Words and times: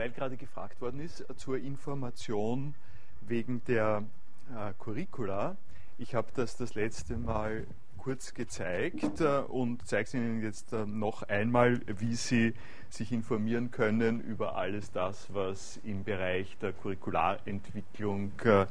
weil 0.00 0.12
gerade 0.12 0.38
gefragt 0.38 0.80
worden 0.80 0.98
ist, 0.98 1.26
zur 1.36 1.58
Information 1.58 2.74
wegen 3.20 3.62
der 3.66 4.02
äh, 4.48 4.72
Curricula. 4.78 5.58
Ich 5.98 6.14
habe 6.14 6.28
das 6.34 6.56
das 6.56 6.74
letzte 6.74 7.18
Mal 7.18 7.66
kurz 7.98 8.32
gezeigt 8.32 9.20
äh, 9.20 9.40
und 9.40 9.86
zeige 9.86 10.04
es 10.04 10.14
Ihnen 10.14 10.42
jetzt 10.42 10.72
äh, 10.72 10.86
noch 10.86 11.24
einmal, 11.24 11.82
wie 11.98 12.14
Sie 12.14 12.54
sich 12.88 13.12
informieren 13.12 13.72
können 13.72 14.22
über 14.22 14.56
alles 14.56 14.90
das, 14.90 15.34
was 15.34 15.78
im 15.84 16.02
Bereich 16.02 16.56
der 16.62 16.72
Curricularentwicklung 16.72 18.32
äh, 18.42 18.64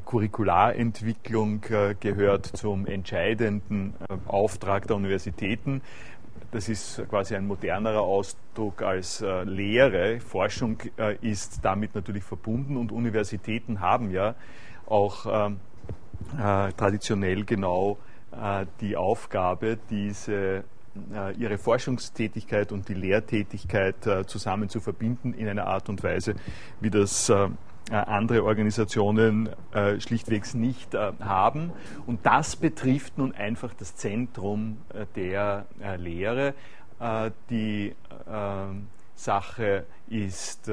Curricularentwicklung 0.05 1.61
gehört 2.00 2.45
zum 2.45 2.86
entscheidenden 2.86 3.95
Auftrag 4.27 4.86
der 4.88 4.98
Universitäten. 4.98 5.81
Das 6.54 6.70
ist 6.70 7.02
quasi 7.09 7.36
ein 7.36 7.48
modernerer 7.48 8.02
Ausdruck 8.02 8.84
als 8.84 9.22
äh, 9.22 9.44
Lehre. 9.44 10.20
Forschung 10.20 10.78
äh, 11.00 11.16
ist 11.22 11.66
damit 11.66 11.95
natürlich 11.95 12.23
verbunden 12.23 12.78
und 12.78 12.92
Universitäten 12.92 13.80
haben 13.80 14.12
ja 14.12 14.36
auch 14.86 15.48
ähm, 15.48 15.60
äh, 16.38 16.72
traditionell 16.73 17.44
genau 17.44 17.98
äh, 18.32 18.67
die 18.82 18.95
Aufgabe, 18.95 19.80
diese 19.89 20.64
äh, 21.11 21.33
ihre 21.39 21.58
Forschungstätigkeit 21.58 22.72
und 22.72 22.88
die 22.88 22.94
Lehrtätigkeit 22.94 24.06
äh, 24.06 24.27
zusammen 24.27 24.70
zu 24.70 24.80
verbinden 24.80 25.33
in 25.33 25.48
einer 25.48 25.66
Art 25.66 25.89
und 25.89 26.04
Weise, 26.04 26.36
wie 26.82 26.92
das 26.92 27.30
äh, 27.30 27.48
andere 27.92 28.44
Organisationen 28.44 29.49
äh, 29.73 29.99
schlichtwegs 29.99 30.54
nicht 30.54 30.94
äh, 30.94 31.11
haben. 31.20 31.71
Und 32.05 32.26
das 32.26 32.55
betrifft 32.55 33.17
nun 33.17 33.33
einfach 33.33 33.73
das 33.73 33.95
Zentrum 33.95 34.77
der 35.16 35.66
Lehre. 35.98 36.54
die 37.49 37.94
Sache 39.16 39.86
ist, 40.08 40.71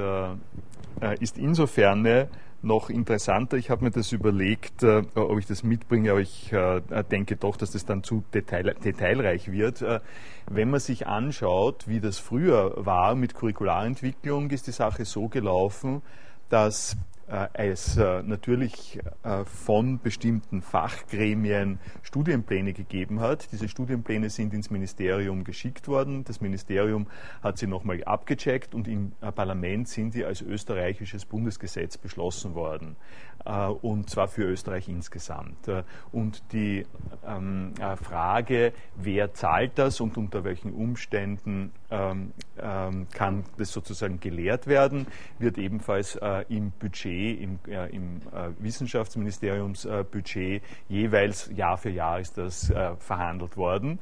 ist 1.21 1.39
insofern 1.39 2.29
noch 2.63 2.91
interessanter. 2.91 3.57
Ich 3.57 3.71
habe 3.71 3.85
mir 3.85 3.91
das 3.91 4.13
überlegt, 4.13 4.83
äh, 4.83 5.03
ob 5.15 5.39
ich 5.39 5.47
das 5.47 5.63
mitbringe, 5.63 6.11
aber 6.11 6.21
ich 6.21 6.53
äh, 6.53 6.81
denke 7.11 7.37
doch, 7.37 7.57
dass 7.57 7.71
das 7.71 7.87
dann 7.87 8.03
zu 8.03 8.23
detail, 8.35 8.75
detailreich 8.85 9.51
wird. 9.51 9.83
Äh, 9.83 10.01
wenn 10.49 10.71
man 10.71 10.81
sich 10.81 11.07
anschaut, 11.07 11.89
wie 11.89 12.01
das 12.01 12.19
früher 12.19 12.75
war 12.77 13.15
mit 13.15 13.35
Curricularentwicklung, 13.35 14.51
ist 14.51 14.67
die 14.67 14.73
Sache 14.73 15.05
so 15.05 15.29
gelaufen, 15.29 16.03
dass 16.51 16.97
es 17.53 17.97
äh, 17.97 18.23
natürlich 18.25 18.99
äh, 19.23 19.45
von 19.45 20.01
bestimmten 20.01 20.63
Fachgremien 20.63 21.79
Studienpläne 22.03 22.73
gegeben 22.73 23.21
hat. 23.21 23.53
Diese 23.53 23.69
Studienpläne 23.69 24.31
sind 24.31 24.53
ins 24.53 24.71
Ministerium 24.71 25.45
geschickt 25.45 25.87
worden. 25.87 26.25
Das 26.25 26.41
Ministerium 26.41 27.07
hat 27.43 27.59
sie 27.59 27.69
nochmal 27.69 28.03
abgecheckt 28.03 28.75
und 28.75 28.89
im 28.89 29.13
Parlament 29.35 29.89
sind 29.89 30.13
sie 30.13 30.25
als 30.25 30.43
österreichisches 30.43 31.25
Bundesgesetz 31.25 31.97
beschlossen 31.97 32.55
worden. 32.55 32.97
Und 33.81 34.11
zwar 34.11 34.29
für 34.29 34.43
Österreich 34.43 34.89
insgesamt. 34.89 35.71
Und 36.13 36.43
die 36.53 36.85
ähm, 37.27 37.73
Frage, 38.03 38.73
wer 38.97 39.33
zahlt 39.33 39.73
das 39.77 40.01
und 40.01 40.19
unter 40.19 40.45
welchen 40.45 40.75
Umständen 40.75 41.73
ähm, 41.91 42.33
ähm, 42.59 43.07
kann 43.13 43.45
das 43.57 43.73
sozusagen 43.73 44.21
gelehrt 44.21 44.67
werden, 44.67 45.07
wird 45.39 45.57
ebenfalls 45.57 46.19
im 46.49 46.73
Budget 46.73 47.20
Budget, 47.21 47.41
im, 47.41 47.59
äh, 47.69 47.87
im 47.95 48.17
äh, 48.33 48.51
Wissenschaftsministeriumsbudget, 48.59 50.37
äh, 50.37 50.67
jeweils 50.89 51.51
Jahr 51.55 51.77
für 51.79 51.91
Jahr 51.91 52.21
ist 52.21 52.39
das 52.39 52.71
äh, 52.71 52.97
verhandelt 52.97 53.57
worden. 53.57 53.99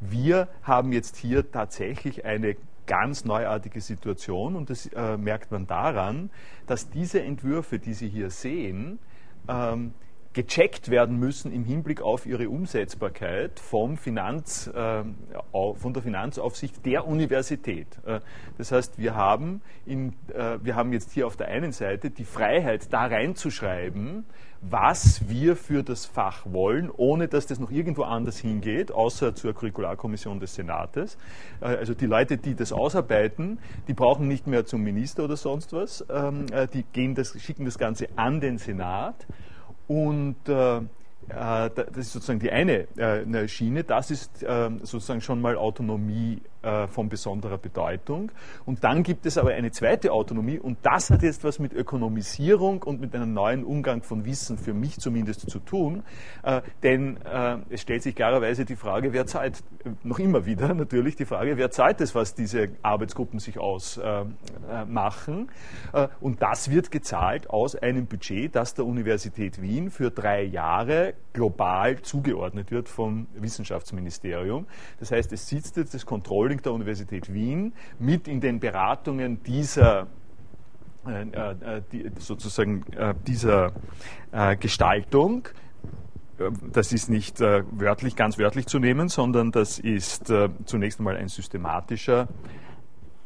Wir 0.00 0.48
haben 0.62 0.92
jetzt 0.92 1.16
hier 1.16 1.50
tatsächlich 1.50 2.24
eine 2.24 2.56
ganz 2.86 3.26
neuartige 3.26 3.82
Situation 3.82 4.56
und 4.56 4.70
das 4.70 4.88
merkt 5.18 5.50
man 5.50 5.66
daran, 5.66 6.30
dass 6.66 6.88
diese 6.88 7.20
Entwürfe, 7.20 7.78
die 7.78 7.92
Sie 7.92 8.08
hier 8.08 8.30
sehen, 8.30 8.98
ähm, 9.46 9.92
gecheckt 10.34 10.90
werden 10.90 11.18
müssen 11.18 11.52
im 11.52 11.64
Hinblick 11.64 12.02
auf 12.02 12.26
ihre 12.26 12.48
Umsetzbarkeit 12.48 13.60
vom 13.60 13.96
Finanz, 13.96 14.66
äh, 14.66 15.04
von 15.52 15.94
der 15.94 16.02
Finanzaufsicht 16.02 16.84
der 16.84 17.06
Universität. 17.06 17.86
Äh, 18.04 18.20
das 18.58 18.72
heißt, 18.72 18.98
wir 18.98 19.14
haben, 19.14 19.62
in, 19.86 20.12
äh, 20.34 20.58
wir 20.60 20.74
haben 20.74 20.92
jetzt 20.92 21.12
hier 21.12 21.26
auf 21.26 21.36
der 21.36 21.48
einen 21.48 21.72
Seite 21.72 22.10
die 22.10 22.24
Freiheit, 22.24 22.92
da 22.92 23.06
reinzuschreiben, 23.06 24.26
was 24.60 25.28
wir 25.28 25.56
für 25.56 25.82
das 25.82 26.06
Fach 26.06 26.46
wollen, 26.46 26.90
ohne 26.90 27.28
dass 27.28 27.46
das 27.46 27.60
noch 27.60 27.70
irgendwo 27.70 28.02
anders 28.02 28.38
hingeht, 28.38 28.90
außer 28.90 29.34
zur 29.34 29.54
Curricularkommission 29.54 30.40
des 30.40 30.54
Senates. 30.54 31.16
Äh, 31.60 31.66
also 31.66 31.94
die 31.94 32.06
Leute, 32.06 32.38
die 32.38 32.56
das 32.56 32.72
ausarbeiten, 32.72 33.60
die 33.86 33.94
brauchen 33.94 34.26
nicht 34.26 34.48
mehr 34.48 34.66
zum 34.66 34.82
Minister 34.82 35.24
oder 35.24 35.36
sonst 35.36 35.72
was, 35.72 36.04
ähm, 36.10 36.46
äh, 36.52 36.66
die 36.66 36.82
gehen 36.92 37.14
das, 37.14 37.40
schicken 37.40 37.64
das 37.66 37.78
Ganze 37.78 38.08
an 38.16 38.40
den 38.40 38.58
Senat 38.58 39.26
und 39.88 40.36
äh, 40.48 40.78
äh, 40.78 40.82
das 41.28 41.96
ist 41.96 42.12
sozusagen 42.12 42.40
die 42.40 42.50
eine 42.50 42.86
äh, 42.96 43.48
Schiene. 43.48 43.84
Das 43.84 44.10
ist 44.10 44.42
äh, 44.42 44.70
sozusagen 44.82 45.20
schon 45.20 45.40
mal 45.40 45.56
Autonomie 45.56 46.40
von 46.88 47.08
besonderer 47.08 47.58
Bedeutung. 47.58 48.32
Und 48.64 48.84
dann 48.84 49.02
gibt 49.02 49.26
es 49.26 49.38
aber 49.38 49.50
eine 49.50 49.70
zweite 49.70 50.12
Autonomie 50.12 50.58
und 50.58 50.78
das 50.82 51.10
hat 51.10 51.22
jetzt 51.22 51.44
was 51.44 51.58
mit 51.58 51.72
Ökonomisierung 51.72 52.82
und 52.82 53.00
mit 53.00 53.14
einem 53.14 53.32
neuen 53.34 53.64
Umgang 53.64 54.02
von 54.02 54.24
Wissen 54.24 54.56
für 54.58 54.74
mich 54.74 54.98
zumindest 54.98 55.50
zu 55.50 55.58
tun. 55.58 56.02
Denn 56.82 57.18
es 57.70 57.82
stellt 57.82 58.02
sich 58.02 58.14
klarerweise 58.14 58.64
die 58.64 58.76
Frage, 58.76 59.12
wer 59.12 59.26
zahlt, 59.26 59.62
noch 60.02 60.18
immer 60.18 60.46
wieder 60.46 60.72
natürlich 60.74 61.16
die 61.16 61.26
Frage, 61.26 61.56
wer 61.56 61.70
zahlt 61.70 62.00
es, 62.00 62.14
was 62.14 62.34
diese 62.34 62.68
Arbeitsgruppen 62.82 63.38
sich 63.38 63.58
ausmachen. 63.58 64.30
Und 66.20 66.42
das 66.42 66.70
wird 66.70 66.90
gezahlt 66.90 67.50
aus 67.50 67.76
einem 67.76 68.06
Budget, 68.06 68.54
das 68.56 68.74
der 68.74 68.86
Universität 68.86 69.60
Wien 69.60 69.90
für 69.90 70.10
drei 70.10 70.42
Jahre 70.42 71.14
global 71.32 72.00
zugeordnet 72.00 72.70
wird 72.70 72.88
vom 72.88 73.26
Wissenschaftsministerium. 73.34 74.66
Das 75.00 75.10
heißt, 75.10 75.32
es 75.32 75.48
sitzt 75.48 75.76
jetzt 75.76 75.94
das 75.94 76.06
Controlling 76.54 76.62
der 76.62 76.72
Universität 76.72 77.32
Wien 77.32 77.72
mit 77.98 78.28
in 78.28 78.40
den 78.40 78.60
Beratungen 78.60 79.42
dieser 79.42 80.06
äh, 81.06 81.22
äh, 81.22 81.82
die, 81.92 82.10
sozusagen 82.18 82.84
äh, 82.92 83.14
dieser 83.26 83.72
äh, 84.32 84.56
Gestaltung. 84.56 85.48
Das 86.72 86.92
ist 86.92 87.10
nicht 87.10 87.40
äh, 87.40 87.62
wörtlich, 87.70 88.16
ganz 88.16 88.38
wörtlich 88.38 88.66
zu 88.66 88.78
nehmen, 88.78 89.08
sondern 89.08 89.52
das 89.52 89.78
ist 89.78 90.30
äh, 90.30 90.48
zunächst 90.64 90.98
einmal 90.98 91.16
ein 91.16 91.28
systematischer 91.28 92.28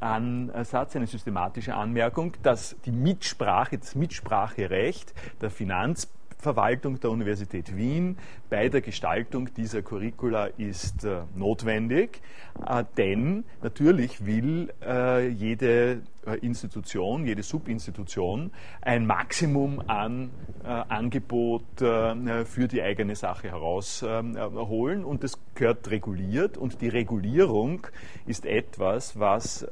Ansatz, 0.01 0.95
eine 0.95 1.07
systematische 1.07 1.75
Anmerkung, 1.75 2.35
dass 2.43 2.77
die 2.85 2.93
Mitsprache, 2.93 3.79
das 3.79 3.95
Mitspracherecht 3.95 5.15
der 5.41 5.51
Finanz 5.51 6.09
Verwaltung 6.39 7.01
der 7.01 7.11
Universität 7.11 7.77
Wien 7.77 8.17
bei 8.49 8.69
der 8.69 8.81
Gestaltung 8.81 9.53
dieser 9.55 9.83
Curricula 9.83 10.47
ist 10.57 11.05
äh, 11.05 11.23
notwendig, 11.35 12.23
äh, 12.67 12.85
denn 12.97 13.45
natürlich 13.63 14.25
will 14.25 14.73
äh, 14.81 15.29
jede 15.29 16.03
äh, 16.27 16.39
Institution, 16.39 17.27
jede 17.27 17.43
Subinstitution 17.43 18.53
ein 18.81 19.07
Maximum 19.07 19.83
an 19.89 20.31
äh, 20.63 20.69
Angebot 20.69 21.83
äh, 21.83 22.45
für 22.45 22.69
die 22.69 22.83
eigene 22.83 23.17
Sache 23.17 23.49
herausholen 23.49 25.05
und 25.05 25.25
das 25.25 25.39
gehört 25.55 25.91
reguliert. 25.91 26.57
Und 26.57 26.81
die 26.81 26.89
Regulierung 26.89 27.87
ist 28.27 28.47
etwas, 28.47 29.19
was 29.19 29.67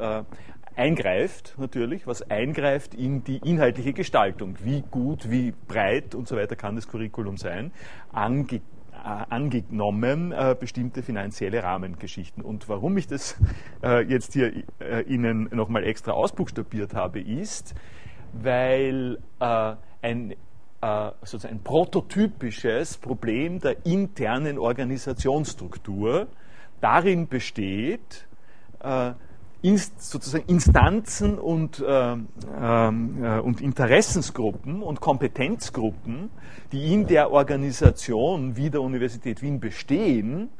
eingreift 0.76 1.54
natürlich, 1.58 2.06
was 2.06 2.22
eingreift 2.30 2.94
in 2.94 3.24
die 3.24 3.38
inhaltliche 3.38 3.92
Gestaltung. 3.92 4.56
Wie 4.62 4.82
gut, 4.90 5.30
wie 5.30 5.52
breit 5.66 6.14
und 6.14 6.28
so 6.28 6.36
weiter 6.36 6.54
kann 6.54 6.76
das 6.76 6.86
Curriculum 6.86 7.38
sein, 7.38 7.72
ange, 8.12 8.56
äh, 8.56 8.60
angenommen 9.02 10.32
äh, 10.32 10.54
bestimmte 10.58 11.02
finanzielle 11.02 11.62
Rahmengeschichten. 11.62 12.42
Und 12.42 12.68
warum 12.68 12.96
ich 12.98 13.06
das 13.06 13.36
äh, 13.82 14.02
jetzt 14.04 14.34
hier 14.34 14.52
äh, 14.78 15.02
Ihnen 15.02 15.48
nochmal 15.52 15.84
extra 15.84 16.12
ausbuchstabiert 16.12 16.94
habe, 16.94 17.20
ist, 17.20 17.74
weil 18.34 19.18
äh, 19.40 19.74
ein 20.02 20.32
äh, 20.82 21.10
sozusagen 21.22 21.54
ein 21.54 21.62
prototypisches 21.62 22.98
Problem 22.98 23.60
der 23.60 23.86
internen 23.86 24.58
Organisationsstruktur 24.58 26.26
darin 26.82 27.28
besteht, 27.28 28.26
sozusagen 29.74 30.44
Instanzen 30.46 31.38
und, 31.38 31.80
äh, 31.80 32.12
äh, 32.12 33.40
und 33.40 33.60
Interessensgruppen 33.60 34.82
und 34.82 35.00
Kompetenzgruppen, 35.00 36.30
die 36.72 36.92
in 36.92 37.06
der 37.06 37.30
Organisation 37.30 38.56
wie 38.56 38.70
der 38.70 38.82
Universität 38.82 39.42
Wien 39.42 39.60
bestehen, 39.60 40.50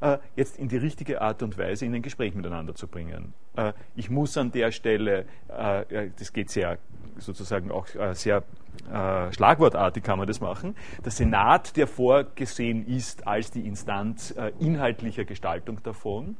äh, 0.00 0.18
jetzt 0.36 0.58
in 0.58 0.68
die 0.68 0.76
richtige 0.76 1.20
Art 1.20 1.42
und 1.42 1.58
Weise 1.58 1.86
in 1.86 1.94
ein 1.94 2.02
Gespräch 2.02 2.34
miteinander 2.34 2.74
zu 2.74 2.86
bringen. 2.86 3.32
Äh, 3.58 3.72
ich 3.96 4.08
muss 4.10 4.36
an 4.38 4.52
der 4.52 4.70
Stelle, 4.72 5.26
äh, 5.48 6.10
das 6.18 6.32
geht 6.32 6.50
sehr 6.50 6.78
sozusagen 7.18 7.72
auch 7.72 7.86
sehr 8.12 8.44
äh, 8.92 9.32
schlagwortartig 9.32 10.02
kann 10.02 10.18
man 10.18 10.26
das 10.26 10.40
machen. 10.40 10.74
Der 11.04 11.12
Senat, 11.12 11.76
der 11.76 11.86
vorgesehen 11.86 12.86
ist 12.86 13.26
als 13.26 13.50
die 13.50 13.66
Instanz 13.66 14.30
äh, 14.30 14.52
inhaltlicher 14.60 15.24
Gestaltung 15.24 15.82
davon, 15.82 16.36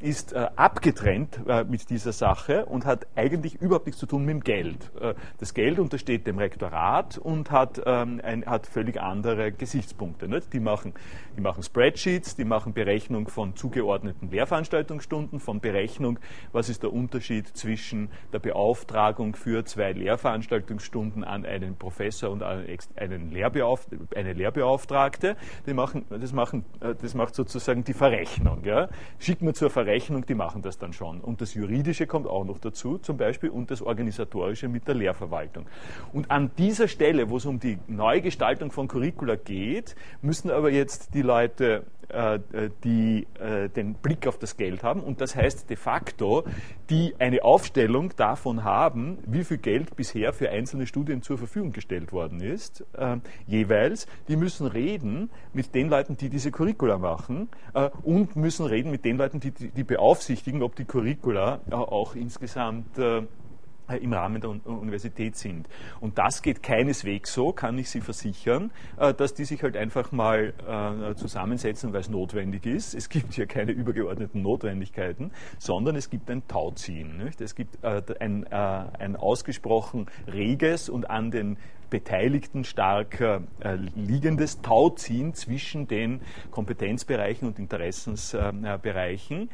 ist 0.00 0.32
äh, 0.32 0.48
abgetrennt 0.56 1.40
äh, 1.46 1.64
mit 1.64 1.88
dieser 1.88 2.12
Sache 2.12 2.66
und 2.66 2.84
hat 2.84 3.06
eigentlich 3.16 3.60
überhaupt 3.62 3.86
nichts 3.86 4.00
zu 4.00 4.06
tun 4.06 4.24
mit 4.24 4.34
dem 4.34 4.40
Geld. 4.44 4.90
Äh, 5.00 5.14
das 5.38 5.54
Geld 5.54 5.78
untersteht 5.78 6.26
dem 6.26 6.38
Rektorat 6.38 7.16
und 7.16 7.50
hat, 7.50 7.80
ähm, 7.86 8.20
ein, 8.22 8.44
hat 8.44 8.66
völlig 8.66 9.00
andere 9.00 9.52
Gesichtspunkte. 9.52 10.28
Nicht? 10.28 10.52
Die, 10.52 10.60
machen, 10.60 10.92
die 11.36 11.40
machen 11.40 11.62
Spreadsheets, 11.62 12.36
die 12.36 12.44
machen 12.44 12.74
Berechnung 12.74 13.28
von 13.28 13.56
zugeordneten 13.56 14.30
Lehrveranstaltungsstunden, 14.30 15.40
von 15.40 15.60
Berechnung, 15.60 16.18
was 16.52 16.68
ist 16.68 16.82
der 16.82 16.92
Unterschied 16.92 17.46
zwischen 17.48 18.10
der 18.32 18.38
Beauftragung 18.38 19.34
für 19.34 19.64
zwei 19.64 19.92
Lehrveranstaltungsstunden 19.92 21.24
an 21.24 21.44
einen 21.44 21.76
Professor 21.76 22.30
und 22.30 22.42
einen 22.42 23.30
Lehrbeauf 23.30 23.86
eine 24.14 24.32
Lehrbeauftragte. 24.32 25.36
Die 25.66 25.74
machen, 25.74 26.04
das, 26.10 26.32
machen, 26.32 26.64
äh, 26.80 26.94
das 27.00 27.14
macht 27.14 27.34
sozusagen 27.34 27.84
die 27.84 27.92
Verrechnung. 27.92 28.64
Ja. 28.64 28.88
Schickt 29.18 29.42
man 29.42 29.54
zur 29.54 29.70
Verrechnung, 29.70 30.26
die 30.26 30.34
machen 30.34 30.62
das 30.62 30.78
dann 30.78 30.92
schon. 30.92 31.20
Und 31.20 31.40
das 31.40 31.54
Juridische 31.54 32.06
kommt 32.06 32.26
auch 32.26 32.44
noch 32.44 32.58
dazu, 32.58 32.98
zum 32.98 33.16
Beispiel, 33.16 33.50
und 33.50 33.70
das 33.70 33.82
Organisatorische 33.82 34.68
mit 34.68 34.88
der 34.88 34.94
Lehrverwaltung. 34.94 35.66
Und 36.12 36.30
an 36.30 36.50
dieser 36.58 36.88
Stelle, 36.88 37.30
wo 37.30 37.36
es 37.36 37.46
um 37.46 37.60
die 37.60 37.78
Neugestaltung 37.86 38.70
von 38.70 38.88
Curricula 38.88 39.36
geht, 39.36 39.94
müssen 40.22 40.50
aber 40.50 40.70
jetzt 40.70 41.14
die 41.14 41.22
Leute 41.22 41.84
die 42.84 43.26
äh, 43.38 43.68
den 43.68 43.94
Blick 43.94 44.26
auf 44.26 44.38
das 44.38 44.56
Geld 44.56 44.82
haben. 44.82 45.00
Und 45.00 45.20
das 45.20 45.36
heißt 45.36 45.68
de 45.68 45.76
facto, 45.76 46.44
die 46.88 47.14
eine 47.18 47.44
Aufstellung 47.44 48.14
davon 48.16 48.64
haben, 48.64 49.18
wie 49.26 49.44
viel 49.44 49.58
Geld 49.58 49.94
bisher 49.96 50.32
für 50.32 50.50
einzelne 50.50 50.86
Studien 50.86 51.22
zur 51.22 51.38
Verfügung 51.38 51.72
gestellt 51.72 52.12
worden 52.12 52.40
ist, 52.40 52.84
äh, 52.96 53.16
jeweils, 53.46 54.06
die 54.28 54.36
müssen 54.36 54.66
reden 54.66 55.30
mit 55.52 55.74
den 55.74 55.88
Leuten, 55.88 56.16
die 56.16 56.30
diese 56.30 56.50
Curricula 56.50 56.98
machen 56.98 57.48
und 58.02 58.36
müssen 58.36 58.66
reden 58.66 58.90
mit 58.90 59.04
den 59.04 59.18
Leuten, 59.18 59.40
die, 59.40 59.50
die 59.50 59.84
beaufsichtigen, 59.84 60.62
ob 60.62 60.76
die 60.76 60.84
Curricula 60.84 61.60
auch 61.70 62.14
insgesamt 62.14 62.98
äh, 62.98 63.22
im 63.96 64.12
Rahmen 64.12 64.40
der 64.40 64.50
Universität 64.50 65.36
sind. 65.36 65.68
Und 66.00 66.18
das 66.18 66.42
geht 66.42 66.62
keineswegs 66.62 67.32
so, 67.32 67.52
kann 67.52 67.78
ich 67.78 67.90
Sie 67.90 68.00
versichern, 68.00 68.70
äh, 68.98 69.14
dass 69.14 69.34
die 69.34 69.44
sich 69.44 69.62
halt 69.62 69.76
einfach 69.76 70.12
mal 70.12 70.52
äh, 70.66 71.14
zusammensetzen, 71.14 71.92
weil 71.92 72.00
es 72.00 72.08
notwendig 72.08 72.66
ist. 72.66 72.94
Es 72.94 73.08
gibt 73.08 73.34
hier 73.34 73.46
keine 73.46 73.72
übergeordneten 73.72 74.42
Notwendigkeiten, 74.42 75.32
sondern 75.58 75.96
es 75.96 76.10
gibt 76.10 76.30
ein 76.30 76.46
Tauziehen. 76.48 77.32
Es 77.38 77.54
gibt 77.54 77.84
ein, 77.84 78.46
ein 78.46 79.16
ausgesprochen 79.16 80.06
reges 80.26 80.88
und 80.88 81.10
an 81.10 81.30
den 81.30 81.58
Beteiligten 81.90 82.64
stark 82.64 83.20
äh, 83.20 83.40
liegendes 83.94 84.60
Tauziehen 84.60 85.34
zwischen 85.34 85.88
den 85.88 86.20
Kompetenzbereichen 86.50 87.48
und 87.48 87.58
Interessensbereichen, 87.58 89.42
äh, 89.42 89.48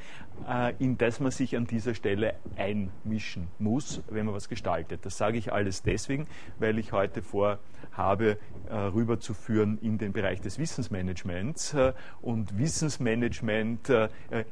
in 0.79 0.99
das 0.99 1.21
man 1.21 1.31
sich 1.31 1.57
an 1.57 1.67
dieser 1.67 1.95
Stelle 1.95 2.35
einmischen 2.57 3.49
muss, 3.59 4.03
wenn 4.11 4.27
man 4.27 4.35
was 4.35 4.49
gestaltet. 4.49 5.07
Das 5.07 5.17
sage 5.17 5.39
ich 5.39 5.53
alles 5.53 5.83
deswegen, 5.83 6.27
weil 6.59 6.79
ich 6.79 6.93
heute 6.93 7.23
vorhabe, 7.23 8.37
äh, 8.69 8.75
rüberzuführen 8.75 9.79
in 9.81 9.99
den 9.99 10.13
Bereich 10.13 10.41
des 10.41 10.59
Wissensmanagements. 10.59 11.75
Äh, 11.75 11.93
und 12.21 12.59
Wissensmanagement 12.59 13.89
äh, 13.89 14.09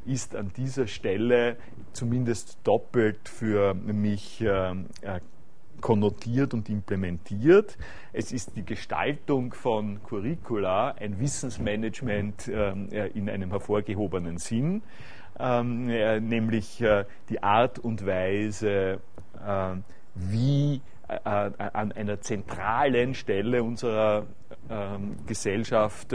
ist 0.06 0.34
an 0.34 0.50
dieser 0.56 0.86
Stelle 0.86 1.56
zumindest 1.92 2.58
doppelt 2.64 3.28
für 3.28 3.74
mich 3.74 4.40
äh, 4.40 4.70
äh, 5.02 5.20
konnotiert 5.80 6.54
und 6.54 6.68
implementiert. 6.68 7.76
Es 8.12 8.32
ist 8.32 8.56
die 8.56 8.64
Gestaltung 8.64 9.52
von 9.52 10.02
Curricula, 10.04 10.92
ein 10.92 11.18
Wissensmanagement 11.18 12.48
äh, 12.48 13.08
in 13.08 13.28
einem 13.28 13.50
hervorgehobenen 13.50 14.38
Sinn, 14.38 14.82
ähm, 15.38 15.88
äh, 15.88 16.20
nämlich 16.20 16.80
äh, 16.80 17.04
die 17.28 17.42
Art 17.42 17.78
und 17.78 18.06
Weise, 18.06 19.00
wie 20.14 20.80
an 21.24 21.90
einer 21.92 22.20
zentralen 22.20 23.14
Stelle 23.14 23.64
unserer 23.64 24.26
ähm, 24.70 25.16
Gesellschaft 25.26 26.14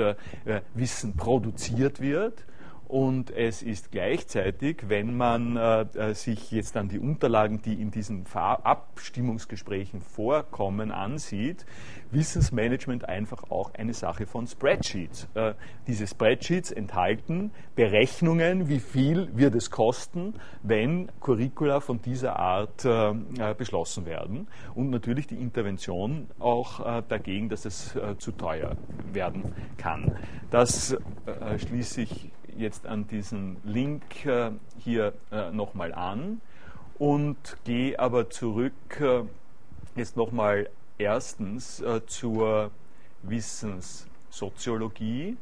Wissen 0.74 1.18
produziert 1.18 2.00
wird 2.00 2.46
und 2.88 3.32
es 3.32 3.63
ist 3.63 3.91
gleichzeitig, 3.91 4.84
wenn 4.88 5.17
man 5.17 5.58
äh, 5.58 5.82
äh 5.82 6.13
sich 6.13 6.51
jetzt 6.51 6.75
dann 6.75 6.88
die 6.88 7.00
Unterlagen, 7.00 7.62
die 7.62 7.82
in 7.82 7.91
diesen 7.91 8.25
Abstimmungsgesprächen 8.34 10.01
vorkommen, 10.01 10.91
ansieht, 10.91 11.65
Wissensmanagement 12.12 13.10
einfach 13.10 13.51
auch 13.51 13.74
eine 13.74 13.94
Sache 13.94 14.25
von 14.25 14.48
Spreadsheets. 14.48 15.27
Äh, 15.34 15.53
diese 15.88 16.08
Spreadsheets 16.08 16.72
enthalten 16.72 17.51
Berechnungen, 17.75 18.70
wie 18.70 18.79
viel 18.79 19.36
wird 19.36 19.56
es 19.56 19.70
kosten, 19.70 20.36
wenn 20.63 21.10
Curricula 21.20 21.82
von 21.82 22.01
dieser 22.01 22.38
Art 22.38 22.86
äh, 22.86 23.10
äh 23.10 23.53
beschlossen 23.58 24.06
werden 24.06 24.48
und 24.75 24.91
natürlich 24.91 25.27
die 25.27 25.36
Intervention 25.36 26.27
auch 26.39 26.79
äh, 27.00 27.03
dagegen, 27.10 27.50
dass 27.50 27.65
es 27.65 27.98
zu 28.20 28.32
teuer 28.32 28.75
werden 29.12 29.53
kann. 29.77 30.12
Das 30.51 30.96
schließe 31.58 32.01
ich 32.01 32.32
jetzt 32.58 32.86
an 32.86 33.08
diesen 33.08 33.56
Link 33.64 34.26
äh, 34.26 34.52
hier 34.80 35.14
äh, 35.32 35.52
nochmal 35.52 35.94
an 35.94 36.42
und 36.98 37.56
gehe 37.64 37.98
aber 38.00 38.30
zurück 38.30 38.74
äh, 39.00 39.22
jetzt 39.96 40.18
nochmal 40.18 40.70
erstens 40.98 41.82
zur 42.08 42.72
Wissenssoziologie 43.22 45.38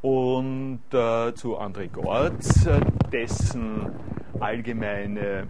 und 0.00 0.80
zu 0.90 1.58
André 1.58 1.88
Gortz, 1.88 2.68
dessen 3.12 3.90
allgemeine 4.38 5.48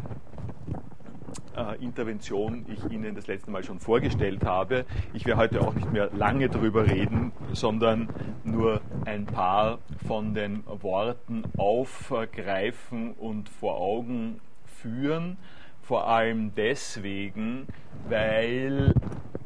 äh, 1.56 1.82
Intervention 1.82 2.64
ich 2.68 2.90
Ihnen 2.90 3.14
das 3.14 3.26
letzte 3.26 3.50
Mal 3.50 3.64
schon 3.64 3.80
vorgestellt 3.80 4.44
habe. 4.44 4.84
Ich 5.12 5.26
werde 5.26 5.40
heute 5.40 5.60
auch 5.60 5.74
nicht 5.74 5.92
mehr 5.92 6.10
lange 6.12 6.48
darüber 6.48 6.86
reden, 6.86 7.32
sondern 7.52 8.08
nur 8.44 8.80
ein 9.04 9.26
paar 9.26 9.78
von 10.06 10.34
den 10.34 10.64
Worten 10.66 11.44
aufgreifen 11.56 13.12
und 13.12 13.48
vor 13.48 13.76
Augen 13.76 14.40
führen. 14.64 15.36
Vor 15.82 16.06
allem 16.08 16.52
deswegen, 16.54 17.66
weil 18.08 18.94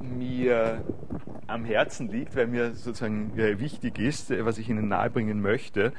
mir 0.00 0.85
am 1.47 1.64
Herzen 1.64 2.09
liegt, 2.09 2.37
weil 2.37 2.47
mir 2.47 2.75
sozusagen 2.75 3.37
wichtig 3.37 3.99
ist, 3.99 4.31
was 4.45 4.59
ich 4.59 4.69
Ihnen 4.69 4.88
nahebringen 4.88 5.41
möchte, 5.41 5.93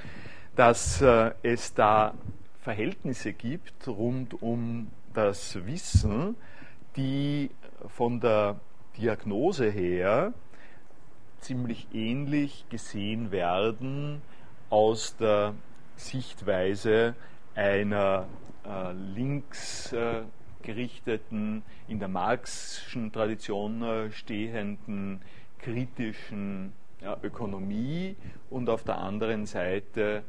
dass 0.55 1.01
äh, 1.01 1.31
es 1.43 1.73
da 1.73 2.13
Verhältnisse 2.61 3.33
gibt 3.33 3.87
rund 3.87 4.41
um 4.41 4.87
das 5.15 5.65
Wissen, 5.65 6.35
die 6.95 7.49
von 7.87 8.19
der 8.19 8.59
Diagnose 8.97 9.69
her 9.69 10.33
ziemlich 11.39 11.87
ähnlich 11.93 12.65
gesehen 12.69 13.31
werden 13.31 14.21
aus 14.69 15.15
der 15.17 15.55
Sichtweise 15.95 17.15
einer 17.53 18.27
äh, 18.65 18.93
linksgerichteten, 18.93 21.59
äh, 21.59 21.61
in 21.91 21.99
der 21.99 22.07
marxischen 22.07 23.11
Tradition 23.11 23.83
äh, 23.83 24.09
stehenden, 24.11 25.21
kritischen 25.59 26.71
Ökonomie 27.21 28.15
und 28.49 28.67
auf 28.69 28.83
der 28.83 28.97
anderen 28.97 29.45
Seite 29.45 30.23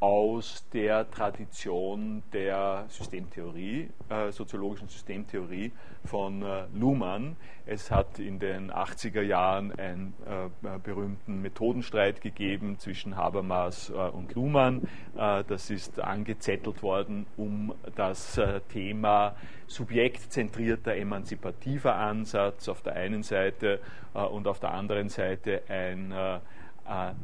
aus 0.00 0.66
der 0.74 1.10
Tradition 1.10 2.22
der 2.32 2.84
Systemtheorie, 2.88 3.88
äh, 4.10 4.30
soziologischen 4.30 4.88
Systemtheorie 4.88 5.72
von 6.04 6.42
äh, 6.42 6.64
Luhmann. 6.74 7.36
Es 7.64 7.90
hat 7.90 8.18
in 8.18 8.38
den 8.38 8.70
80er 8.70 9.22
Jahren 9.22 9.72
einen 9.72 10.12
äh, 10.26 10.46
äh, 10.46 10.78
berühmten 10.82 11.40
Methodenstreit 11.40 12.20
gegeben 12.20 12.78
zwischen 12.78 13.16
Habermas 13.16 13.88
äh, 13.88 13.94
und 13.94 14.34
Luhmann. 14.34 14.82
Äh, 15.16 15.44
das 15.48 15.70
ist 15.70 15.98
angezettelt 15.98 16.82
worden 16.82 17.26
um 17.36 17.74
das 17.94 18.38
Thema 18.68 19.34
subjektzentrierter, 19.66 20.94
emanzipativer 20.94 21.96
Ansatz 21.96 22.68
auf 22.68 22.82
der 22.82 22.94
einen 22.94 23.22
Seite 23.22 23.80
und 24.12 24.46
auf 24.46 24.60
der 24.60 24.72
anderen 24.72 25.08
Seite 25.08 25.62
ein 25.68 26.14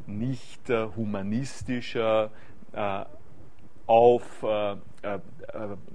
nicht 0.07 0.69
humanistischer, 0.69 2.31
auf 3.87 4.43
äh, 4.43 4.73
äh, 5.03 5.19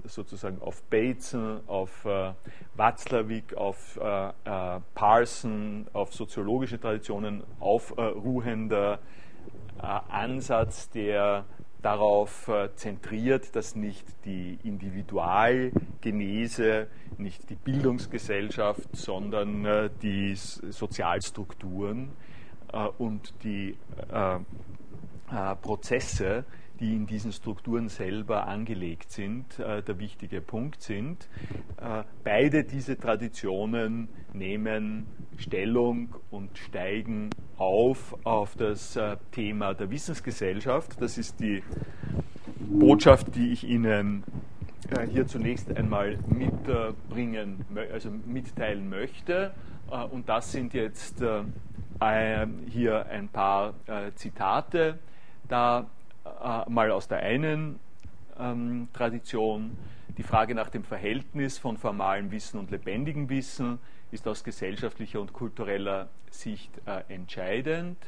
sozusagen 0.04 0.60
auf 0.60 0.82
Bateson, 0.84 1.60
auf 1.66 2.06
Watzlawick, 2.76 3.56
auf 3.56 3.98
Parson, 4.94 5.88
auf 5.92 6.14
soziologische 6.14 6.80
Traditionen 6.80 7.42
aufruhender 7.58 9.00
Ansatz, 9.78 10.88
der 10.90 11.44
darauf 11.82 12.48
zentriert, 12.74 13.56
dass 13.56 13.76
nicht 13.76 14.06
die 14.24 14.58
Individualgenese, 14.62 16.86
nicht 17.16 17.50
die 17.50 17.56
Bildungsgesellschaft, 17.56 18.94
sondern 18.94 19.90
die 20.02 20.34
Sozialstrukturen 20.34 22.10
und 22.98 23.34
die 23.42 23.76
Prozesse 25.62 26.44
die 26.80 26.94
in 26.94 27.06
diesen 27.06 27.32
Strukturen 27.32 27.88
selber 27.88 28.46
angelegt 28.46 29.10
sind, 29.10 29.58
äh, 29.58 29.82
der 29.82 29.98
wichtige 29.98 30.40
Punkt 30.40 30.82
sind. 30.82 31.28
Äh, 31.80 32.04
beide 32.24 32.64
diese 32.64 32.96
Traditionen 32.98 34.08
nehmen 34.32 35.06
Stellung 35.36 36.14
und 36.30 36.56
steigen 36.58 37.30
auf 37.56 38.16
auf 38.24 38.54
das 38.56 38.96
äh, 38.96 39.16
Thema 39.32 39.74
der 39.74 39.90
Wissensgesellschaft. 39.90 41.00
Das 41.00 41.18
ist 41.18 41.40
die 41.40 41.62
Botschaft, 42.58 43.34
die 43.34 43.52
ich 43.52 43.64
Ihnen 43.64 44.24
äh, 44.90 45.06
hier 45.06 45.26
zunächst 45.26 45.74
einmal 45.76 46.18
mitbringen, 46.28 47.64
also 47.92 48.10
mitteilen 48.26 48.88
möchte. 48.88 49.52
Äh, 49.90 50.04
und 50.04 50.28
das 50.28 50.52
sind 50.52 50.74
jetzt 50.74 51.20
äh, 51.20 52.46
hier 52.70 53.06
ein 53.06 53.28
paar 53.28 53.74
Zitate. 54.14 55.00
Da 55.48 55.90
äh, 56.66 56.70
mal 56.70 56.90
aus 56.90 57.08
der 57.08 57.18
einen 57.18 57.78
ähm, 58.38 58.88
Tradition. 58.92 59.76
Die 60.16 60.22
Frage 60.22 60.54
nach 60.54 60.68
dem 60.68 60.84
Verhältnis 60.84 61.58
von 61.58 61.76
formalem 61.76 62.30
Wissen 62.30 62.58
und 62.58 62.70
lebendigem 62.70 63.28
Wissen 63.28 63.78
ist 64.10 64.26
aus 64.26 64.42
gesellschaftlicher 64.42 65.20
und 65.20 65.32
kultureller 65.32 66.08
Sicht 66.30 66.70
äh, 66.86 67.02
entscheidend. 67.12 67.98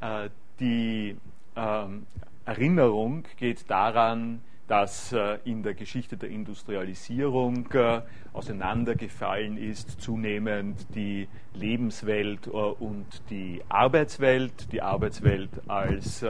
Äh, 0.00 0.30
die 0.60 1.16
ähm, 1.56 2.06
Erinnerung 2.44 3.24
geht 3.36 3.68
daran, 3.70 4.40
dass 4.70 5.12
äh, 5.12 5.38
in 5.44 5.64
der 5.64 5.74
Geschichte 5.74 6.16
der 6.16 6.28
Industrialisierung 6.28 7.68
äh, 7.72 8.02
auseinandergefallen 8.32 9.56
ist 9.56 10.00
zunehmend 10.00 10.86
die 10.94 11.26
Lebenswelt 11.54 12.46
äh, 12.46 12.50
und 12.50 13.04
die 13.30 13.62
Arbeitswelt. 13.68 14.70
Die 14.72 14.80
Arbeitswelt 14.80 15.50
als 15.68 16.24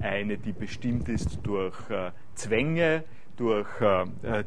eine, 0.00 0.38
die 0.38 0.52
bestimmt 0.52 1.08
ist 1.08 1.40
durch 1.42 1.76
Zwänge, 2.34 3.02
durch 3.36 3.68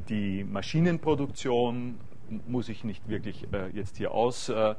die 0.08 0.46
Maschinenproduktion, 0.46 2.00
muss 2.48 2.70
ich 2.70 2.86
nicht 2.86 3.10
wirklich 3.10 3.48
jetzt 3.74 3.98
hier 3.98 4.12
auswalzen, 4.12 4.78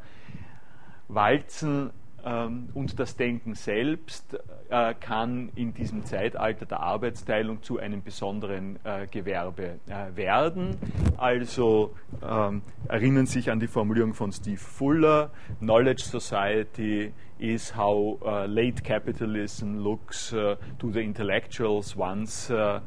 und 2.26 2.98
das 2.98 3.16
Denken 3.16 3.54
selbst 3.54 4.36
äh, 4.68 4.94
kann 4.94 5.50
in 5.54 5.74
diesem 5.74 6.04
Zeitalter 6.04 6.66
der 6.66 6.80
Arbeitsteilung 6.80 7.62
zu 7.62 7.78
einem 7.78 8.02
besonderen 8.02 8.80
äh, 8.82 9.06
Gewerbe 9.06 9.78
äh, 9.86 10.16
werden. 10.16 10.76
Also 11.16 11.94
ähm, 12.28 12.62
erinnern 12.88 13.26
sich 13.26 13.50
an 13.50 13.60
die 13.60 13.68
Formulierung 13.68 14.12
von 14.12 14.32
Steve 14.32 14.58
Fuller, 14.58 15.30
Knowledge 15.60 16.02
Society 16.02 17.12
is 17.38 17.76
how 17.76 18.18
uh, 18.22 18.46
late 18.46 18.82
capitalism 18.82 19.76
looks 19.76 20.32
uh, 20.32 20.56
to 20.78 20.90
the 20.90 21.00
intellectuals 21.00 21.94
once 21.94 22.50
uh, 22.50 22.80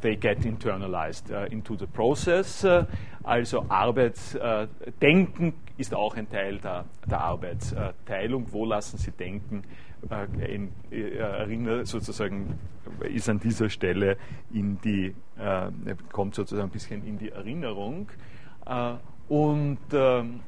they 0.00 0.16
get 0.16 0.44
internalized 0.44 1.30
into 1.52 1.76
the 1.76 1.86
process. 1.86 2.64
also 3.24 3.64
Arbeitsdenken 3.68 5.52
ist 5.76 5.94
auch 5.94 6.16
ein 6.16 6.28
Teil 6.28 6.58
der, 6.58 6.84
der 7.08 7.20
Arbeitsteilung. 7.20 8.46
Wo 8.50 8.64
lassen 8.64 8.98
Sie 8.98 9.10
denken? 9.10 9.64
Äh, 10.10 10.54
in, 10.54 10.72
äh, 10.90 11.16
erinnert 11.16 11.86
sozusagen, 11.86 12.58
ist 13.00 13.28
an 13.28 13.38
dieser 13.38 13.70
Stelle 13.70 14.16
in 14.52 14.80
die, 14.80 15.14
äh, 15.38 15.94
kommt 16.10 16.34
sozusagen 16.34 16.68
ein 16.68 16.72
bisschen 16.72 17.06
in 17.06 17.18
die 17.18 17.30
Erinnerung. 17.30 18.08
Äh, 18.66 18.94
und 19.28 19.78
ähm, 19.92 20.40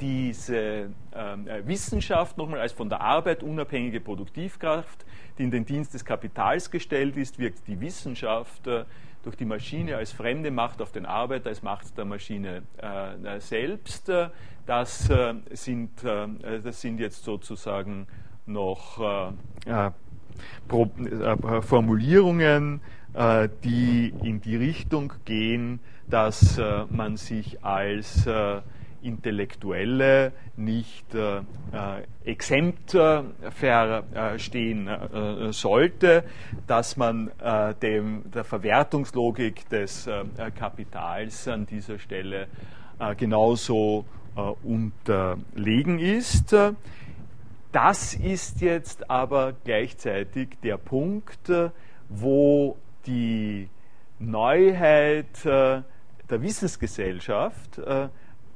diese 0.00 0.90
ähm, 1.14 1.48
äh, 1.48 1.66
Wissenschaft 1.66 2.38
nochmal 2.38 2.60
als 2.60 2.72
von 2.72 2.88
der 2.88 3.00
Arbeit 3.00 3.42
unabhängige 3.42 4.00
Produktivkraft, 4.00 5.04
die 5.38 5.44
in 5.44 5.50
den 5.50 5.64
Dienst 5.66 5.94
des 5.94 6.04
Kapitals 6.04 6.70
gestellt 6.70 7.16
ist, 7.16 7.38
wirkt 7.38 7.66
die 7.66 7.80
Wissenschaft 7.80 8.66
äh, 8.66 8.84
durch 9.22 9.36
die 9.36 9.44
Maschine 9.44 9.96
als 9.96 10.12
fremde 10.12 10.50
Macht 10.50 10.80
auf 10.80 10.92
den 10.92 11.06
Arbeiter, 11.06 11.48
als 11.48 11.62
Macht 11.62 11.96
der 11.98 12.04
Maschine 12.04 12.62
äh, 12.78 13.40
selbst. 13.40 14.10
Das, 14.66 15.10
äh, 15.10 15.34
sind, 15.50 15.90
das 16.04 16.80
sind 16.80 17.00
jetzt 17.00 17.24
sozusagen 17.24 18.06
noch 18.46 19.34
äh, 19.66 19.90
Pro, 20.68 20.90
äh, 20.98 21.62
Formulierungen, 21.62 22.80
äh, 23.14 23.48
die 23.64 24.12
in 24.22 24.40
die 24.40 24.56
Richtung 24.56 25.12
gehen, 25.24 25.80
dass 26.08 26.58
äh, 26.58 26.84
man 26.90 27.16
sich 27.16 27.64
als 27.64 28.26
äh, 28.26 28.60
Intellektuelle 29.02 30.32
nicht 30.56 31.14
äh, 31.14 31.40
exempt 32.24 32.96
verstehen 33.50 34.90
sollte, 35.52 36.24
dass 36.66 36.96
man 36.96 37.30
dem, 37.82 38.30
der 38.30 38.44
Verwertungslogik 38.44 39.68
des 39.68 40.08
Kapitals 40.56 41.48
an 41.48 41.66
dieser 41.66 41.98
Stelle 41.98 42.48
genauso 43.16 44.04
unterlegen 44.62 45.98
ist. 45.98 46.54
Das 47.72 48.14
ist 48.14 48.60
jetzt 48.62 49.08
aber 49.08 49.54
gleichzeitig 49.64 50.58
der 50.64 50.76
Punkt, 50.76 51.48
äh, 51.48 51.70
wo 52.08 52.76
die 53.06 53.68
Neuheit 54.18 55.44
äh, 55.44 55.82
der 56.28 56.42
Wissensgesellschaft 56.42 57.80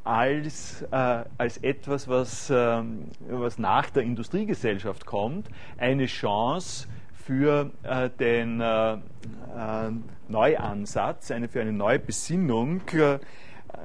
äh, 0.05 0.09
als, 0.09 0.85
als 0.91 1.59
etwas, 1.59 2.09
was, 2.09 2.51
ähm, 2.51 3.11
was 3.29 3.59
nach 3.59 3.91
der 3.91 4.03
Industriegesellschaft 4.03 5.07
kommt, 5.07 5.49
eine 5.79 6.07
Chance 6.07 6.89
für 7.15 7.71
den 8.21 8.63
Neuansatz, 10.29 11.31
eine, 11.31 11.49
für 11.49 11.63
eine 11.63 11.73
neue 11.73 11.99
Besinnung 11.99 12.83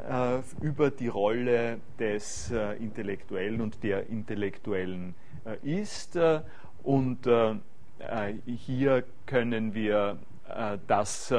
äh, 0.09 0.39
über 0.61 0.91
die 0.91 1.07
Rolle 1.07 1.79
des 1.99 2.51
äh, 2.51 2.73
Intellektuellen 2.77 3.61
und 3.61 3.83
der 3.83 4.07
Intellektuellen 4.07 5.13
äh, 5.45 5.81
ist. 5.81 6.17
Und 6.83 7.29
hier 8.45 9.03
können 9.25 9.73
wir 9.73 10.17
das 10.87 11.33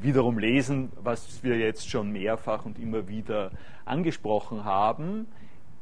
wiederum 0.00 0.38
lesen, 0.38 0.92
was 1.02 1.42
wir 1.42 1.58
jetzt 1.58 1.88
schon 1.88 2.10
mehrfach 2.10 2.64
und 2.64 2.78
immer 2.78 3.08
wieder 3.08 3.50
angesprochen 3.84 4.64
haben. 4.64 5.26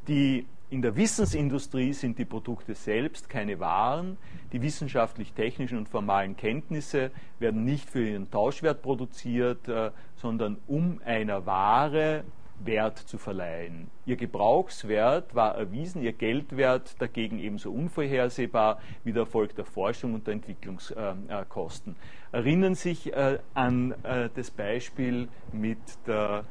Die 0.08 0.46
in 0.68 0.82
der 0.82 0.96
Wissensindustrie 0.96 1.92
sind 1.92 2.18
die 2.18 2.24
Produkte 2.24 2.74
selbst 2.74 3.28
keine 3.28 3.60
Waren. 3.60 4.16
Die 4.52 4.62
wissenschaftlich-technischen 4.62 5.78
und 5.78 5.88
formalen 5.88 6.36
Kenntnisse 6.36 7.12
werden 7.38 7.64
nicht 7.64 7.88
für 7.88 8.08
ihren 8.08 8.30
Tauschwert 8.30 8.82
produziert, 8.82 9.68
äh, 9.68 9.90
sondern 10.16 10.56
um 10.66 11.00
einer 11.04 11.46
Ware 11.46 12.24
Wert 12.64 12.98
zu 12.98 13.18
verleihen. 13.18 13.90
Ihr 14.06 14.16
Gebrauchswert 14.16 15.34
war 15.34 15.56
erwiesen, 15.56 16.02
ihr 16.02 16.12
Geldwert 16.12 17.00
dagegen 17.00 17.38
ebenso 17.38 17.70
unvorhersehbar 17.70 18.80
wie 19.04 19.12
der 19.12 19.22
Erfolg 19.22 19.54
der 19.54 19.64
Forschung 19.64 20.14
und 20.14 20.26
der 20.26 20.34
Entwicklungskosten. 20.34 21.96
Erinnern 22.32 22.74
sich 22.74 23.12
äh, 23.12 23.38
an 23.54 23.92
äh, 24.02 24.30
das 24.34 24.50
Beispiel 24.50 25.28
mit 25.52 25.78
der 26.06 26.44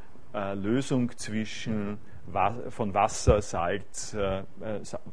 Lösung 0.54 1.16
zwischen 1.18 1.98
von 2.70 2.94
Wasser, 2.94 3.42
Salz, 3.42 4.14
äh, 4.14 4.44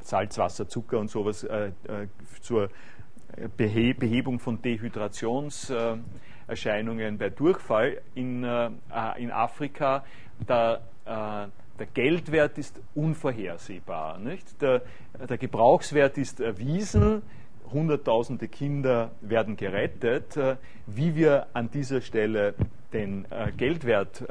Salz, 0.00 0.38
Wasser, 0.38 0.68
Zucker 0.68 0.98
und 0.98 1.10
sowas 1.10 1.44
äh, 1.44 1.68
äh, 1.88 2.08
zur 2.40 2.68
Behebung 3.56 4.38
von 4.38 4.60
Dehydrationserscheinungen 6.48 7.18
bei 7.18 7.30
Durchfall 7.30 8.00
in, 8.14 8.44
in 9.16 9.30
Afrika. 9.30 10.04
Der, 10.48 10.80
der 11.06 11.86
Geldwert 11.94 12.58
ist 12.58 12.80
unvorhersehbar. 12.94 14.18
Nicht? 14.18 14.60
Der, 14.60 14.82
der 15.28 15.38
Gebrauchswert 15.38 16.18
ist 16.18 16.40
erwiesen. 16.40 17.22
Hunderttausende 17.72 18.48
Kinder 18.48 19.12
werden 19.20 19.56
gerettet. 19.56 20.38
Wie 20.86 21.14
wir 21.14 21.46
an 21.52 21.70
dieser 21.70 22.00
Stelle 22.00 22.54
den 22.92 23.26
Geldwert 23.56 24.24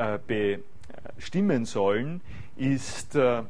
bestimmen 1.15 1.65
sollen, 1.65 2.21
ist 2.55 3.15
äh, 3.15 3.41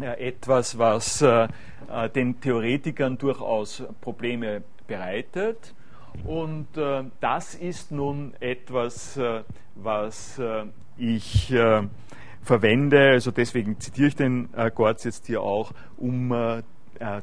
etwas, 0.00 0.76
was 0.78 1.22
äh, 1.22 1.48
äh, 1.88 2.08
den 2.10 2.40
Theoretikern 2.40 3.16
durchaus 3.16 3.82
Probleme 4.00 4.62
bereitet. 4.86 5.74
Und 6.22 6.68
das 7.20 7.54
ist 7.54 7.90
nun 7.90 8.34
etwas, 8.40 9.18
was 9.74 10.40
ich 10.96 11.52
verwende, 12.42 13.10
also 13.10 13.30
deswegen 13.30 13.80
zitiere 13.80 14.08
ich 14.08 14.16
den 14.16 14.48
Gortz 14.74 15.04
jetzt 15.04 15.26
hier 15.26 15.42
auch, 15.42 15.72
um 15.96 16.62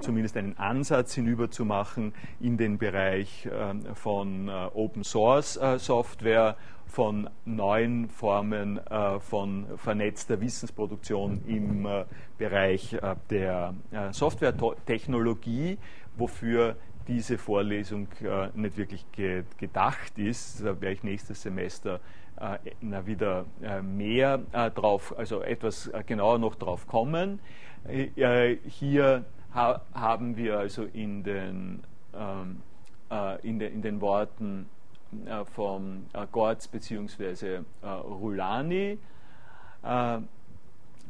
zumindest 0.01 0.37
einen 0.37 0.57
Ansatz 0.57 1.15
hinüberzumachen 1.15 2.13
in 2.41 2.57
den 2.57 2.77
Bereich 2.77 3.47
von 3.95 4.49
Open 4.49 5.03
Source 5.03 5.59
Software 5.77 6.57
von 6.91 7.29
neuen 7.45 8.09
Formen 8.09 8.77
äh, 8.77 9.19
von 9.21 9.65
vernetzter 9.77 10.41
Wissensproduktion 10.41 11.41
im 11.47 11.85
äh, 11.85 12.03
Bereich 12.37 12.93
äh, 12.93 13.15
der 13.29 13.73
äh, 13.91 14.11
Softwaretechnologie, 14.11 15.77
wofür 16.17 16.75
diese 17.07 17.37
Vorlesung 17.37 18.07
äh, 18.21 18.49
nicht 18.53 18.77
wirklich 18.77 19.05
ge 19.11 19.43
gedacht 19.57 20.17
ist. 20.17 20.61
Da 20.61 20.79
werde 20.81 20.91
ich 20.91 21.03
nächstes 21.03 21.41
Semester 21.41 21.99
äh, 22.39 23.05
wieder 23.05 23.45
mehr 23.83 24.39
drauf, 24.73 25.13
also 25.17 25.41
etwas 25.41 25.91
genauer 26.07 26.39
noch 26.39 26.55
drauf 26.55 26.87
kommen. 26.87 27.39
hier 27.85 29.25
ha 29.53 29.81
haben 29.93 30.37
wir 30.37 30.57
also 30.57 30.85
in 30.85 31.23
den, 31.23 31.83
ähm, 32.15 32.61
in, 33.43 33.59
de 33.59 33.71
in 33.71 33.81
den 33.81 34.01
Worten 34.01 34.67
äh, 35.25 35.43
vom 35.43 36.05
äh, 36.13 36.25
Gortz 36.31 36.67
bzw. 36.67 37.55
Äh, 37.55 37.87
Rulani. 37.87 38.97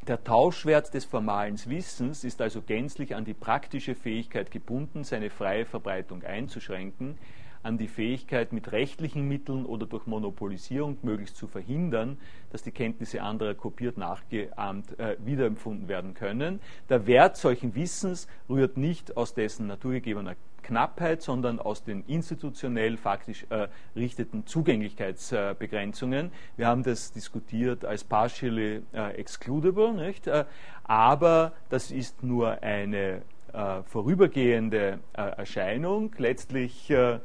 Der 0.07 0.23
Tauschwert 0.23 0.95
des 0.95 1.05
formalen 1.05 1.59
Wissens 1.67 2.23
ist 2.23 2.41
also 2.41 2.63
gänzlich 2.63 3.13
an 3.13 3.23
die 3.23 3.35
praktische 3.35 3.93
Fähigkeit 3.93 4.49
gebunden, 4.49 5.03
seine 5.03 5.29
freie 5.29 5.63
Verbreitung 5.65 6.23
einzuschränken, 6.23 7.19
an 7.63 7.77
die 7.77 7.87
Fähigkeit, 7.87 8.53
mit 8.53 8.71
rechtlichen 8.71 9.27
Mitteln 9.27 9.65
oder 9.65 9.85
durch 9.85 10.07
Monopolisierung 10.07 10.97
möglichst 11.01 11.37
zu 11.37 11.47
verhindern, 11.47 12.17
dass 12.51 12.63
die 12.63 12.71
Kenntnisse 12.71 13.21
anderer 13.21 13.53
kopiert, 13.53 13.97
nachgeahmt, 13.97 14.99
äh, 14.99 15.17
wiederempfunden 15.23 15.87
werden 15.87 16.13
können. 16.13 16.59
Der 16.89 17.07
Wert 17.07 17.37
solchen 17.37 17.75
Wissens 17.75 18.27
rührt 18.49 18.77
nicht 18.77 19.17
aus 19.17 19.33
dessen 19.33 19.67
naturgegebener 19.67 20.35
Knappheit, 20.61 21.21
sondern 21.21 21.59
aus 21.59 21.83
den 21.83 22.03
institutionell 22.05 22.97
faktisch 22.97 23.45
äh, 23.49 23.67
richteten 23.95 24.45
Zugänglichkeitsbegrenzungen. 24.45 26.31
Wir 26.55 26.67
haben 26.67 26.83
das 26.83 27.11
diskutiert 27.11 27.83
als 27.83 28.03
partially 28.03 28.81
äh, 28.93 29.15
excludable, 29.15 29.93
nicht? 29.93 30.27
Äh, 30.27 30.45
aber 30.83 31.53
das 31.69 31.91
ist 31.91 32.23
nur 32.23 32.61
eine 32.63 33.21
äh, 33.53 33.83
vorübergehende 33.83 34.99
äh, 35.13 35.21
Erscheinung. 35.21 36.13
Letztlich 36.17 36.89
äh, 36.89 37.19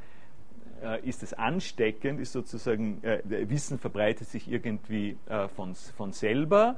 ist 1.03 1.23
es 1.23 1.33
ansteckend, 1.35 2.21
ist 2.21 2.33
sozusagen, 2.33 3.03
Wissen 3.25 3.79
verbreitet 3.79 4.29
sich 4.29 4.51
irgendwie 4.51 5.17
von, 5.55 5.75
von 5.75 6.13
selber. 6.13 6.77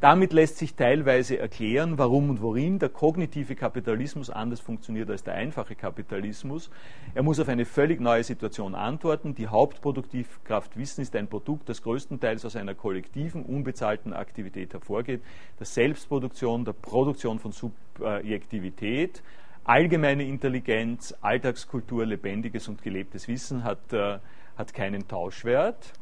Damit 0.00 0.32
lässt 0.32 0.58
sich 0.58 0.74
teilweise 0.74 1.38
erklären, 1.38 1.96
warum 1.96 2.28
und 2.28 2.42
worin 2.42 2.80
der 2.80 2.88
kognitive 2.88 3.54
Kapitalismus 3.54 4.30
anders 4.30 4.58
funktioniert 4.58 5.08
als 5.08 5.22
der 5.22 5.34
einfache 5.34 5.76
Kapitalismus. 5.76 6.70
Er 7.14 7.22
muss 7.22 7.38
auf 7.38 7.48
eine 7.48 7.64
völlig 7.64 8.00
neue 8.00 8.24
Situation 8.24 8.74
antworten. 8.74 9.36
Die 9.36 9.46
Hauptproduktivkraft 9.46 10.76
Wissen 10.76 11.02
ist 11.02 11.14
ein 11.14 11.28
Produkt, 11.28 11.68
das 11.68 11.84
größtenteils 11.84 12.44
aus 12.44 12.56
einer 12.56 12.74
kollektiven, 12.74 13.44
unbezahlten 13.44 14.12
Aktivität 14.12 14.72
hervorgeht, 14.72 15.22
der 15.60 15.66
Selbstproduktion, 15.66 16.64
der 16.64 16.72
Produktion 16.72 17.38
von 17.38 17.52
Subjektivität. 17.52 19.22
Allgemeine 19.64 20.24
Intelligenz, 20.24 21.14
Alltagskultur, 21.20 22.04
lebendiges 22.04 22.68
und 22.68 22.82
gelebtes 22.82 23.28
Wissen 23.28 23.62
hat, 23.62 23.92
äh, 23.92 24.18
hat 24.56 24.74
keinen 24.74 25.06
Tauschwert. 25.06 25.92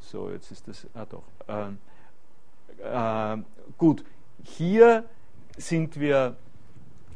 So, 0.00 0.30
jetzt 0.30 0.50
ist 0.50 0.66
das, 0.68 0.86
ah 0.94 1.04
doch. 1.04 1.24
Äh, 1.48 3.34
äh, 3.34 3.42
gut, 3.76 4.04
hier 4.42 5.04
sind 5.56 5.98
wir 5.98 6.36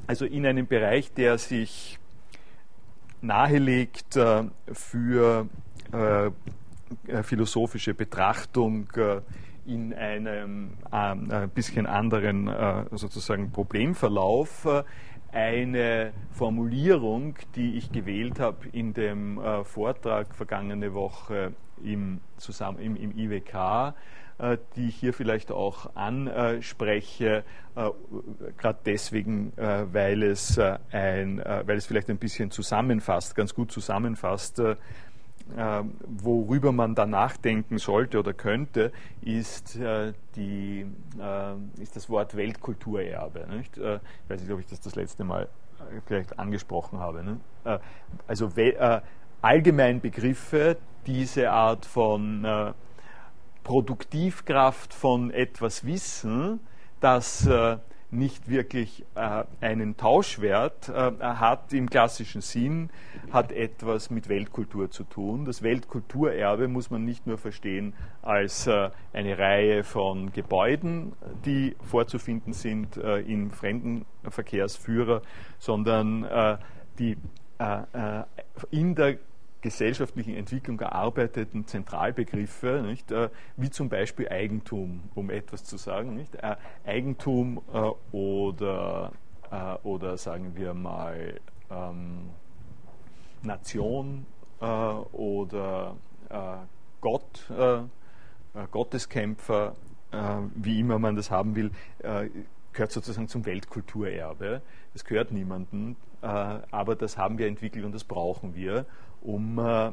also 0.06 0.24
in 0.24 0.44
einem 0.44 0.66
Bereich, 0.66 1.12
der 1.12 1.38
sich 1.38 1.98
nahelegt 3.20 4.16
äh, 4.16 4.44
für 4.72 5.48
äh, 5.92 6.26
äh 6.26 7.22
philosophische 7.22 7.94
Betrachtung 7.94 8.88
äh, 8.96 9.20
in 9.66 9.94
einem 9.94 10.72
ähm, 10.92 11.30
ein 11.30 11.50
bisschen 11.50 11.86
anderen 11.86 12.48
äh, 12.48 12.84
sozusagen 12.90 13.52
Problemverlauf 13.52 14.66
eine 15.32 16.12
Formulierung, 16.30 17.36
die 17.54 17.76
ich 17.76 17.92
gewählt 17.92 18.40
habe 18.40 18.68
in 18.72 18.92
dem 18.94 19.40
Vortrag 19.64 20.34
vergangene 20.34 20.94
Woche 20.94 21.52
im, 21.82 22.20
zusammen, 22.36 22.78
im, 22.78 22.96
im 22.96 23.16
IWK, 23.16 23.94
äh, 24.40 24.58
die 24.76 24.88
ich 24.88 24.96
hier 24.96 25.12
vielleicht 25.12 25.52
auch 25.52 25.94
anspreche, 25.94 27.44
äh, 27.76 27.90
gerade 28.56 28.78
deswegen, 28.86 29.52
äh, 29.56 29.92
weil 29.92 30.22
es, 30.22 30.58
ein, 30.58 31.38
weil 31.38 31.76
es 31.76 31.86
vielleicht 31.86 32.08
ein 32.10 32.18
bisschen 32.18 32.50
zusammenfasst, 32.50 33.34
ganz 33.34 33.54
gut 33.54 33.70
zusammenfasst, 33.70 34.62
worüber 36.06 36.72
man 36.72 36.94
da 36.94 37.06
nachdenken 37.06 37.78
sollte 37.78 38.18
oder 38.18 38.32
könnte, 38.32 38.92
ist, 39.22 39.78
die, 40.36 40.86
ist 41.80 41.96
das 41.96 42.08
Wort 42.08 42.36
Weltkulturerbe. 42.36 43.46
Nicht? 43.50 43.76
Ich 43.76 44.30
weiß 44.30 44.40
nicht, 44.42 44.50
ob 44.50 44.60
ich 44.60 44.66
das 44.66 44.80
das 44.80 44.94
letzte 44.94 45.24
Mal 45.24 45.48
vielleicht 46.06 46.38
angesprochen 46.38 46.98
habe. 46.98 47.22
Ne? 47.22 47.40
Also 48.26 48.50
allgemein 49.42 50.00
Begriffe, 50.00 50.76
diese 51.06 51.50
Art 51.50 51.86
von 51.86 52.74
Produktivkraft 53.64 54.94
von 54.94 55.30
etwas 55.30 55.84
Wissen, 55.84 56.60
das 57.00 57.46
äh, 57.46 57.76
nicht 58.10 58.48
wirklich 58.48 59.04
äh, 59.14 59.44
einen 59.60 59.96
Tauschwert 59.96 60.88
äh, 60.88 61.12
hat 61.20 61.72
im 61.72 61.88
klassischen 61.88 62.40
Sinn, 62.40 62.90
hat 63.32 63.52
etwas 63.52 64.10
mit 64.10 64.28
Weltkultur 64.28 64.90
zu 64.90 65.04
tun. 65.04 65.44
Das 65.44 65.62
Weltkulturerbe 65.62 66.68
muss 66.68 66.90
man 66.90 67.04
nicht 67.04 67.26
nur 67.26 67.38
verstehen 67.38 67.94
als 68.22 68.66
äh, 68.66 68.90
eine 69.12 69.38
Reihe 69.38 69.84
von 69.84 70.32
Gebäuden, 70.32 71.12
die 71.44 71.76
vorzufinden 71.82 72.52
sind 72.52 72.96
äh, 72.96 73.20
in 73.20 73.50
Fremdenverkehrsführer, 73.50 75.22
sondern 75.58 76.24
äh, 76.24 76.58
die 76.98 77.16
äh, 77.58 78.22
in 78.70 78.94
der 78.94 79.18
gesellschaftlichen 79.60 80.34
Entwicklung 80.34 80.80
erarbeiteten 80.80 81.66
Zentralbegriffe, 81.66 82.82
nicht, 82.86 83.10
äh, 83.10 83.28
wie 83.56 83.70
zum 83.70 83.88
Beispiel 83.88 84.28
Eigentum, 84.28 85.02
um 85.14 85.30
etwas 85.30 85.64
zu 85.64 85.76
sagen. 85.76 86.14
Nicht? 86.14 86.34
Äh, 86.36 86.56
Eigentum 86.84 87.60
äh, 87.72 87.90
oder, 88.16 89.12
oder 89.82 90.16
sagen 90.16 90.52
wir 90.54 90.74
mal 90.74 91.40
ähm, 91.70 92.30
Nation 93.42 94.26
oder 94.60 95.96
Gott, 97.00 97.50
Gotteskämpfer, 98.70 99.74
wie 100.54 100.78
immer 100.78 100.98
man 100.98 101.16
das 101.16 101.30
haben 101.30 101.56
will, 101.56 101.70
gehört 101.98 102.92
sozusagen 102.92 103.26
zum 103.26 103.46
Weltkulturerbe. 103.46 104.62
Das 104.92 105.04
gehört 105.04 105.32
niemandem, 105.32 105.96
aber 106.20 106.94
das 106.94 107.16
haben 107.16 107.38
wir 107.38 107.48
entwickelt 107.48 107.84
und 107.84 107.92
das 107.92 108.04
brauchen 108.04 108.54
wir, 108.54 108.84
um 109.22 109.58
äh, 109.58 109.88
äh, 109.88 109.92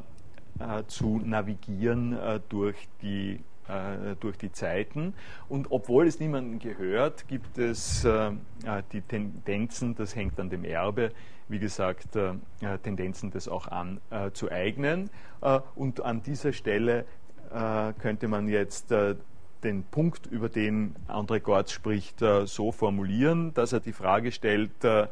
zu 0.86 1.20
navigieren 1.24 2.18
durch 2.48 2.88
die 3.02 3.40
durch 4.20 4.38
die 4.38 4.50
Zeiten. 4.50 5.12
Und 5.50 5.70
obwohl 5.70 6.06
es 6.06 6.20
niemandem 6.20 6.58
gehört, 6.58 7.28
gibt 7.28 7.58
es 7.58 8.00
die 8.92 9.00
Tendenzen, 9.02 9.94
das 9.94 10.16
hängt 10.16 10.40
an 10.40 10.48
dem 10.48 10.64
Erbe, 10.64 11.10
wie 11.48 11.58
gesagt, 11.58 12.16
Tendenzen, 12.82 13.30
das 13.30 13.46
auch 13.46 13.68
anzueignen. 13.68 15.10
Und 15.74 16.02
an 16.02 16.22
dieser 16.22 16.54
Stelle 16.54 17.04
könnte 17.98 18.26
man 18.26 18.48
jetzt 18.48 18.90
den 19.62 19.84
Punkt, 19.84 20.26
über 20.26 20.48
den 20.48 20.94
André 21.08 21.40
Gortz 21.40 21.72
spricht, 21.72 22.22
äh, 22.22 22.46
so 22.46 22.72
formulieren, 22.72 23.54
dass 23.54 23.72
er 23.72 23.80
die 23.80 23.92
Frage 23.92 24.32
stellt, 24.32 24.84
äh, 24.84 25.08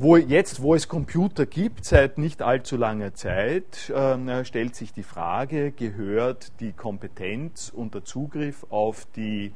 wo 0.00 0.16
jetzt, 0.16 0.62
wo 0.62 0.74
es 0.74 0.88
Computer 0.88 1.44
gibt, 1.44 1.84
seit 1.84 2.16
nicht 2.16 2.40
allzu 2.40 2.78
langer 2.78 3.12
Zeit, 3.12 3.90
äh, 3.90 4.44
stellt 4.46 4.74
sich 4.74 4.94
die 4.94 5.02
Frage, 5.02 5.72
gehört 5.72 6.58
die 6.60 6.72
Kompetenz 6.72 7.70
und 7.74 7.94
der 7.94 8.04
Zugriff 8.04 8.64
auf 8.70 9.06
die 9.14 9.52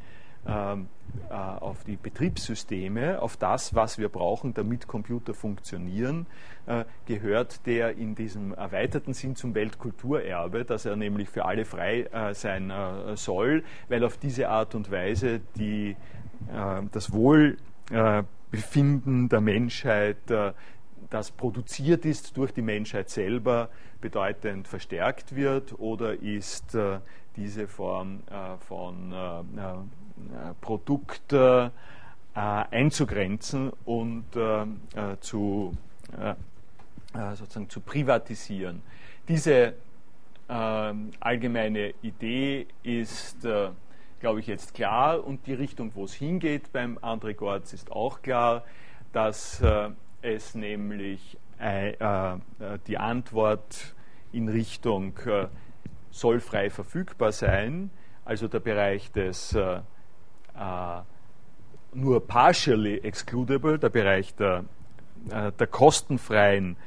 ähm, 0.46 0.88
äh, 1.30 1.34
auf 1.34 1.84
die 1.84 1.96
Betriebssysteme, 1.96 3.22
auf 3.22 3.38
das, 3.38 3.74
was 3.74 3.96
wir 3.96 4.10
brauchen, 4.10 4.52
damit 4.52 4.86
Computer 4.86 5.32
funktionieren, 5.32 6.26
äh, 6.66 6.84
gehört 7.06 7.64
der 7.66 7.96
in 7.96 8.14
diesem 8.14 8.52
erweiterten 8.52 9.14
Sinn 9.14 9.36
zum 9.36 9.54
Weltkulturerbe, 9.54 10.66
dass 10.66 10.84
er 10.84 10.96
nämlich 10.96 11.30
für 11.30 11.46
alle 11.46 11.64
frei 11.64 12.02
äh, 12.12 12.34
sein 12.34 12.70
soll, 13.14 13.64
weil 13.88 14.04
auf 14.04 14.18
diese 14.18 14.50
Art 14.50 14.74
und 14.74 14.90
Weise 14.90 15.40
die, 15.56 15.96
das 16.92 17.12
Wohlbefinden 18.54 19.28
der 19.28 19.40
Menschheit 19.40 20.16
das 21.10 21.30
produziert 21.30 22.04
ist 22.04 22.36
durch 22.36 22.52
die 22.52 22.62
Menschheit 22.62 23.10
selber, 23.10 23.68
bedeutend 24.00 24.66
verstärkt 24.68 25.34
wird 25.34 25.78
oder 25.78 26.20
ist 26.20 26.76
diese 27.36 27.68
Form 27.68 28.20
von 28.66 29.12
äh, 29.12 30.54
Produkt 30.60 31.32
äh, 31.32 31.70
einzugrenzen 32.34 33.72
und 33.84 34.24
äh, 34.34 34.66
zu, 35.20 35.72
sozusagen 37.36 37.70
zu 37.70 37.80
privatisieren. 37.80 38.82
Diese 39.28 39.74
allgemeine 40.48 41.94
Idee 42.02 42.66
ist, 42.82 43.46
glaube 44.24 44.40
ich, 44.40 44.46
jetzt 44.46 44.72
klar. 44.72 45.22
Und 45.22 45.46
die 45.46 45.52
Richtung, 45.52 45.90
wo 45.94 46.04
es 46.04 46.14
hingeht 46.14 46.72
beim 46.72 46.96
André 46.96 47.34
Gortz 47.34 47.74
ist 47.74 47.92
auch 47.92 48.22
klar, 48.22 48.64
dass 49.12 49.62
es 50.22 50.54
nämlich 50.54 51.36
die 51.60 52.96
Antwort 52.98 53.94
in 54.32 54.48
Richtung 54.48 55.12
soll 56.10 56.40
frei 56.40 56.70
verfügbar 56.70 57.32
sein, 57.32 57.90
also 58.24 58.48
der 58.48 58.60
Bereich 58.60 59.12
des 59.12 59.54
äh, 59.54 59.80
nur 61.92 62.26
partially 62.26 63.00
excludable, 63.00 63.78
der 63.78 63.90
Bereich 63.90 64.34
der, 64.36 64.64
äh, 65.30 65.52
der 65.52 65.66
kostenfreien 65.66 66.78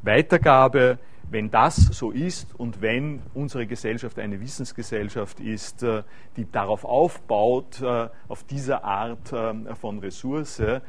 Weitergabe, 0.00 0.98
wenn 1.30 1.50
das 1.50 1.76
so 1.76 2.10
ist 2.10 2.54
und 2.58 2.80
wenn 2.80 3.22
unsere 3.34 3.66
Gesellschaft 3.66 4.18
eine 4.18 4.40
Wissensgesellschaft 4.40 5.40
ist, 5.40 5.82
äh, 5.82 6.02
die 6.36 6.50
darauf 6.50 6.84
aufbaut, 6.84 7.82
auf 7.82 8.44
dieser 8.44 8.84
Art 8.84 9.28
von 9.28 9.98
Ressource, 9.98 10.60
äh, 10.60 10.80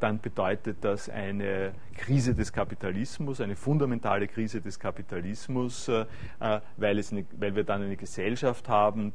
dann 0.00 0.20
bedeutet 0.20 0.78
das 0.82 1.08
eine 1.08 1.72
Krise 1.96 2.34
des 2.34 2.52
Kapitalismus, 2.52 3.40
eine 3.40 3.56
fundamentale 3.56 4.26
Krise 4.28 4.60
des 4.60 4.78
Kapitalismus, 4.78 5.88
äh, 5.88 6.06
äh, 6.40 6.60
weil, 6.76 6.98
es 6.98 7.12
eine, 7.12 7.24
weil 7.38 7.54
wir 7.54 7.64
dann 7.64 7.82
eine 7.82 7.96
Gesellschaft 7.96 8.68
haben, 8.68 9.12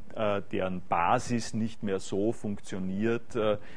deren 0.52 0.82
Basis 0.88 1.54
nicht 1.54 1.84
mehr 1.84 2.00
so 2.00 2.32
funktioniert, 2.32 3.36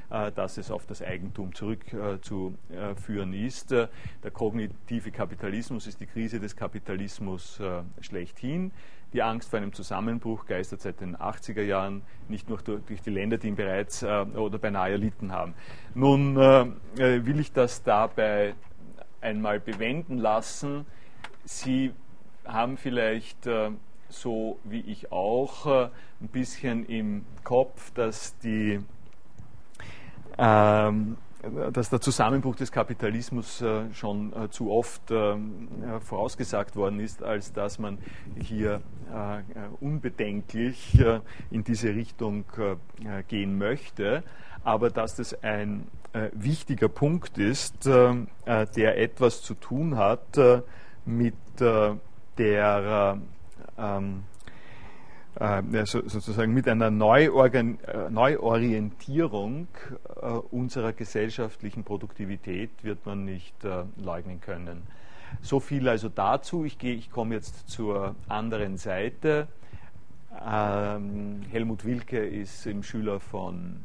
dass 0.08 0.58
es 0.58 0.70
auf 0.70 0.86
das 0.86 1.02
Eigentum 1.02 1.54
zurückzuführen 1.54 3.32
ist. 3.32 3.70
Der 3.70 3.88
kognitive 4.32 5.10
Kapitalismus 5.10 5.86
ist 5.86 6.00
die 6.00 6.06
Krise 6.06 6.40
des 6.40 6.56
Kapitalismus 6.56 7.60
schlechthin. 8.00 8.72
Die 9.12 9.22
Angst 9.22 9.48
vor 9.48 9.58
einem 9.58 9.72
Zusammenbruch 9.72 10.46
geistert 10.46 10.82
seit 10.82 11.00
den 11.00 11.16
80er 11.16 11.62
Jahren 11.62 12.02
nicht 12.28 12.48
nur 12.48 12.58
durch, 12.58 13.00
die 13.02 13.10
Länder, 13.10 13.38
die 13.38 13.48
ihn 13.48 13.56
bereits 13.56 14.02
äh, 14.02 14.06
oder 14.34 14.58
beinahe 14.58 14.92
erlitten 14.92 15.32
haben. 15.32 15.54
Nun 15.94 16.36
äh, 16.36 16.60
äh, 16.98 17.24
will 17.24 17.40
ich 17.40 17.52
das 17.52 17.82
dabei 17.82 18.54
einmal 19.20 19.60
bewenden 19.60 20.18
lassen. 20.18 20.84
Sie 21.44 21.92
haben 22.44 22.76
vielleicht 22.76 23.46
äh, 23.46 23.70
so 24.08 24.58
wie 24.64 24.80
ich 24.80 25.12
auch 25.12 25.66
äh, 25.66 25.88
ein 26.20 26.28
bisschen 26.28 26.86
im 26.86 27.24
Kopf, 27.44 27.92
dass 27.92 28.36
die 28.38 28.80
ähm, 30.38 31.16
dass 31.72 31.90
der 31.90 32.00
Zusammenbruch 32.00 32.56
des 32.56 32.72
Kapitalismus 32.72 33.62
äh, 33.62 33.92
schon 33.92 34.32
äh, 34.32 34.50
zu 34.50 34.70
oft 34.70 35.10
äh, 35.10 35.36
vorausgesagt 36.00 36.74
worden 36.74 37.00
ist, 37.00 37.22
als 37.22 37.52
dass 37.52 37.78
man 37.78 37.98
hier 38.36 38.80
unbedenklich 39.80 41.02
in 41.50 41.64
diese 41.64 41.94
Richtung 41.94 42.44
gehen 43.26 43.56
möchte, 43.56 44.22
aber 44.64 44.90
dass 44.90 45.16
das 45.16 45.42
ein 45.42 45.86
wichtiger 46.32 46.90
Punkt 46.90 47.38
ist, 47.38 47.86
der 47.86 48.98
etwas 49.00 49.40
zu 49.40 49.54
tun 49.54 49.96
hat 49.96 50.38
mit 51.06 51.32
der 51.58 53.18
äh, 55.38 55.62
sozusagen 55.84 56.52
mit 56.52 56.66
einer 56.66 56.90
Neuorgan 56.90 57.78
äh, 57.84 58.10
Neuorientierung 58.10 59.68
äh, 60.20 60.26
unserer 60.26 60.92
gesellschaftlichen 60.92 61.84
Produktivität 61.84 62.70
wird 62.82 63.06
man 63.06 63.24
nicht 63.24 63.54
leugnen 63.96 64.40
können. 64.40 64.82
So 65.40 65.60
viel 65.60 65.88
also 65.88 66.08
dazu. 66.08 66.64
Ich, 66.64 66.82
ich 66.82 67.10
komme 67.10 67.36
jetzt 67.36 67.68
zur 67.68 68.16
anderen 68.28 68.78
Seite. 68.78 69.46
Ähm, 70.44 71.42
Helmut 71.50 71.84
Wilke 71.84 72.18
ist 72.18 72.66
ein 72.66 72.82
Schüler 72.82 73.20
von, 73.20 73.84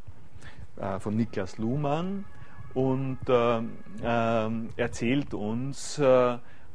von 1.00 1.16
Niklas 1.16 1.58
Luhmann 1.58 2.26
und 2.74 3.20
ähm, 3.30 4.70
erzählt 4.78 5.34
uns 5.34 6.02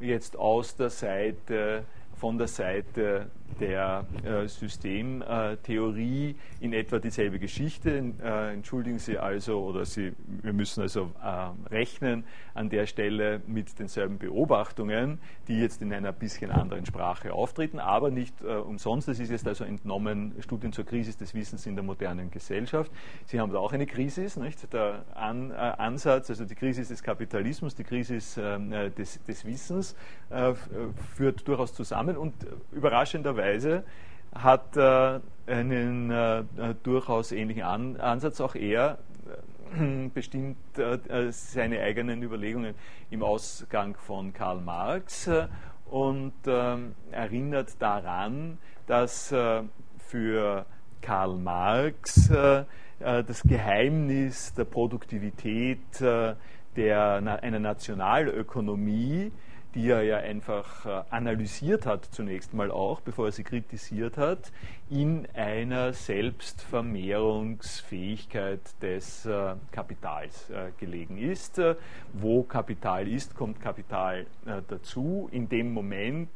jetzt 0.00 0.36
aus 0.36 0.76
der 0.76 0.90
Seite 0.90 1.84
von 2.18 2.36
der 2.36 2.48
Seite 2.48 3.30
der 3.60 4.06
äh, 4.24 4.46
Systemtheorie 4.46 6.36
in 6.60 6.72
etwa 6.72 6.98
dieselbe 6.98 7.38
Geschichte. 7.38 8.12
Äh, 8.22 8.54
entschuldigen 8.54 8.98
Sie 8.98 9.18
also, 9.18 9.60
oder 9.60 9.84
Sie, 9.84 10.12
wir 10.42 10.52
müssen 10.52 10.82
also 10.82 11.10
äh, 11.22 11.74
rechnen 11.74 12.24
an 12.54 12.68
der 12.68 12.86
Stelle 12.86 13.40
mit 13.46 13.78
denselben 13.78 14.18
Beobachtungen, 14.18 15.18
die 15.48 15.60
jetzt 15.60 15.82
in 15.82 15.92
einer 15.92 16.12
bisschen 16.12 16.50
anderen 16.50 16.86
Sprache 16.86 17.32
auftreten, 17.32 17.78
aber 17.78 18.10
nicht 18.10 18.34
äh, 18.42 18.56
umsonst. 18.56 19.08
Das 19.08 19.18
ist 19.18 19.30
jetzt 19.30 19.46
also 19.46 19.64
entnommen 19.64 20.34
Studien 20.40 20.72
zur 20.72 20.84
Krise 20.84 21.16
des 21.16 21.34
Wissens 21.34 21.66
in 21.66 21.74
der 21.74 21.84
modernen 21.84 22.30
Gesellschaft. 22.30 22.92
Sie 23.26 23.40
haben 23.40 23.52
da 23.52 23.58
auch 23.58 23.72
eine 23.72 23.86
Krise, 23.86 24.28
nicht? 24.40 24.72
Der 24.72 25.04
An, 25.14 25.50
äh, 25.50 25.54
Ansatz, 25.54 26.30
also 26.30 26.44
die 26.44 26.54
Krise 26.54 26.82
des 26.82 27.02
Kapitalismus, 27.02 27.74
die 27.74 27.84
Krise 27.84 28.18
ähm, 28.40 28.72
äh, 28.72 28.90
des, 28.90 29.22
des, 29.24 29.44
Wissens, 29.44 29.96
führt 31.14 31.48
durchaus 31.48 31.72
zusammen 31.72 32.16
und 32.16 32.34
überraschenderweise 32.72 33.37
Weise 33.38 33.84
hat 34.34 34.76
äh, 34.76 35.20
einen 35.46 36.10
äh, 36.10 36.44
durchaus 36.82 37.32
ähnlichen 37.32 37.62
An 37.62 37.96
Ansatz. 37.96 38.40
Auch 38.40 38.54
er 38.54 38.98
äh, 39.78 40.08
bestimmt 40.14 40.56
äh, 40.78 41.30
seine 41.30 41.80
eigenen 41.80 42.22
Überlegungen 42.22 42.74
im 43.10 43.22
Ausgang 43.22 43.96
von 43.96 44.32
Karl 44.32 44.60
Marx 44.60 45.26
äh, 45.26 45.48
und 45.86 46.34
ähm, 46.46 46.94
erinnert 47.10 47.80
daran, 47.80 48.58
dass 48.86 49.32
äh, 49.32 49.62
für 49.98 50.66
Karl 51.00 51.36
Marx 51.36 52.30
das 52.98 53.42
Geheimnis 53.44 54.52
der 54.54 54.64
Produktivität 54.64 56.00
der, 56.00 57.38
einer 57.42 57.58
Nationalökonomie 57.60 59.30
die 59.78 59.88
er 59.90 60.02
ja 60.02 60.16
einfach 60.16 60.86
äh, 60.86 61.02
analysiert 61.10 61.86
hat, 61.86 62.04
zunächst 62.06 62.52
mal 62.52 62.72
auch, 62.72 63.00
bevor 63.00 63.26
er 63.26 63.32
sie 63.32 63.44
kritisiert 63.44 64.16
hat, 64.16 64.50
in 64.90 65.28
einer 65.34 65.92
Selbstvermehrungsfähigkeit 65.92 68.60
des 68.82 69.24
äh, 69.24 69.54
Kapitals 69.70 70.50
äh, 70.50 70.72
gelegen 70.80 71.16
ist. 71.16 71.62
Wo 72.12 72.42
Kapital 72.42 73.06
ist, 73.06 73.36
kommt 73.36 73.60
Kapital 73.60 74.26
dazu. 74.68 75.28
In 75.30 75.48
dem 75.48 75.72
Moment, 75.72 76.28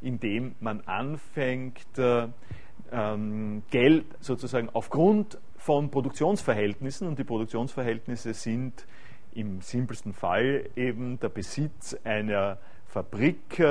in 0.00 0.18
dem 0.18 0.54
man 0.60 0.80
anfängt, 0.86 1.84
ähm, 1.98 3.62
Geld 3.70 4.06
sozusagen 4.20 4.70
aufgrund 4.72 5.36
von 5.58 5.90
Produktionsverhältnissen 5.90 7.06
und 7.08 7.18
die 7.18 7.24
Produktionsverhältnisse 7.24 8.32
sind 8.32 8.86
im 9.34 9.60
simpelsten 9.60 10.12
Fall 10.12 10.68
eben 10.76 11.18
der 11.20 11.28
Besitz 11.28 11.96
einer 12.04 12.58
Fabrik, 12.92 13.62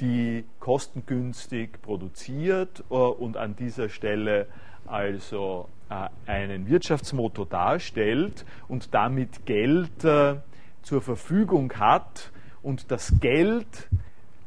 die 0.00 0.44
kostengünstig 0.60 1.80
produziert 1.82 2.84
äh, 2.90 2.94
und 2.94 3.36
an 3.36 3.56
dieser 3.56 3.88
Stelle 3.88 4.46
also 4.86 5.68
äh, 5.90 6.08
einen 6.30 6.68
Wirtschaftsmotor 6.68 7.46
darstellt 7.46 8.44
und 8.68 8.94
damit 8.94 9.46
Geld 9.46 10.04
äh, 10.04 10.36
zur 10.82 11.02
Verfügung 11.02 11.72
hat 11.74 12.30
und 12.62 12.90
das 12.90 13.12
Geld 13.20 13.88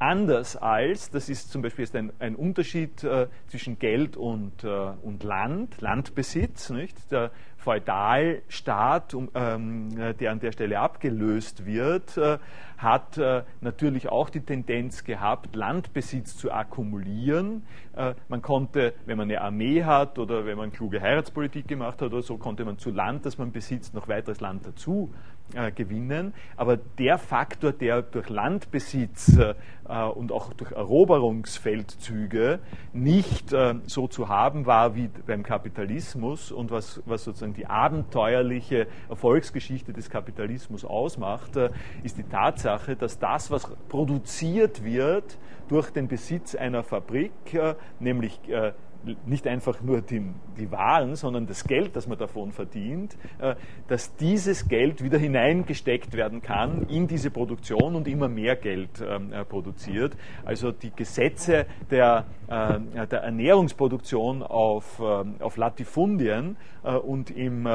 anders 0.01 0.55
als, 0.55 1.11
das 1.11 1.29
ist 1.29 1.51
zum 1.51 1.61
Beispiel 1.61 1.83
ist 1.83 1.95
ein, 1.95 2.11
ein 2.17 2.35
Unterschied 2.35 3.03
äh, 3.03 3.27
zwischen 3.47 3.77
Geld 3.77 4.17
und, 4.17 4.63
äh, 4.63 4.67
und 5.03 5.23
Land, 5.23 5.79
Landbesitz. 5.79 6.71
Nicht? 6.71 7.11
Der 7.11 7.29
Feudalstaat, 7.61 9.13
um, 9.13 9.29
ähm, 9.35 9.89
der 10.19 10.31
an 10.31 10.39
der 10.39 10.51
Stelle 10.51 10.79
abgelöst 10.79 11.65
wird, 11.65 12.17
äh, 12.17 12.39
hat 12.77 13.19
äh, 13.19 13.43
natürlich 13.61 14.09
auch 14.09 14.31
die 14.31 14.41
Tendenz 14.41 15.03
gehabt, 15.03 15.55
Landbesitz 15.55 16.35
zu 16.35 16.51
akkumulieren. 16.51 17.63
Äh, 17.95 18.15
man 18.29 18.41
konnte, 18.41 18.95
wenn 19.05 19.17
man 19.17 19.29
eine 19.29 19.41
Armee 19.41 19.83
hat 19.83 20.17
oder 20.17 20.47
wenn 20.47 20.57
man 20.57 20.71
kluge 20.71 21.01
Heiratspolitik 21.01 21.67
gemacht 21.67 22.01
hat 22.01 22.11
oder 22.11 22.23
so, 22.23 22.37
konnte 22.37 22.65
man 22.65 22.79
zu 22.79 22.89
Land, 22.89 23.27
das 23.27 23.37
man 23.37 23.51
besitzt, 23.51 23.93
noch 23.93 24.07
weiteres 24.07 24.41
Land 24.41 24.65
dazu 24.65 25.13
äh, 25.53 25.71
gewinnen. 25.71 26.33
Aber 26.55 26.77
der 26.77 27.17
Faktor, 27.17 27.71
der 27.73 28.01
durch 28.01 28.29
Landbesitz 28.29 29.37
äh, 29.37 29.53
und 29.93 30.31
auch 30.31 30.53
durch 30.53 30.71
Eroberungsfeldzüge 30.71 32.59
nicht 32.93 33.51
äh, 33.51 33.75
so 33.85 34.07
zu 34.07 34.29
haben 34.29 34.65
war 34.65 34.95
wie 34.95 35.09
beim 35.25 35.43
Kapitalismus 35.43 36.51
und 36.51 36.71
was, 36.71 37.01
was 37.05 37.23
sozusagen 37.23 37.53
die 37.53 37.65
abenteuerliche 37.65 38.87
Erfolgsgeschichte 39.09 39.93
des 39.93 40.09
Kapitalismus 40.09 40.85
ausmacht, 40.85 41.57
äh, 41.57 41.69
ist 42.03 42.17
die 42.17 42.23
Tatsache, 42.23 42.95
dass 42.95 43.19
das, 43.19 43.51
was 43.51 43.69
produziert 43.89 44.83
wird 44.83 45.37
durch 45.67 45.89
den 45.89 46.07
Besitz 46.07 46.55
einer 46.55 46.83
Fabrik, 46.83 47.53
äh, 47.53 47.75
nämlich 47.99 48.39
äh, 48.49 48.73
nicht 49.25 49.47
einfach 49.47 49.81
nur 49.81 50.01
die, 50.01 50.21
die, 50.57 50.71
Waren, 50.71 51.15
sondern 51.15 51.47
das 51.47 51.63
Geld, 51.63 51.95
das 51.95 52.07
man 52.07 52.17
davon 52.17 52.51
verdient, 52.51 53.17
äh, 53.39 53.55
dass 53.87 54.15
dieses 54.15 54.67
Geld 54.67 55.03
wieder 55.03 55.17
hineingesteckt 55.17 56.13
werden 56.13 56.41
kann 56.41 56.83
in 56.87 57.07
diese 57.07 57.31
Produktion 57.31 57.95
und 57.95 58.07
immer 58.07 58.27
mehr 58.27 58.55
Geld 58.55 59.03
ähm, 59.05 59.33
äh, 59.33 59.43
produziert. 59.43 60.15
Also 60.45 60.71
die 60.71 60.91
Gesetze 60.95 61.65
der, 61.89 62.25
äh, 62.47 63.07
der 63.07 63.21
Ernährungsproduktion 63.21 64.43
auf, 64.43 65.01
ähm, 65.03 65.35
auf 65.39 65.57
Latifundien 65.57 66.57
und 67.03 67.29
im, 67.29 67.67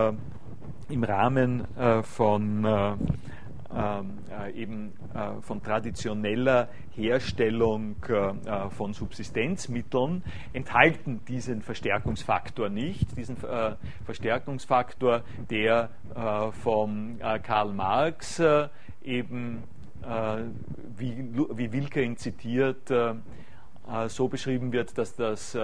im 0.89 1.05
Rahmen 1.05 1.65
von 2.03 2.67
äh, 3.75 4.53
eben 4.53 4.93
äh, 5.13 5.41
von 5.43 5.63
traditioneller 5.63 6.69
Herstellung 6.95 7.97
äh, 8.09 8.71
von 8.71 8.93
Subsistenzmitteln 8.93 10.23
enthalten 10.53 11.21
diesen 11.27 11.63
Verstärkungsfaktor 11.63 12.69
nicht, 12.69 13.17
diesen 13.17 13.37
Verstärkungsfaktor, 14.05 15.23
der 15.51 15.91
von 16.63 17.19
Karl 17.43 17.73
Marx 17.73 18.43
eben, 19.03 19.63
wie, 20.97 21.29
wie 21.55 21.73
Wilke 21.73 22.03
ihn 22.03 22.17
zitiert, 22.17 22.93
so 24.09 24.29
beschrieben 24.29 24.73
wird, 24.73 24.97
dass 24.97 25.15
das 25.17 25.57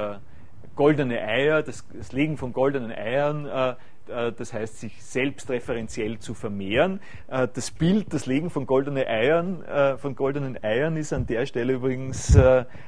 goldene 0.76 1.20
Eier, 1.20 1.62
das, 1.62 1.84
Legen 2.12 2.36
von 2.36 2.52
goldenen 2.52 2.92
Eiern 2.92 3.76
das 4.08 4.52
heißt 4.52 4.80
sich 4.80 5.02
selbstreferenziell 5.02 6.18
zu 6.18 6.34
vermehren. 6.34 7.00
Äh, 7.28 7.48
das 7.52 7.70
Bild, 7.70 8.12
das 8.12 8.26
Legen 8.26 8.50
von 8.50 8.66
goldenen 8.66 9.06
Eiern, 9.06 9.62
äh, 9.64 9.96
von 9.96 10.14
goldenen 10.14 10.62
Eiern 10.62 10.96
ist 10.96 11.12
an 11.12 11.26
der 11.26 11.46
Stelle 11.46 11.74
übrigens 11.74 12.38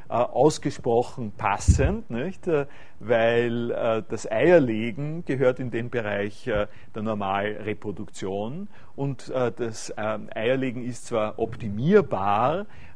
ausgesprochen 0.09 1.33
passend, 1.37 2.11
nicht? 2.11 2.49
weil 3.01 4.05
das 4.09 4.31
Eierlegen 4.31 5.25
gehört 5.25 5.59
in 5.61 5.71
den 5.71 5.91
Bereich 5.91 6.45
der 6.45 6.69
Normalreproduktion 6.95 8.69
und 8.97 9.31
das 9.31 9.93
ähm, 9.97 10.29
Eierlegen 10.35 10.85
ist 10.85 11.07
zwar 11.07 11.39
optimierbar, 11.39 12.61
äh, 12.61 12.94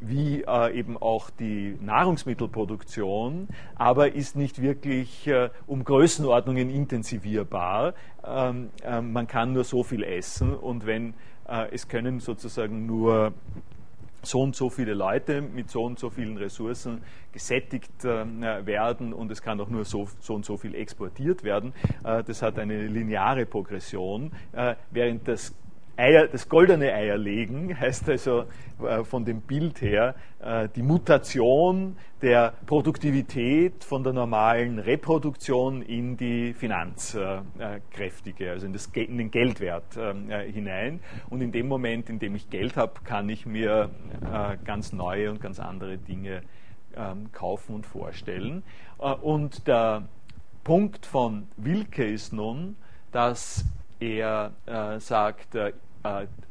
wie 0.00 0.42
äh, 0.42 0.76
eben 0.76 0.96
auch 0.96 1.30
die 1.30 1.76
Nahrungsmittelproduktion, 1.80 3.48
aber 3.76 4.12
ist 4.12 4.36
nicht 4.36 4.60
wirklich 4.60 5.26
äh, 5.26 5.50
um 5.66 5.84
Größenordnungen 5.84 6.70
intensivierbar. 6.70 7.94
Ähm, 8.26 8.70
man 8.82 9.26
kann 9.26 9.52
nur 9.52 9.64
so 9.64 9.82
viel 9.82 10.02
essen 10.02 10.54
und 10.54 10.86
wenn 10.86 11.14
es 11.70 11.88
können 11.88 12.20
sozusagen 12.20 12.86
nur 12.86 13.34
so 14.22 14.40
und 14.40 14.56
so 14.56 14.70
viele 14.70 14.94
Leute 14.94 15.42
mit 15.42 15.68
so 15.68 15.84
und 15.84 15.98
so 15.98 16.08
vielen 16.08 16.38
Ressourcen 16.38 17.02
gesättigt 17.32 18.02
werden 18.02 19.12
und 19.12 19.30
es 19.30 19.42
kann 19.42 19.60
auch 19.60 19.68
nur 19.68 19.84
so, 19.84 20.08
so 20.20 20.34
und 20.34 20.46
so 20.46 20.56
viel 20.56 20.74
exportiert 20.74 21.44
werden. 21.44 21.74
das 22.02 22.40
hat 22.40 22.58
eine 22.58 22.86
lineare 22.86 23.44
Progression, 23.44 24.32
während 24.90 25.28
das 25.28 25.54
Eier, 25.96 26.26
das 26.26 26.48
goldene 26.48 26.92
Eierlegen 26.92 27.78
heißt 27.80 28.08
also 28.08 28.44
äh, 28.82 29.04
von 29.04 29.24
dem 29.24 29.40
Bild 29.40 29.80
her 29.80 30.14
äh, 30.40 30.68
die 30.74 30.82
Mutation 30.82 31.96
der 32.20 32.54
Produktivität 32.66 33.84
von 33.84 34.02
der 34.02 34.12
normalen 34.12 34.78
Reproduktion 34.78 35.82
in 35.82 36.16
die 36.16 36.52
finanzkräftige, 36.54 38.50
also 38.50 38.66
in, 38.66 38.72
das, 38.72 38.86
in 38.94 39.18
den 39.18 39.30
Geldwert 39.30 39.96
ähm, 39.96 40.30
äh, 40.30 40.50
hinein. 40.50 41.00
Und 41.30 41.42
in 41.42 41.52
dem 41.52 41.68
Moment, 41.68 42.08
in 42.10 42.18
dem 42.18 42.34
ich 42.34 42.50
Geld 42.50 42.76
habe, 42.76 42.94
kann 43.04 43.28
ich 43.28 43.46
mir 43.46 43.90
ganz 44.64 44.92
neue 44.92 45.30
und 45.30 45.40
ganz 45.40 45.60
andere 45.60 45.98
Dinge 45.98 46.42
ähm, 46.96 47.30
kaufen 47.32 47.74
und 47.74 47.86
vorstellen. 47.86 48.62
Und 48.98 49.66
der 49.66 50.04
Punkt 50.62 51.04
von 51.04 51.46
Wilke 51.56 52.06
ist 52.06 52.32
nun, 52.32 52.76
dass 53.12 53.64
er 54.00 54.52
äh, 54.66 55.00
sagt, 55.00 55.54
äh, 55.54 55.72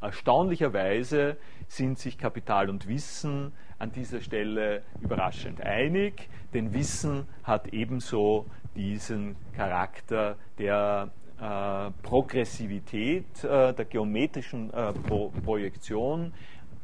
erstaunlicherweise 0.02 1.38
sind 1.68 2.00
sich 2.00 2.18
Kapital 2.18 2.70
und 2.70 2.88
Wissen 2.88 3.52
an 3.80 3.92
dieser 3.92 4.22
Stelle 4.22 4.84
überraschend 5.02 5.62
einig, 5.62 6.30
denn 6.54 6.74
Wissen 6.74 7.28
hat 7.44 7.68
ebenso 7.74 8.46
diesen 8.76 9.36
Charakter 9.56 10.38
der 10.58 11.12
äh, 11.40 11.92
Progressivität, 12.02 13.44
äh, 13.44 13.74
der 13.74 13.86
geometrischen 13.86 14.74
äh, 14.74 14.94
Pro 14.94 15.30
Projektion, 15.44 16.34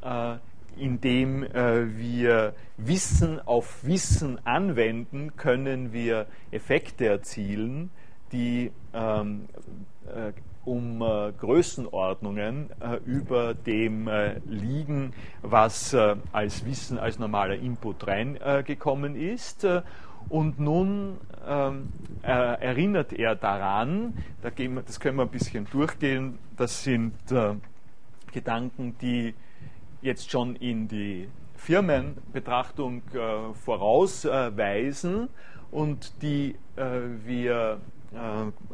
äh, 0.02 0.36
indem 0.78 1.44
äh, 1.44 1.98
wir 1.98 2.54
Wissen 2.78 3.40
auf 3.40 3.84
Wissen 3.84 4.46
anwenden, 4.46 5.36
können 5.36 5.94
wir 5.94 6.28
Effekte 6.52 7.08
erzielen, 7.08 7.90
die 8.32 8.72
ähm, 8.94 9.48
äh, 10.08 10.32
um 10.70 11.02
äh, 11.02 11.32
Größenordnungen 11.32 12.70
äh, 12.80 12.98
über 13.04 13.56
dem 13.56 14.08
äh, 14.08 14.38
liegen, 14.46 15.14
was 15.42 15.94
äh, 15.94 16.16
als 16.32 16.64
Wissen, 16.64 17.00
als 17.00 17.18
normaler 17.18 17.56
Input 17.56 18.06
reingekommen 18.06 19.16
ist. 19.16 19.66
Und 20.28 20.60
nun 20.60 21.18
ähm, 21.48 21.90
erinnert 22.22 23.14
er 23.14 23.36
daran, 23.36 24.14
da 24.44 24.52
wir, 24.56 24.84
das 24.84 25.00
können 25.00 25.18
wir 25.18 25.24
ein 25.24 25.30
bisschen 25.30 25.66
durchgehen, 25.72 26.38
das 26.56 26.84
sind 26.84 27.14
Gedanken, 28.32 28.96
die 29.02 29.34
jetzt 30.04 30.30
schon 30.30 30.56
in 30.58 30.88
die 30.88 31.30
Firmenbetrachtung 31.56 33.02
vorausweisen 33.66 35.30
und 35.72 36.22
die 36.22 36.56
wir 37.26 37.80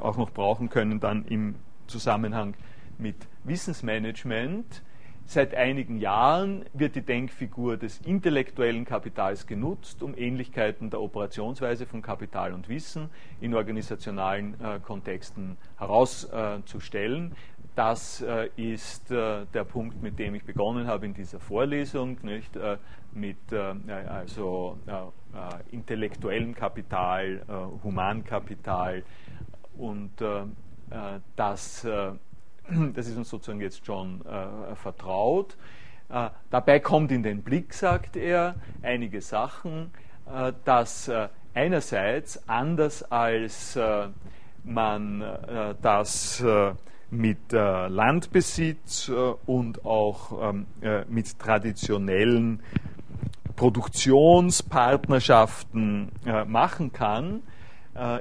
auch 0.02 0.18
noch 0.18 0.32
brauchen 0.32 0.70
können 0.70 1.00
dann 1.00 1.24
im 1.26 1.56
Zusammenhang 1.88 2.56
mit 2.98 3.16
Wissensmanagement. 3.44 4.84
Seit 5.28 5.56
einigen 5.56 5.98
Jahren 5.98 6.66
wird 6.74 6.96
die 6.96 7.02
Denkfigur 7.02 7.78
des 7.78 8.00
intellektuellen 8.02 8.86
Kapitals 8.86 9.48
genutzt, 9.48 10.04
um 10.04 10.16
Ähnlichkeiten 10.16 10.92
der 10.92 11.02
Operationsweise 11.02 11.88
von 11.88 12.04
Kapital 12.04 12.54
und 12.54 12.70
Wissen 12.70 13.10
in 13.42 13.56
organisationalen 13.56 14.54
äh, 14.62 14.80
Kontexten 14.80 15.58
herauszustellen. 15.78 17.32
Das 17.76 18.22
äh, 18.22 18.50
ist 18.56 19.10
äh, 19.10 19.46
der 19.52 19.64
Punkt, 19.64 20.02
mit 20.02 20.20
dem 20.20 20.36
ich 20.36 20.46
begonnen 20.46 20.86
habe 20.86 21.08
in 21.08 21.16
dieser 21.16 21.40
Vorlesung, 21.40 22.18
nicht? 22.22 22.56
Äh, 22.56 22.78
mit 23.12 23.52
äh, 23.52 23.74
also 24.08 24.78
äh, 24.86 25.74
intellektuellem 25.74 26.54
Kapital, 26.54 27.42
Humankapital 27.84 29.04
und 29.78 30.22
äh, 30.22 30.44
das, 31.36 31.84
äh, 31.84 32.12
das 32.94 33.08
ist 33.08 33.18
uns 33.18 33.30
sozusagen 33.30 33.62
jetzt 33.62 33.86
schon 33.86 34.26
äh, 34.26 34.76
vertraut. 34.76 35.58
Dabei 36.52 36.80
kommt 36.82 37.12
in 37.12 37.24
den 37.24 37.42
Blick, 37.42 37.74
sagt 37.74 38.16
er, 38.16 38.54
einige 38.84 39.22
Sachen, 39.22 39.90
dass 40.64 41.10
einerseits 41.56 42.48
anders 42.48 43.02
als 43.12 43.76
man 44.64 45.24
das 45.82 46.46
mit 47.10 47.52
Landbesitz 47.52 49.12
und 49.48 49.84
auch 49.84 50.52
ähm, 50.52 50.68
mit 51.10 51.40
traditionellen 51.40 52.62
Produktionspartnerschaften 53.56 56.12
machen 56.46 56.94
kann, 56.94 57.42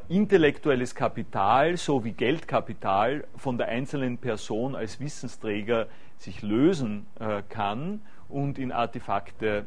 intellektuelles 0.09 0.95
Kapital 0.95 1.77
sowie 1.77 2.13
Geldkapital 2.13 3.25
von 3.37 3.59
der 3.59 3.69
einzelnen 3.69 4.19
Person 4.19 4.77
als 4.77 5.01
Wissensträger 5.01 5.89
sich 6.19 6.43
lösen 6.43 7.07
kann 7.49 8.01
und 8.29 8.59
in 8.59 8.71
Artefakte 8.71 9.67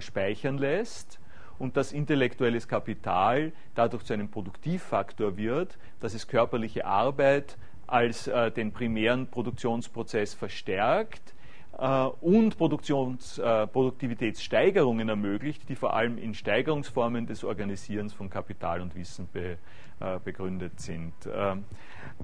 speichern 0.00 0.56
lässt 0.56 1.20
und 1.58 1.76
dass 1.76 1.92
intellektuelles 1.92 2.68
Kapital 2.68 3.52
dadurch 3.74 4.04
zu 4.04 4.12
einem 4.12 4.30
Produktivfaktor 4.30 5.36
wird, 5.36 5.78
dass 6.00 6.14
es 6.14 6.26
körperliche 6.26 6.84
Arbeit 6.84 7.56
als 7.86 8.26
äh, 8.26 8.50
den 8.50 8.72
primären 8.72 9.26
Produktionsprozess 9.26 10.34
verstärkt 10.34 11.30
äh, 11.30 11.33
und 12.20 12.56
Produktions, 12.56 13.38
äh, 13.38 13.66
Produktivitätssteigerungen 13.66 15.08
ermöglicht, 15.08 15.68
die 15.68 15.74
vor 15.74 15.94
allem 15.94 16.18
in 16.18 16.34
Steigerungsformen 16.34 17.26
des 17.26 17.44
Organisierens 17.44 18.12
von 18.12 18.30
Kapital 18.30 18.80
und 18.80 18.94
Wissen 18.94 19.28
be, 19.32 19.58
äh, 20.00 20.18
begründet 20.24 20.80
sind. 20.80 21.12
Ähm, 21.32 21.64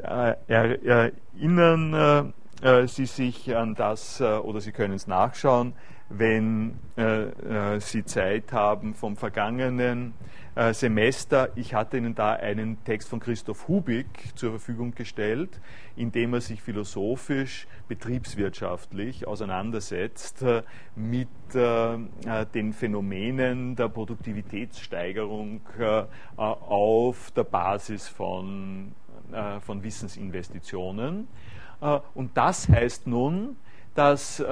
äh, 0.02 0.34
erinnern 0.46 2.32
äh, 2.62 2.86
Sie 2.86 3.06
sich 3.06 3.56
an 3.56 3.74
das 3.74 4.20
oder 4.20 4.60
Sie 4.60 4.72
können 4.72 4.94
es 4.94 5.06
nachschauen 5.06 5.72
wenn 6.10 6.78
äh, 6.96 7.22
äh, 7.76 7.80
Sie 7.80 8.04
Zeit 8.04 8.52
haben 8.52 8.94
vom 8.94 9.16
vergangenen 9.16 10.12
äh, 10.56 10.74
Semester. 10.74 11.50
Ich 11.54 11.72
hatte 11.74 11.96
Ihnen 11.96 12.16
da 12.16 12.32
einen 12.32 12.82
Text 12.84 13.08
von 13.08 13.20
Christoph 13.20 13.68
Hubig 13.68 14.06
zur 14.34 14.50
Verfügung 14.50 14.92
gestellt, 14.94 15.60
in 15.94 16.10
dem 16.10 16.34
er 16.34 16.40
sich 16.40 16.60
philosophisch, 16.60 17.68
betriebswirtschaftlich 17.86 19.26
auseinandersetzt 19.28 20.42
äh, 20.42 20.62
mit 20.96 21.28
äh, 21.54 21.94
äh, 21.94 21.98
den 22.52 22.72
Phänomenen 22.72 23.76
der 23.76 23.88
Produktivitätssteigerung 23.88 25.60
auf 26.36 27.30
der 27.30 27.44
Basis 27.44 28.08
von, 28.08 28.92
von 29.60 29.82
Wissensinvestitionen. 29.82 31.28
und 32.14 32.36
das 32.36 32.68
heißt 32.68 33.06
nun, 33.06 33.56
dass 33.94 34.42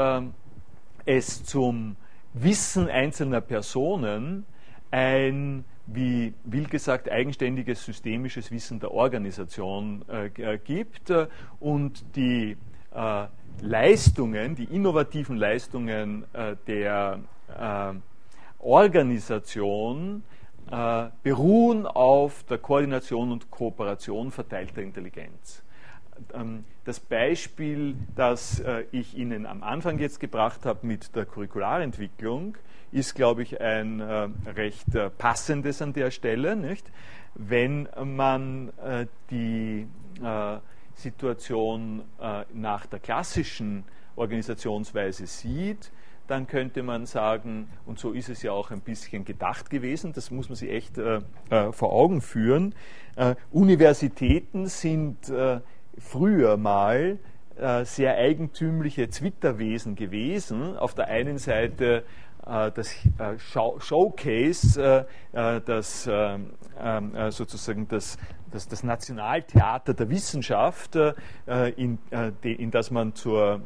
es 1.04 1.44
zum 1.44 1.96
Wissen 2.34 2.88
einzelner 2.88 3.40
Personen 3.40 4.44
ein, 4.90 5.64
wie 5.86 6.34
Will 6.44 6.66
gesagt, 6.66 7.10
eigenständiges 7.10 7.84
systemisches 7.84 8.50
Wissen 8.50 8.80
der 8.80 8.92
Organisation 8.92 10.04
äh, 10.08 10.26
äh 10.26 10.58
gibt 10.58 11.10
äh, 11.10 11.26
und 11.60 12.04
die 12.16 12.56
äh, 12.94 13.26
Leistungen, 13.60 14.54
die 14.54 14.64
innovativen 14.64 15.36
Leistungen 15.36 16.24
äh, 16.32 16.56
der 16.66 17.20
äh, 17.58 17.94
Organisation 18.60 20.22
beruhen 21.22 21.86
auf 21.86 22.44
der 22.44 22.58
Koordination 22.58 23.32
und 23.32 23.50
Kooperation 23.50 24.30
verteilter 24.30 24.82
Intelligenz. 24.82 25.62
Ähm, 26.34 26.64
das 26.84 27.00
Beispiel, 27.00 27.96
das 28.16 28.60
äh, 28.60 28.84
ich 28.92 29.16
Ihnen 29.16 29.46
am 29.46 29.62
Anfang 29.62 29.98
jetzt 29.98 30.20
gebracht 30.20 30.64
habe 30.64 30.86
mit 30.86 31.14
der 31.14 31.26
Curricularentwicklung, 31.26 32.56
ist, 32.92 33.14
glaube 33.14 33.42
ich, 33.42 33.60
ein 33.60 34.00
äh, 34.00 34.28
recht 34.54 34.94
äh, 34.94 35.10
passendes 35.10 35.82
an 35.82 35.92
der 35.92 36.10
Stelle. 36.10 36.56
Nicht? 36.56 36.90
Wenn 37.34 37.86
man 38.04 38.72
die 39.30 39.86
Situation 40.94 42.02
nach 42.52 42.86
der 42.86 42.98
klassischen 42.98 43.84
Organisationsweise 44.16 45.26
sieht, 45.28 45.92
dann 46.26 46.46
könnte 46.46 46.82
man 46.82 47.06
sagen, 47.06 47.68
und 47.86 47.98
so 47.98 48.12
ist 48.12 48.28
es 48.28 48.42
ja 48.42 48.52
auch 48.52 48.70
ein 48.70 48.80
bisschen 48.80 49.24
gedacht 49.24 49.70
gewesen, 49.70 50.12
das 50.12 50.30
muss 50.30 50.48
man 50.48 50.56
sich 50.56 50.70
echt 50.70 50.98
äh, 50.98 51.20
vor 51.72 51.92
Augen 51.92 52.20
führen, 52.20 52.74
äh, 53.16 53.34
Universitäten 53.50 54.66
sind 54.66 55.28
äh, 55.28 55.60
früher 56.00 56.56
mal 56.56 57.18
äh, 57.56 57.84
sehr 57.84 58.16
eigentümliche 58.16 59.08
Zwitterwesen 59.10 59.94
gewesen. 59.94 60.76
Auf 60.76 60.94
der 60.94 61.08
einen 61.08 61.38
Seite 61.38 62.04
äh, 62.46 62.70
das 62.72 62.94
äh, 63.18 63.38
Showcase, 63.38 65.06
das 65.32 66.08
ähm, 66.10 66.50
ähm, 66.80 67.30
sozusagen 67.30 67.88
das 67.88 68.16
das, 68.50 68.68
das 68.68 68.82
Nationaltheater 68.82 69.94
der 69.94 70.08
Wissenschaft, 70.10 70.96
äh, 70.96 71.12
in, 71.76 71.98
äh, 72.10 72.32
de, 72.44 72.52
in 72.52 72.70
das 72.70 72.90
man 72.90 73.14
zur, 73.14 73.60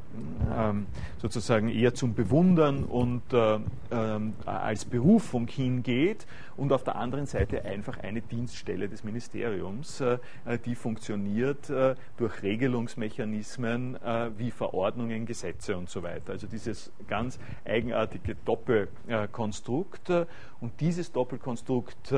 ähm, 0.57 0.87
sozusagen 1.18 1.68
eher 1.68 1.95
zum 1.95 2.14
Bewundern 2.14 2.85
und 2.85 3.23
äh, 3.33 3.59
ähm, 3.90 4.35
als 4.47 4.85
Berufung 4.85 5.47
hingeht 5.47 6.27
und 6.57 6.73
auf 6.73 6.85
der 6.85 6.97
anderen 6.97 7.27
Seite 7.27 7.64
einfach 7.64 7.99
eine 7.99 8.21
Dienststelle 8.21 8.88
des 8.88 9.05
Ministeriums, 9.05 10.01
äh, 10.01 10.18
die 10.64 10.75
funktioniert 10.75 11.71
äh, 11.71 11.95
durch 12.16 12.42
Regelungsmechanismen 12.42 13.97
äh, 14.03 14.31
wie 14.38 14.51
Verordnungen, 14.51 15.27
Gesetze 15.27 15.77
und 15.77 15.88
so 15.88 16.03
weiter. 16.03 16.33
Also 16.33 16.47
dieses 16.47 16.92
ganz 17.09 17.38
eigenartige 17.64 18.35
Doppelkonstrukt 18.45 20.11
und 20.61 20.81
dieses 20.81 21.12
Doppelkonstrukt 21.12 22.14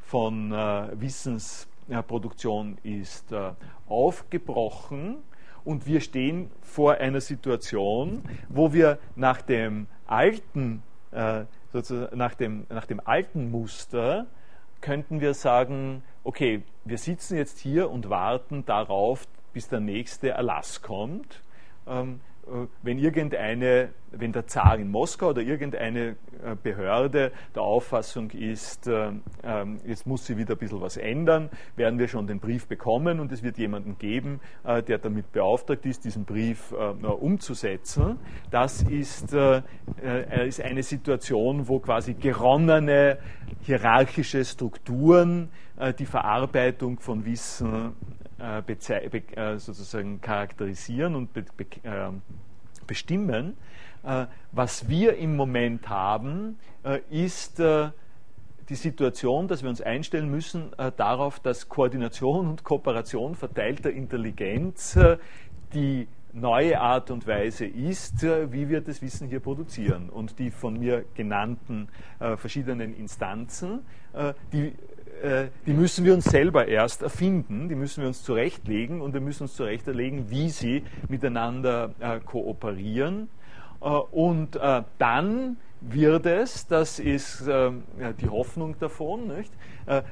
von 0.00 0.50
Wissens 0.50 1.68
Produktion 2.06 2.78
ist 2.82 3.32
äh, 3.32 3.52
aufgebrochen 3.88 5.18
und 5.64 5.86
wir 5.86 6.00
stehen 6.00 6.50
vor 6.60 6.94
einer 6.94 7.20
Situation, 7.20 8.22
wo 8.48 8.72
wir 8.72 8.98
nach 9.16 9.42
dem 9.42 9.86
alten, 10.06 10.82
äh, 11.12 11.44
nach 12.14 12.34
dem, 12.34 12.66
nach 12.68 12.86
dem 12.86 13.00
alten 13.04 13.50
Muster 13.50 14.26
könnten 14.80 15.20
wir 15.20 15.34
sagen, 15.34 16.02
okay, 16.24 16.62
wir 16.84 16.98
sitzen 16.98 17.36
jetzt 17.36 17.58
hier 17.58 17.90
und 17.90 18.10
warten 18.10 18.64
darauf, 18.66 19.26
bis 19.52 19.68
der 19.68 19.80
nächste 19.80 20.30
Erlass 20.30 20.82
kommt. 20.82 21.42
Äh, 22.46 22.66
wenn 22.82 22.98
irgendeine, 22.98 23.90
wenn 24.10 24.32
der 24.32 24.46
Zar 24.46 24.78
in 24.78 24.90
Moskau 24.90 25.28
oder 25.28 25.42
irgendeine 25.42 26.16
äh, 26.44 26.56
Behörde 26.60 27.32
der 27.54 27.62
Auffassung 27.62 28.30
ist, 28.30 28.86
äh, 28.88 29.12
ähm, 29.44 29.80
jetzt 29.86 30.06
muss 30.06 30.26
sie 30.26 30.36
wieder 30.36 30.54
ein 30.54 30.58
bisschen 30.58 30.80
was 30.80 30.96
ändern, 30.96 31.50
werden 31.76 31.98
wir 31.98 32.08
schon 32.08 32.26
den 32.26 32.40
Brief 32.40 32.66
bekommen 32.66 33.20
und 33.20 33.30
es 33.32 33.42
wird 33.42 33.58
jemanden 33.58 33.96
geben, 33.98 34.40
der 34.64 34.98
damit 34.98 35.32
beauftragt 35.32 35.86
ist, 35.86 36.04
diesen 36.04 36.24
Brief 36.24 36.72
umzusetzen. 36.72 38.18
Das 38.50 38.82
ist, 38.82 39.32
ist 39.32 40.60
eine 40.60 40.82
Situation, 40.82 41.68
wo 41.68 41.78
quasi 41.78 42.14
geronnene 42.14 43.18
hierarchische 43.62 44.44
Strukturen 44.44 45.48
die 45.98 46.06
Verarbeitung 46.06 47.00
von 47.00 47.24
Wissen 47.24 47.94
sozusagen 49.58 50.20
charakterisieren 50.20 51.14
und 51.14 51.32
be 51.32 51.44
be 51.56 51.64
äh, 51.84 52.10
bestimmen. 52.86 53.56
Äh, 54.04 54.26
was 54.50 54.88
wir 54.88 55.16
im 55.16 55.36
Moment 55.36 55.88
haben, 55.88 56.58
äh, 56.84 57.00
ist 57.10 57.60
äh, 57.60 57.90
die 58.68 58.74
Situation, 58.74 59.48
dass 59.48 59.62
wir 59.62 59.70
uns 59.70 59.80
einstellen 59.80 60.30
müssen 60.30 60.72
äh, 60.78 60.92
darauf, 60.96 61.40
dass 61.40 61.68
Koordination 61.68 62.48
und 62.48 62.64
Kooperation 62.64 63.34
verteilter 63.34 63.90
Intelligenz 63.90 64.98
die 65.72 66.06
neue 66.34 66.80
Art 66.80 67.10
und 67.10 67.26
Weise 67.26 67.66
ist, 67.66 68.22
wie 68.22 68.68
wir 68.68 68.80
das 68.80 69.02
Wissen 69.02 69.28
hier 69.28 69.40
produzieren. 69.40 70.08
Und 70.08 70.38
die 70.38 70.50
von 70.50 70.78
mir 70.78 71.04
genannten 71.14 71.88
verschiedenen 72.18 72.94
Instanzen, 72.94 73.80
die 74.52 74.68
äh, 74.68 74.72
die 75.66 75.72
müssen 75.72 76.04
wir 76.04 76.14
uns 76.14 76.24
selber 76.24 76.66
erst 76.66 77.02
erfinden, 77.02 77.68
die 77.68 77.76
müssen 77.76 78.00
wir 78.00 78.08
uns 78.08 78.24
zurechtlegen 78.24 79.00
und 79.00 79.14
wir 79.14 79.20
müssen 79.20 79.44
uns 79.44 79.54
zurechtlegen, 79.54 80.30
wie 80.30 80.50
sie 80.50 80.82
miteinander 81.08 81.94
äh, 82.00 82.18
kooperieren. 82.18 83.28
Äh, 83.80 83.86
und 83.86 84.58
dann 84.98 85.58
wird 85.80 86.26
es, 86.26 86.66
das 86.68 87.00
ist 87.00 87.44
die 87.44 88.28
Hoffnung 88.28 88.78
davon, 88.78 89.26
nicht? 89.26 89.52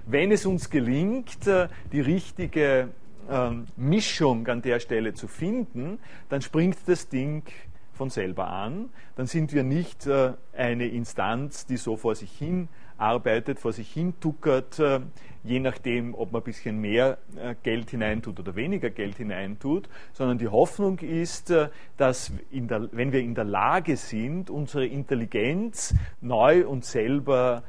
wenn 0.04 0.32
es 0.32 0.44
uns 0.44 0.68
gelingt, 0.68 1.46
die 1.92 2.00
richtige 2.00 2.88
ähm, 3.30 3.66
Mischung 3.76 4.48
an 4.48 4.62
der 4.62 4.80
Stelle 4.80 5.14
zu 5.14 5.28
finden, 5.28 6.00
dann 6.28 6.42
springt 6.42 6.78
das 6.86 7.08
Ding 7.08 7.44
von 7.92 8.10
selber 8.10 8.48
an. 8.48 8.88
Dann 9.14 9.26
sind 9.26 9.52
wir 9.52 9.62
nicht 9.62 10.08
eine 10.56 10.88
Instanz, 10.88 11.66
die 11.66 11.76
so 11.76 11.96
vor 11.96 12.16
sich 12.16 12.32
hin 12.32 12.68
arbeitet, 13.00 13.58
vor 13.58 13.72
sich 13.72 13.90
hin 13.90 14.14
tuckert, 14.20 14.78
äh, 14.78 15.00
je 15.42 15.58
nachdem, 15.58 16.14
ob 16.14 16.32
man 16.32 16.42
ein 16.42 16.44
bisschen 16.44 16.80
mehr 16.80 17.18
äh, 17.36 17.54
Geld 17.62 17.90
hineintut 17.90 18.38
oder 18.38 18.54
weniger 18.54 18.90
Geld 18.90 19.16
hineintut, 19.16 19.88
sondern 20.12 20.38
die 20.38 20.48
Hoffnung 20.48 20.98
ist, 20.98 21.50
äh, 21.50 21.68
dass 21.96 22.32
der, 22.52 22.88
wenn 22.92 23.12
wir 23.12 23.20
in 23.20 23.34
der 23.34 23.44
Lage 23.44 23.96
sind, 23.96 24.50
unsere 24.50 24.86
Intelligenz 24.86 25.94
neu 26.20 26.66
und 26.66 26.84
selber 26.84 27.62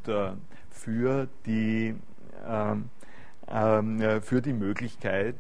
für 0.71 1.29
die 1.45 1.95
ähm, 2.49 2.89
ähm, 3.51 4.23
für 4.23 4.41
die 4.41 4.55
Möglichkeit 4.55 5.37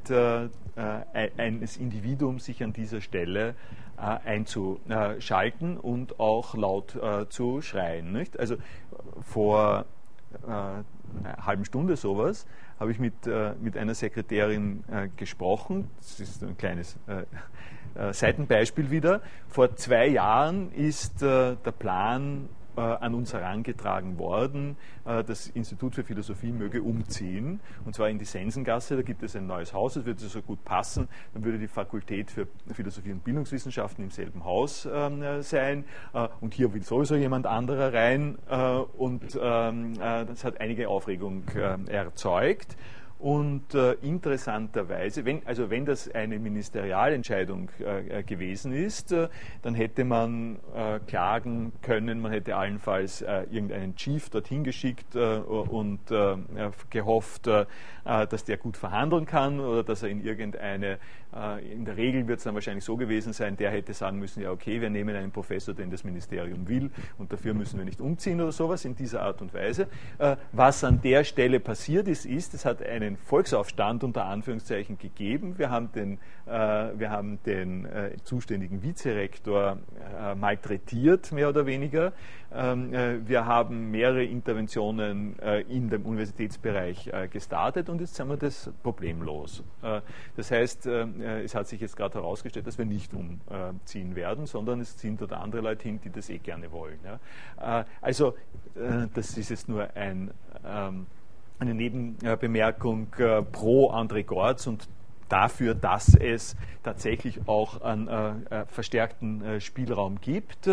eines 1.36 1.76
Individuums, 1.76 2.44
sich 2.44 2.62
an 2.62 2.72
dieser 2.72 3.00
Stelle 3.00 3.54
äh, 3.96 4.28
einzuschalten 4.28 5.76
und 5.76 6.20
auch 6.20 6.54
laut 6.54 6.94
äh, 6.94 7.28
zu 7.28 7.62
schreien. 7.62 8.12
Nicht? 8.12 8.38
Also 8.38 8.56
vor 9.22 9.86
äh, 10.46 10.50
einer 10.50 10.84
halben 11.40 11.64
Stunde 11.64 11.96
sowas 11.96 12.46
habe 12.78 12.90
ich 12.92 12.98
mit, 12.98 13.14
mit 13.60 13.76
einer 13.76 13.94
Sekretärin 13.94 14.84
gesprochen. 15.16 15.90
Das 15.98 16.20
ist 16.20 16.42
ein 16.42 16.56
kleines 16.56 16.96
Seitenbeispiel 18.12 18.90
wieder. 18.90 19.20
Vor 19.48 19.74
zwei 19.76 20.06
Jahren 20.06 20.70
ist 20.72 21.20
der 21.22 21.56
Plan 21.78 22.48
äh, 22.78 22.80
an 22.80 23.14
uns 23.14 23.32
herangetragen 23.32 24.18
worden, 24.18 24.76
äh, 25.04 25.24
das 25.24 25.48
Institut 25.48 25.96
für 25.96 26.04
Philosophie 26.04 26.52
möge 26.52 26.80
umziehen, 26.80 27.58
und 27.84 27.96
zwar 27.96 28.08
in 28.08 28.20
die 28.20 28.24
Sensengasse. 28.24 28.94
Da 28.94 29.02
gibt 29.02 29.24
es 29.24 29.34
ein 29.34 29.48
neues 29.48 29.72
Haus, 29.72 29.94
das 29.94 30.04
würde 30.04 30.20
so 30.20 30.40
gut 30.40 30.64
passen. 30.64 31.08
Dann 31.34 31.44
würde 31.44 31.58
die 31.58 31.66
Fakultät 31.66 32.30
für 32.30 32.46
Philosophie 32.72 33.10
und 33.10 33.24
Bildungswissenschaften 33.24 34.04
im 34.04 34.10
selben 34.10 34.44
Haus 34.44 34.88
ähm, 34.90 35.22
äh, 35.22 35.42
sein. 35.42 35.84
und 36.40 36.54
hier 36.54 36.72
will 36.72 36.82
sowieso 36.82 37.16
jemand 37.16 37.46
anderer 37.46 37.92
rein. 37.92 38.36
und 38.96 39.38
ähm, 39.40 39.94
das 39.98 40.44
hat 40.44 40.60
einige 40.60 40.88
Aufregung 40.88 41.44
erzeugt. 41.88 42.76
Und 43.18 43.74
äh, 43.74 43.94
interessanterweise, 43.94 45.24
wenn, 45.24 45.44
also 45.44 45.70
wenn 45.70 45.84
das 45.84 46.08
eine 46.08 46.38
Ministerialentscheidung 46.38 47.68
äh, 47.80 48.22
gewesen 48.22 48.72
ist, 48.72 49.10
äh, 49.10 49.28
dann 49.62 49.74
hätte 49.74 50.04
man 50.04 50.60
äh, 50.72 51.00
klagen 51.00 51.72
können, 51.82 52.20
man 52.20 52.30
hätte 52.30 52.54
allenfalls 52.54 53.22
äh, 53.22 53.42
irgendeinen 53.50 53.96
Chief 53.96 54.30
dorthin 54.30 54.62
geschickt 54.62 55.16
äh, 55.16 55.38
und 55.38 55.98
gehofft, 56.90 57.48
dass 57.48 58.44
der 58.44 58.56
gut 58.56 58.76
verhandeln 58.76 59.26
kann 59.26 59.60
oder 59.60 59.82
dass 59.82 60.02
er 60.02 60.10
in 60.10 60.24
irgendeine, 60.24 60.98
in 61.72 61.84
der 61.84 61.96
Regel 61.96 62.26
wird 62.28 62.38
es 62.38 62.44
dann 62.44 62.54
wahrscheinlich 62.54 62.84
so 62.84 62.96
gewesen 62.96 63.32
sein, 63.32 63.56
der 63.56 63.70
hätte 63.70 63.92
sagen 63.92 64.18
müssen, 64.18 64.42
ja 64.42 64.50
okay, 64.50 64.80
wir 64.80 64.90
nehmen 64.90 65.14
einen 65.16 65.30
Professor, 65.30 65.74
den 65.74 65.90
das 65.90 66.04
Ministerium 66.04 66.68
will 66.68 66.90
und 67.18 67.32
dafür 67.32 67.54
müssen 67.54 67.78
wir 67.78 67.84
nicht 67.84 68.00
umziehen 68.00 68.40
oder 68.40 68.52
sowas 68.52 68.84
in 68.84 68.94
dieser 68.94 69.22
Art 69.22 69.42
und 69.42 69.52
Weise. 69.52 69.88
was 70.52 70.84
an 70.84 71.00
der 71.02 71.24
Stelle 71.24 71.60
passiert 71.60 72.08
ist, 72.08 72.26
ist, 72.26 72.54
es 72.54 72.64
hat 72.64 72.82
eine 72.82 73.08
einen 73.08 73.16
Volksaufstand 73.16 74.04
unter 74.04 74.26
Anführungszeichen 74.26 74.98
gegeben. 74.98 75.58
Wir 75.58 75.70
haben 75.70 75.90
den, 75.92 76.18
äh, 76.46 76.50
wir 76.50 77.10
haben 77.10 77.38
den 77.44 77.86
äh, 77.86 78.16
zuständigen 78.22 78.82
Vizerektor 78.82 79.78
äh, 80.20 80.34
malträtiert, 80.34 81.32
mehr 81.32 81.48
oder 81.48 81.66
weniger. 81.66 82.12
Ähm, 82.50 82.94
äh, 82.94 83.28
wir 83.28 83.44
haben 83.44 83.90
mehrere 83.90 84.24
Interventionen 84.24 85.38
äh, 85.38 85.60
in 85.62 85.90
dem 85.90 86.06
Universitätsbereich 86.06 87.08
äh, 87.08 87.28
gestartet 87.28 87.90
und 87.90 88.00
jetzt 88.00 88.14
sind 88.14 88.28
wir 88.28 88.38
das 88.38 88.70
problemlos. 88.82 89.62
das 90.36 90.50
heißt, 90.50 90.86
es 90.86 91.54
hat 91.54 91.66
sich 91.66 91.80
jetzt 91.80 91.96
gerade 91.96 92.14
herausgestellt, 92.14 92.66
dass 92.66 92.78
wir 92.78 92.84
nicht 92.84 93.12
umziehen 93.12 94.16
werden, 94.16 94.46
sondern 94.46 94.80
es 94.80 94.98
sind 94.98 95.20
dort 95.20 95.32
andere 95.32 95.62
Leute 95.62 95.84
hin, 95.84 96.00
die 96.02 96.10
das 96.10 96.28
eh 96.30 96.38
gerne 96.38 96.70
wollen. 96.72 96.98
Also 98.00 98.34
das 99.14 99.36
ist 99.36 99.50
jetzt 99.50 99.68
nur 99.68 99.88
ein 99.94 100.30
ähm, 100.66 101.06
eine 101.58 101.74
Nebenbemerkung 101.74 103.08
pro 103.52 103.90
André 103.90 104.24
Gortz 104.24 104.66
und 104.66 104.88
dafür, 105.28 105.74
dass 105.74 106.14
es 106.14 106.56
tatsächlich 106.82 107.40
auch 107.46 107.80
einen 107.82 108.46
verstärkten 108.68 109.60
Spielraum 109.60 110.20
gibt, 110.20 110.68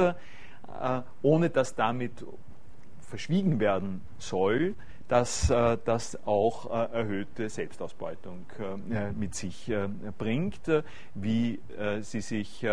ohne 1.21 1.49
dass 1.49 1.75
damit 1.75 2.25
verschwiegen 2.99 3.59
werden 3.59 4.01
soll, 4.17 4.75
dass 5.07 5.47
das 5.47 6.17
auch 6.25 6.71
erhöhte 6.71 7.47
Selbstausbeutung 7.47 8.45
mit 9.15 9.35
sich 9.35 9.71
bringt, 10.17 10.61
wie 11.13 11.59
Sie 12.01 12.21
sich 12.21 12.65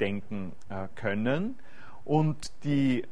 denken 0.00 0.52
können. 0.96 1.58
Und 2.04 2.52
die, 2.64 3.04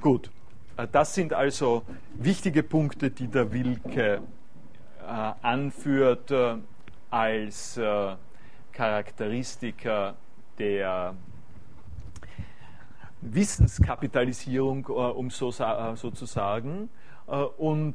gut, 0.00 0.30
äh, 0.76 0.86
das 0.90 1.14
sind 1.14 1.32
also 1.32 1.82
wichtige 2.14 2.62
Punkte, 2.62 3.10
die 3.10 3.28
der 3.28 3.52
Wilke 3.52 4.20
äh, 5.00 5.32
anführt 5.42 6.30
äh, 6.30 6.56
als 7.10 7.76
äh, 7.76 8.16
Charakteristika 8.72 10.14
der 10.58 11.14
Wissenskapitalisierung, 13.34 14.86
äh, 14.88 14.92
um 14.92 15.30
so, 15.30 15.50
äh, 15.50 15.96
so, 15.96 16.10
zu 16.10 16.26
sagen. 16.26 16.88
und 17.58 17.94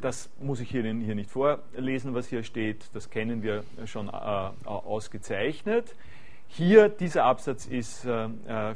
das 0.00 0.30
muss 0.40 0.60
ich 0.60 0.70
hier, 0.70 0.82
hier, 0.82 1.14
nicht 1.14 1.30
vorlesen, 1.30 2.14
was 2.14 2.26
hier 2.26 2.42
steht, 2.42 2.88
das 2.94 3.10
kennen 3.10 3.42
wir 3.42 3.64
schon 3.84 4.08
ausgezeichnet. 4.08 5.94
Hier, 6.48 6.88
dieser 6.88 7.24
Absatz 7.24 7.66
ist 7.66 8.08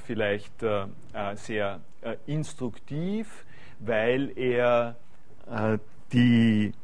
vielleicht 0.05 0.62
sehr 1.37 1.80
äh, 2.05 2.18
instruktiv, 2.26 3.47
weil 3.78 4.30
er 4.37 4.97
äh, 5.51 5.78
die 6.12 6.74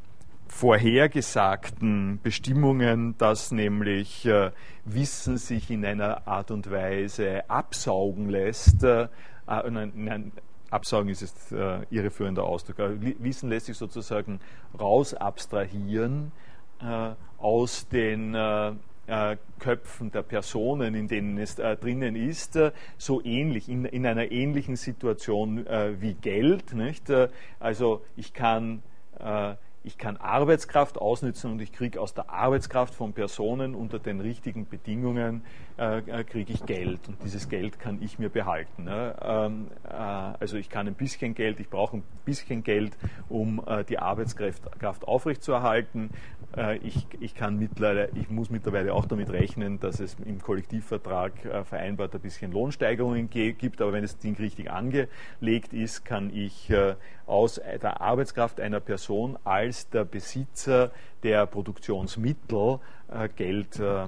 vorhergesagten 0.51 2.19
Bestimmungen, 2.21 3.17
dass 3.17 3.51
nämlich 3.51 4.25
äh, 4.25 4.51
Wissen 4.83 5.37
sich 5.37 5.71
in 5.71 5.85
einer 5.85 6.27
Art 6.27 6.51
und 6.51 6.69
Weise 6.69 7.49
absaugen 7.49 8.29
lässt, 8.29 8.83
äh, 8.83 9.07
äh 9.47 9.69
nein, 9.71 10.33
Absaugen 10.69 11.09
ist 11.09 11.21
jetzt 11.21 11.53
äh, 11.53 11.79
irreführender 11.89 12.43
Ausdruck, 12.43 12.77
Wissen 12.99 13.49
lässt 13.49 13.67
sich 13.67 13.77
sozusagen 13.77 14.39
raus 14.79 15.13
abstrahieren 15.13 16.33
äh, 16.81 17.11
aus 17.37 17.87
den 17.87 18.35
äh, 18.35 18.73
äh, 19.07 19.37
Köpfen 19.57 20.11
der 20.11 20.21
Personen, 20.21 20.95
in 20.95 21.07
denen 21.07 21.37
es 21.37 21.59
äh, 21.59 21.77
drinnen 21.77 22.15
ist, 22.15 22.57
äh, 22.57 22.71
so 22.97 23.23
ähnlich, 23.23 23.69
in, 23.69 23.85
in, 23.85 24.05
einer 24.05 24.31
ähnlichen 24.31 24.75
Situation 24.75 25.65
äh, 25.65 25.99
wie 25.99 26.13
Geld. 26.13 26.73
Nicht? 26.73 27.11
Also 27.59 28.03
ich 28.15 28.33
kann 28.33 28.83
ich 29.83 29.97
kann 29.97 30.17
Arbeitskraft 30.17 30.97
ausnützen 30.99 31.51
und 31.51 31.61
ich 31.61 31.71
kriege 31.71 31.99
aus 31.99 32.13
der 32.13 32.29
Arbeitskraft 32.29 32.93
von 32.93 33.13
Personen 33.13 33.73
unter 33.73 33.97
den 33.97 34.19
richtigen 34.19 34.67
Bedingungen 34.67 35.43
äh, 35.81 35.97
äh, 35.97 36.23
kriege 36.23 36.53
ich 36.53 36.63
Geld 36.67 37.07
und 37.07 37.23
dieses 37.23 37.49
Geld 37.49 37.79
kann 37.79 38.03
ich 38.03 38.19
mir 38.19 38.29
behalten. 38.29 38.83
Ne? 38.83 39.15
Ähm, 39.19 39.67
äh, 39.83 39.93
also 39.95 40.55
ich 40.57 40.69
kann 40.69 40.85
ein 40.85 40.93
bisschen 40.93 41.33
Geld, 41.33 41.59
ich 41.59 41.71
brauche 41.71 41.97
ein 41.97 42.03
bisschen 42.23 42.63
Geld, 42.63 42.95
um 43.29 43.59
äh, 43.65 43.83
die 43.83 43.97
Arbeitskraft 43.97 45.07
aufrechtzuerhalten. 45.07 46.11
Ich, 46.83 47.07
ich, 47.21 47.33
kann 47.33 47.59
mittlerweile, 47.59 48.09
ich 48.13 48.29
muss 48.29 48.49
mittlerweile 48.49 48.93
auch 48.93 49.05
damit 49.05 49.29
rechnen, 49.31 49.79
dass 49.79 50.01
es 50.01 50.17
im 50.25 50.41
Kollektivvertrag 50.41 51.31
vereinbart 51.63 52.13
ein 52.13 52.19
bisschen 52.19 52.51
Lohnsteigerungen 52.51 53.29
gibt, 53.29 53.81
aber 53.81 53.93
wenn 53.93 54.01
das 54.01 54.17
Ding 54.17 54.35
richtig 54.35 54.69
angelegt 54.69 55.71
ist, 55.71 56.03
kann 56.03 56.29
ich 56.35 56.69
aus 57.25 57.61
der 57.81 58.01
Arbeitskraft 58.01 58.59
einer 58.59 58.81
Person 58.81 59.39
als 59.45 59.89
der 59.91 60.03
Besitzer 60.03 60.91
der 61.23 61.45
Produktionsmittel 61.45 62.79
Geld 63.35 63.79
äh, 63.79 64.03
äh 64.03 64.07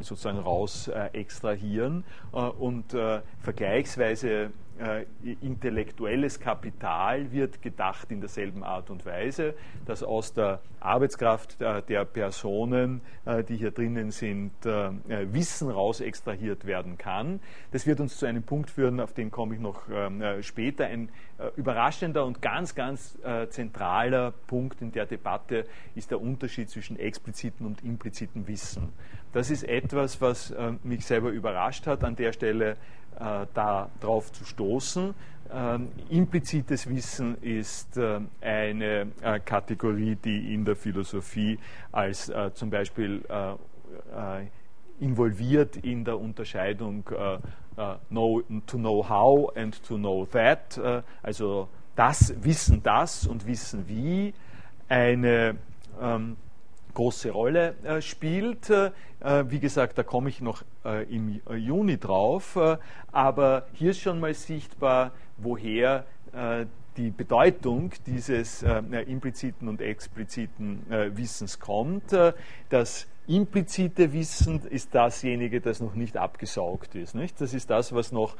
sozusagen 0.00 0.38
raus 0.38 0.88
äh, 0.88 1.10
extrahieren. 1.12 2.04
Äh, 2.32 2.38
und 2.38 2.94
äh, 2.94 3.20
vergleichsweise 3.40 4.50
äh, 4.78 5.04
intellektuelles 5.40 6.40
Kapital 6.40 7.30
wird 7.32 7.62
gedacht 7.62 8.10
in 8.10 8.20
derselben 8.20 8.64
Art 8.64 8.90
und 8.90 9.06
Weise, 9.06 9.54
dass 9.86 10.02
aus 10.02 10.32
der 10.32 10.60
Arbeitskraft 10.80 11.60
der, 11.60 11.80
der 11.80 12.04
Personen, 12.04 13.00
äh, 13.24 13.42
die 13.42 13.56
hier 13.56 13.70
drinnen 13.70 14.10
sind, 14.10 14.52
äh, 14.66 14.86
äh, 14.86 15.32
Wissen 15.32 15.70
raus 15.70 16.00
extrahiert 16.00 16.66
werden 16.66 16.98
kann. 16.98 17.40
Das 17.72 17.86
wird 17.86 18.00
uns 18.00 18.18
zu 18.18 18.26
einem 18.26 18.42
Punkt 18.42 18.70
führen, 18.70 19.00
auf 19.00 19.12
den 19.12 19.30
komme 19.30 19.54
ich 19.54 19.60
noch 19.60 19.82
ähm, 19.90 20.20
äh, 20.20 20.42
später. 20.42 20.86
Ein 20.86 21.08
äh, 21.38 21.48
überraschender 21.56 22.24
und 22.24 22.42
ganz, 22.42 22.74
ganz 22.74 23.18
zentraler 23.50 24.32
Punkt 24.46 24.82
in 24.82 24.92
der 24.92 25.06
Debatte 25.06 25.66
ist 25.94 26.10
der 26.10 26.20
Unterschied 26.20 26.68
zwischen 26.68 26.98
expliziten 26.98 27.66
und 27.66 27.82
impliziten 27.82 28.46
Wissen. 28.46 28.92
Das 29.32 29.50
ist 29.50 29.64
etwas, 29.64 30.20
was 30.20 30.54
mich 30.82 31.04
selber 31.06 31.30
überrascht 31.30 31.86
hat, 31.86 32.04
an 32.04 32.16
der 32.16 32.32
Stelle 32.32 32.76
äh, 33.18 33.46
darauf 33.54 34.32
zu 34.32 34.44
stoßen. 34.44 35.14
Ähm, 35.52 35.88
implizites 36.08 36.88
Wissen 36.88 37.36
ist 37.42 37.96
äh, 37.96 38.20
eine 38.40 39.08
äh, 39.22 39.38
Kategorie, 39.40 40.16
die 40.16 40.54
in 40.54 40.64
der 40.64 40.74
Philosophie 40.74 41.58
als 41.92 42.28
äh, 42.28 42.52
zum 42.54 42.70
Beispiel 42.70 43.22
äh, 43.28 43.52
äh, 43.52 44.46
involviert 45.00 45.76
in 45.76 46.04
der 46.04 46.18
Unterscheidung 46.18 47.04
know, 48.08 48.42
to 48.66 48.78
know 48.78 49.02
how 49.08 49.50
and 49.56 49.82
to 49.84 49.96
know 49.96 50.24
that, 50.26 50.80
also 51.20 51.68
das 51.96 52.32
Wissen 52.42 52.80
das 52.80 53.26
und 53.26 53.44
Wissen 53.44 53.88
wie, 53.88 54.32
eine 54.88 55.56
ähm, 56.00 56.36
große 56.94 57.30
Rolle 57.30 57.74
äh, 57.84 58.00
spielt. 58.00 58.70
Äh, 58.70 58.90
wie 59.48 59.58
gesagt, 59.58 59.98
da 59.98 60.02
komme 60.02 60.28
ich 60.28 60.40
noch 60.40 60.62
äh, 60.84 61.04
im 61.14 61.40
Juni 61.56 61.98
drauf. 61.98 62.58
aber 63.12 63.66
hier 63.72 63.90
ist 63.90 64.00
schon 64.00 64.20
mal 64.20 64.34
sichtbar, 64.34 65.12
woher 65.36 66.04
die 66.96 67.10
Bedeutung 67.10 67.92
dieses 68.06 68.64
impliziten 68.64 69.68
und 69.68 69.80
expliziten 69.80 70.82
Wissens 71.16 71.60
kommt. 71.60 72.12
das 72.70 73.06
implizite 73.28 74.12
Wissen 74.12 74.60
ist 74.68 74.94
dasjenige, 74.96 75.60
das 75.60 75.80
noch 75.80 75.94
nicht 75.94 76.16
abgesaugt 76.16 76.96
ist. 76.96 77.14
Nicht? 77.14 77.40
Das 77.40 77.54
ist 77.54 77.70
das, 77.70 77.94
was 77.94 78.10
noch 78.10 78.36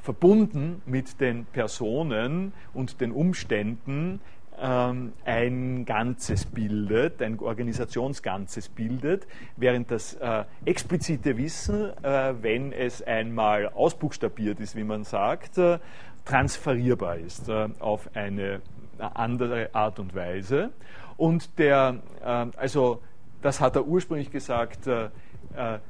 verbunden 0.00 0.82
mit 0.84 1.20
den 1.20 1.44
Personen 1.46 2.52
und 2.74 3.00
den 3.00 3.12
Umständen 3.12 4.20
ähm, 4.60 5.12
ein 5.24 5.84
Ganzes 5.84 6.44
bildet, 6.46 7.20
ein 7.22 7.38
Organisationsganzes 7.38 8.68
bildet, 8.68 9.26
während 9.56 9.90
das 9.90 10.14
äh, 10.14 10.44
explizite 10.64 11.36
Wissen, 11.36 11.90
äh, 12.02 12.34
wenn 12.40 12.72
es 12.72 13.02
einmal 13.02 13.68
ausbuchstabiert 13.68 14.60
ist, 14.60 14.76
wie 14.76 14.84
man 14.84 15.04
sagt, 15.04 15.58
äh, 15.58 15.78
transferierbar 16.24 17.16
ist 17.16 17.48
äh, 17.48 17.68
auf 17.78 18.10
eine 18.14 18.60
andere 18.98 19.74
Art 19.74 19.98
und 19.98 20.14
Weise. 20.14 20.70
Und 21.16 21.58
der, 21.58 21.96
äh, 22.22 22.46
also 22.56 23.00
das 23.42 23.60
hat 23.60 23.76
er 23.76 23.86
ursprünglich 23.86 24.30
gesagt, 24.30 24.86
äh, 24.86 25.08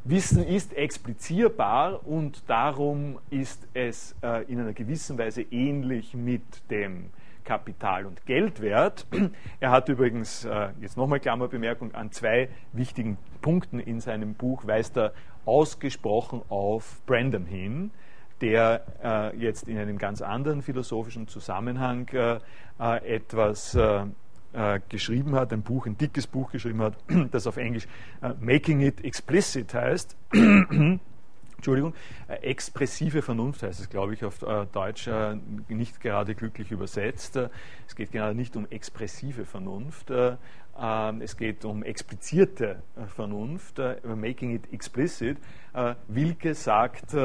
Wissen 0.04 0.46
ist 0.46 0.76
explizierbar 0.76 2.06
und 2.06 2.42
darum 2.46 3.18
ist 3.30 3.66
es 3.74 4.14
in 4.46 4.60
einer 4.60 4.74
gewissen 4.74 5.18
Weise 5.18 5.42
ähnlich 5.42 6.14
mit 6.14 6.42
dem 6.70 7.10
Kapital 7.47 8.05
und 8.05 8.26
Geldwert. 8.26 9.07
Er 9.61 9.70
hat 9.70 9.88
übrigens, 9.88 10.44
äh, 10.44 10.68
jetzt 10.80 10.99
nochmal 10.99 11.20
Klammerbemerkung, 11.20 11.94
an 11.94 12.12
zwei 12.12 12.51
wichtigen 12.72 13.16
Punkten 13.40 13.80
in 13.80 14.01
seinem 14.01 14.34
Buch 14.34 14.66
weist 14.66 14.99
er 14.99 15.12
ausgesprochen 15.47 16.42
auf 16.51 17.01
Brandon 17.07 17.47
hin, 17.47 17.92
der 18.42 18.84
äh, 19.03 19.36
jetzt 19.38 19.68
in 19.68 19.78
einem 19.78 19.97
ganz 19.97 20.20
anderen 20.20 20.61
philosophischen 20.61 21.28
Zusammenhang 21.28 22.09
äh, 22.09 22.38
etwas 22.78 23.78
geschrieben 24.88 25.34
hat, 25.34 25.53
ein 25.53 25.61
Buch, 25.61 25.84
ein 25.84 25.99
dickes 25.99 26.26
Buch 26.26 26.51
geschrieben 26.51 26.80
hat, 26.80 26.97
das 27.30 27.47
auf 27.47 27.59
Englisch 27.59 27.86
Making 28.40 28.80
It 28.80 29.05
Explicit 29.05 29.74
heißt. 29.74 30.16
Entschuldigung, 31.66 31.94
äh, 32.28 32.34
expressive 32.48 33.22
Vernunft 33.22 33.64
heißt 33.64 33.80
es, 33.80 33.88
glaube 33.88 34.14
ich, 34.14 34.24
auf 34.24 34.40
äh, 34.42 34.66
Deutsch 34.70 35.08
äh, 35.08 35.36
nicht 35.66 36.00
gerade 36.00 36.36
glücklich 36.36 36.70
übersetzt. 36.70 37.36
Es 37.88 37.96
geht 37.96 38.12
gerade 38.12 38.36
nicht 38.36 38.54
um 38.54 38.68
expressive 38.70 39.44
Vernunft, 39.44 40.12
ähm, 40.12 41.20
es 41.22 41.36
geht 41.36 41.64
um 41.64 41.82
explizierte 41.82 42.84
Vernunft, 43.16 43.80
making 44.04 44.54
it 44.54 44.72
explicit. 44.72 45.38
Wilke 46.06 46.54
sagt, 46.54 47.16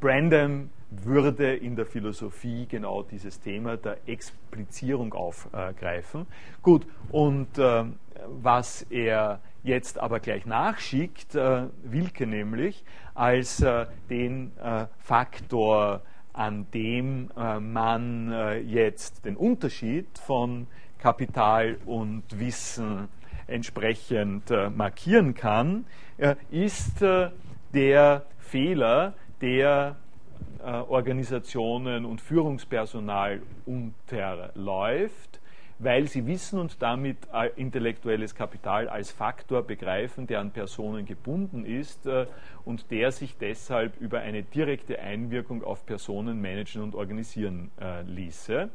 Brandon 0.00 0.70
würde 1.04 1.54
in 1.54 1.76
der 1.76 1.86
Philosophie 1.86 2.66
genau 2.68 3.02
dieses 3.02 3.40
Thema 3.40 3.76
der 3.76 3.98
Explizierung 4.06 5.12
aufgreifen. 5.12 6.26
Gut, 6.62 6.86
und 7.10 7.48
was 7.58 8.82
er 8.90 9.40
jetzt 9.62 9.98
aber 9.98 10.20
gleich 10.20 10.46
nachschickt, 10.46 11.34
Wilke 11.34 12.26
nämlich, 12.26 12.84
als 13.16 13.60
äh, 13.60 13.86
den 14.10 14.52
äh, 14.58 14.86
Faktor, 14.98 16.02
an 16.32 16.66
dem 16.74 17.30
äh, 17.36 17.58
man 17.58 18.30
äh, 18.30 18.58
jetzt 18.58 19.24
den 19.24 19.36
Unterschied 19.36 20.06
von 20.18 20.66
Kapital 20.98 21.78
und 21.86 22.24
Wissen 22.38 23.08
entsprechend 23.46 24.50
äh, 24.50 24.68
markieren 24.68 25.32
kann, 25.34 25.86
äh, 26.18 26.36
ist 26.50 27.00
der 27.72 28.26
Fehler, 28.38 29.14
der 29.40 29.96
Organisationen 30.62 32.04
und 32.04 32.20
Führungspersonal 32.20 33.42
unterläuft, 33.64 35.40
weil 35.78 36.08
sie 36.08 36.26
Wissen 36.26 36.58
und 36.58 36.80
damit 36.80 37.18
intellektuelles 37.56 38.34
Kapital 38.34 38.88
als 38.88 39.10
Faktor 39.10 39.62
begreifen, 39.62 40.26
der 40.26 40.40
an 40.40 40.50
Personen 40.50 41.04
gebunden 41.04 41.64
ist 41.64 42.06
äh, 42.06 42.26
und 42.64 42.90
der 42.90 43.12
sich 43.12 43.36
deshalb 43.36 44.00
über 44.00 44.20
eine 44.20 44.42
direkte 44.42 44.98
Einwirkung 44.98 45.62
auf 45.62 45.84
Personen 45.84 46.40
managen 46.40 46.82
und 46.82 46.94
organisieren 46.94 47.70
äh, 47.80 48.02
ließe. 48.02 48.70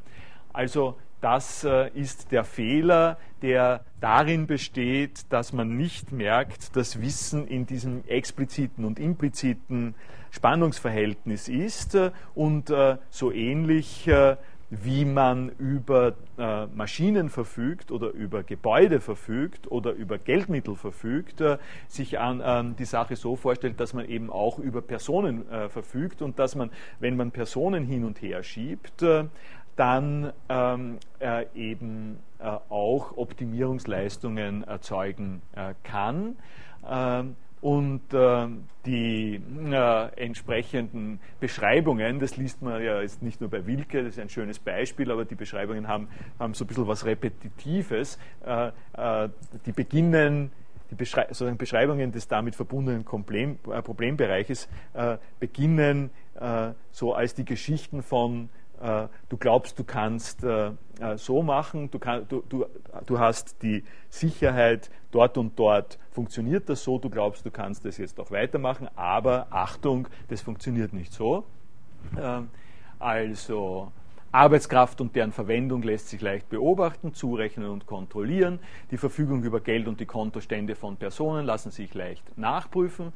Also 0.54 0.96
das 1.22 1.64
äh, 1.64 1.90
ist 1.94 2.32
der 2.32 2.44
Fehler, 2.44 3.18
der 3.42 3.86
darin 4.00 4.48
besteht, 4.48 5.32
dass 5.32 5.54
man 5.54 5.78
nicht 5.78 6.12
merkt, 6.12 6.76
dass 6.76 7.02
Wissen 7.02 7.48
in 7.48 7.66
diesem 7.66 8.04
expliziten 8.08 8.86
und 8.86 9.00
impliziten 9.00 9.96
Spannungsverhältnis 10.32 11.48
ist 11.50 11.98
und 12.34 12.74
so 13.10 13.32
ähnlich 13.34 14.10
wie 14.72 15.04
man 15.04 15.50
über 15.60 16.14
äh, 16.38 16.66
Maschinen 16.68 17.30
verfügt 17.30 17.92
oder 17.92 18.12
über 18.12 18.42
Gebäude 18.42 19.02
verfügt 19.02 19.70
oder 19.70 19.92
über 19.92 20.18
Geldmittel 20.18 20.78
verfügt, 20.78 21.42
äh, 21.42 21.58
sich 21.90 22.20
an, 22.20 22.40
äh, 22.40 22.74
die 22.78 22.86
Sache 22.86 23.18
so 23.18 23.36
vorstellt, 23.36 23.82
dass 23.82 23.94
man 23.94 24.08
eben 24.08 24.30
auch 24.30 24.60
über 24.60 24.82
Personen 24.82 25.48
äh, 25.52 25.68
verfügt 25.68 26.22
und 26.22 26.40
dass 26.40 26.56
man, 26.56 26.72
wenn 27.02 27.18
man 27.18 27.32
Personen 27.32 27.86
hin 27.86 28.06
und 28.06 28.22
her 28.22 28.44
schiebt, 28.44 29.02
äh, 29.02 29.26
dann 29.82 30.32
ähm, 30.48 31.00
äh, 31.20 31.46
eben 31.56 32.20
auch 32.70 33.18
Optimierungsleistungen 33.18 34.64
erzeugen 34.64 35.42
kann. 35.84 36.36
Ähm, 36.88 37.36
und 37.62 38.12
äh, 38.12 38.48
die 38.88 39.36
äh, 39.36 40.08
entsprechenden 40.16 41.20
Beschreibungen, 41.40 42.20
das 42.20 42.36
liest 42.36 42.64
man 42.64 42.82
ja 42.82 43.00
jetzt 43.02 43.22
nicht 43.22 43.40
nur 43.40 43.52
bei 43.52 43.68
Wilke, 43.68 44.04
das 44.04 44.16
ist 44.16 44.20
ein 44.20 44.30
schönes 44.30 44.58
Beispiel, 44.58 45.12
aber 45.12 45.26
die 45.26 45.36
Beschreibungen 45.36 45.88
haben, 45.88 46.08
haben 46.40 46.56
so 46.56 46.64
ein 46.64 46.68
bisschen 46.68 46.88
was 46.88 47.06
Repetitives. 47.06 48.18
Äh, 48.44 48.72
äh 48.98 49.30
die 49.68 49.72
beginnen, 49.74 50.52
die 50.90 50.96
Beschrei 50.96 51.28
sozusagen 51.28 51.58
Beschreibungen 51.58 52.12
des 52.12 52.28
damit 52.28 52.56
verbundenen 52.56 53.04
Problem, 53.04 53.60
äh, 53.72 53.82
Problembereiches 53.82 54.68
äh, 54.94 55.18
beginnen 55.40 56.10
so 56.92 57.14
als 57.14 57.36
die 57.36 57.46
Geschichten 57.46 58.02
von 58.02 58.50
äh, 58.82 59.08
du 59.30 59.38
glaubst, 59.38 59.78
du 59.80 59.84
kannst 59.84 60.44
äh, 60.44 60.72
äh, 61.00 61.18
so 61.18 61.44
machen, 61.44 61.90
du, 61.92 62.00
kann, 62.00 62.26
du, 62.28 62.44
du, 62.48 62.66
du 63.06 63.20
hast 63.20 63.62
die 63.62 63.84
Sicherheit, 64.10 64.90
dort 65.12 65.38
und 65.38 65.58
dort 65.60 66.00
funktioniert 66.12 66.70
das 66.70 66.84
so, 66.84 66.98
du 66.98 67.10
glaubst, 67.10 67.46
du 67.46 67.52
kannst 67.52 67.86
das 67.86 67.98
jetzt 67.98 68.20
auch 68.20 68.32
weitermachen, 68.32 68.88
aber 68.96 69.48
Achtung, 69.50 70.08
das 70.30 70.42
funktioniert 70.42 70.94
nicht 70.94 71.14
so. 71.14 71.44
Ähm, 72.20 72.50
also 73.00 73.92
Arbeitskraft 74.32 75.02
und 75.02 75.16
deren 75.16 75.34
Verwendung 75.34 75.82
lässt 75.82 76.08
sich 76.08 76.22
leicht 76.22 76.50
beobachten, 76.50 77.14
zurechnen 77.14 77.70
und 77.70 77.86
kontrollieren. 77.86 78.60
Die 78.90 78.98
Verfügung 78.98 79.44
über 79.44 79.60
Geld 79.60 79.88
und 79.88 80.00
die 80.00 80.06
Kontostände 80.06 80.76
von 80.76 80.96
Personen 80.96 81.46
lassen 81.46 81.72
sich 81.72 81.94
leicht 81.94 82.38
nachprüfen. 82.38 83.12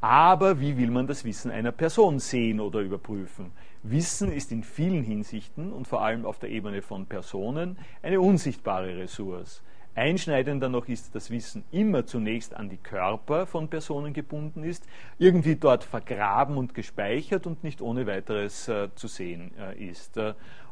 Aber 0.00 0.60
wie 0.60 0.78
will 0.78 0.90
man 0.90 1.06
das 1.08 1.24
Wissen 1.24 1.50
einer 1.50 1.72
Person 1.72 2.20
sehen 2.20 2.60
oder 2.60 2.80
überprüfen? 2.80 3.50
Wissen 3.82 4.30
ist 4.30 4.52
in 4.52 4.62
vielen 4.62 5.02
Hinsichten 5.02 5.72
und 5.72 5.88
vor 5.88 6.02
allem 6.02 6.26
auf 6.26 6.38
der 6.38 6.50
Ebene 6.50 6.82
von 6.82 7.06
Personen 7.06 7.78
eine 8.02 8.20
unsichtbare 8.20 8.98
Ressource. 8.98 9.62
Einschneidender 9.94 10.68
noch 10.68 10.86
ist, 10.86 11.14
dass 11.14 11.30
Wissen 11.30 11.64
immer 11.72 12.06
zunächst 12.06 12.54
an 12.54 12.68
die 12.68 12.76
Körper 12.76 13.46
von 13.46 13.68
Personen 13.68 14.12
gebunden 14.12 14.62
ist, 14.62 14.86
irgendwie 15.18 15.56
dort 15.56 15.82
vergraben 15.82 16.58
und 16.58 16.74
gespeichert 16.74 17.46
und 17.46 17.64
nicht 17.64 17.82
ohne 17.82 18.06
weiteres 18.06 18.68
äh, 18.68 18.88
zu 18.94 19.08
sehen 19.08 19.50
äh, 19.58 19.90
ist. 19.90 20.16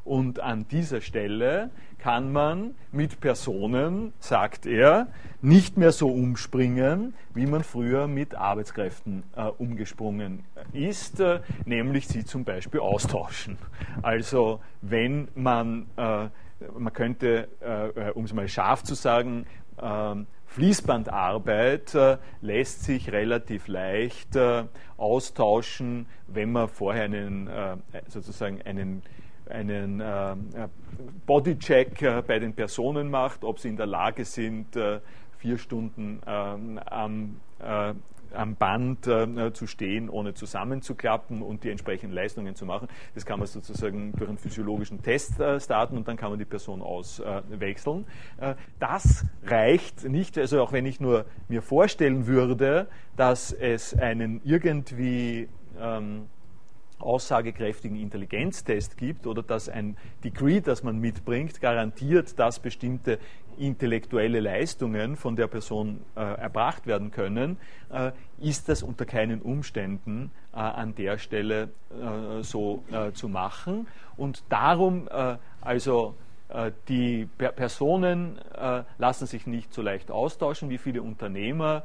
Und 0.05 0.41
an 0.41 0.67
dieser 0.69 1.01
Stelle 1.01 1.71
kann 1.99 2.33
man 2.33 2.75
mit 2.93 3.21
Personen, 3.21 4.13
sagt 4.21 4.67
er, 4.67 5.09
nicht 5.43 5.77
mehr 5.77 5.93
so 5.93 6.09
umspringen, 6.09 7.15
wie 7.35 7.47
man 7.47 7.63
früher 7.63 8.07
mit 8.07 8.35
Arbeitskräften 8.35 9.25
äh, 9.37 9.43
umgesprungen 9.59 10.45
ist, 10.73 11.21
äh, 11.21 11.41
nämlich 11.65 12.09
sie 12.09 12.25
zum 12.25 12.45
Beispiel 12.45 12.81
austauschen. 12.81 13.59
Also 14.03 14.61
wenn 14.81 15.29
man, 15.35 15.87
äh, 15.97 16.29
man 16.77 16.93
könnte, 16.93 17.49
äh, 17.61 18.09
äh, 18.09 18.11
um 18.13 18.25
es 18.25 18.33
mal 18.33 18.49
scharf 18.49 18.83
zu 18.83 18.95
sagen, 18.95 19.47
ähm, 19.81 20.27
Fließbandarbeit 20.47 21.95
äh, 21.95 22.17
lässt 22.41 22.85
sich 22.85 23.13
relativ 23.13 23.69
leicht 23.69 24.35
äh, 24.35 24.65
austauschen, 24.97 26.07
wenn 26.27 26.53
man 26.53 26.69
vorher 26.69 27.05
einen, 27.05 27.47
äh, 27.49 27.77
sozusagen 28.09 28.63
einen 28.63 29.03
einen 29.51 30.01
äh, 30.01 30.37
Bodycheck 31.27 32.03
äh, 32.03 32.23
bei 32.27 32.39
den 32.39 32.55
Personen 32.55 33.11
macht, 33.11 33.45
ob 33.45 33.59
sie 33.59 33.69
in 33.69 33.77
der 33.77 33.87
Lage 33.87 34.25
sind, 34.25 34.77
äh, 34.77 35.01
vier 35.39 35.59
Stunden 35.59 36.21
ähm, 36.27 36.81
am, 36.85 37.41
äh, 37.61 37.95
am 38.35 38.57
Band 38.57 39.07
äh, 39.07 39.53
zu 39.53 39.67
stehen, 39.67 40.11
ohne 40.11 40.35
zusammenzuklappen 40.35 41.43
und 41.43 41.65
die 41.65 41.71
entsprechenden 41.71 42.15
Leistungen 42.15 42.55
zu 42.55 42.67
machen. 42.67 42.89
Das 43.15 43.25
kann 43.25 43.39
man 43.39 43.47
sozusagen 43.47 44.13
durch 44.13 44.29
einen 44.29 44.39
physiologischen 44.39 45.03
Test 45.03 45.39
äh, 45.41 45.61
starten 45.61 45.97
und 45.97 46.09
dann 46.09 46.17
kann 46.17 46.31
man 46.31 46.39
die 46.39 46.45
Person 46.45 46.83
auswechseln. 46.83 48.05
das 48.79 49.25
reicht 49.45 50.05
nicht, 50.05 50.37
also 50.37 50.61
auch 50.63 50.73
wenn 50.73 50.87
ich 50.87 51.01
nur 51.01 51.25
mir 51.49 51.63
vorstellen 51.63 52.27
würde, 52.27 52.89
dass 53.17 53.53
es 53.53 53.95
einen 53.95 54.41
irgendwie 54.45 55.49
ähm, 55.81 56.27
aussagekräftigen 56.99 57.97
Intelligenztest 57.97 58.97
gibt 58.97 59.27
oder 59.27 59.43
dass 59.43 59.69
ein 59.69 59.97
Degree, 60.25 60.61
das 60.61 60.83
man 60.83 60.99
mitbringt, 60.99 61.61
garantiert, 61.61 62.39
dass 62.39 62.59
bestimmte 62.59 63.19
intellektuelle 63.59 64.41
Leistungen 64.41 65.17
von 65.17 65.37
der 65.37 65.49
Person 65.49 66.01
äh, 66.17 66.21
erbracht 66.21 66.87
werden 66.87 67.11
können, 67.11 67.59
äh, 67.91 68.13
ist 68.41 68.69
das 68.69 68.83
unter 68.83 69.05
keinen 69.05 69.43
Umständen 69.43 70.31
äh, 70.53 70.59
an 70.59 70.95
der 70.95 71.19
Stelle 71.19 71.71
äh, 71.91 72.43
so 72.43 72.85
äh, 72.93 73.13
zu 73.13 73.29
machen. 73.29 73.87
Und 74.17 74.45
darum 74.49 75.09
äh, 75.09 75.37
also 75.61 76.15
die 76.89 77.29
Personen 77.37 78.39
lassen 78.97 79.27
sich 79.27 79.47
nicht 79.47 79.71
so 79.75 79.83
leicht 79.83 80.11
austauschen 80.11 80.71
wie 80.71 80.79
viele 80.79 81.03
Unternehmer 81.03 81.83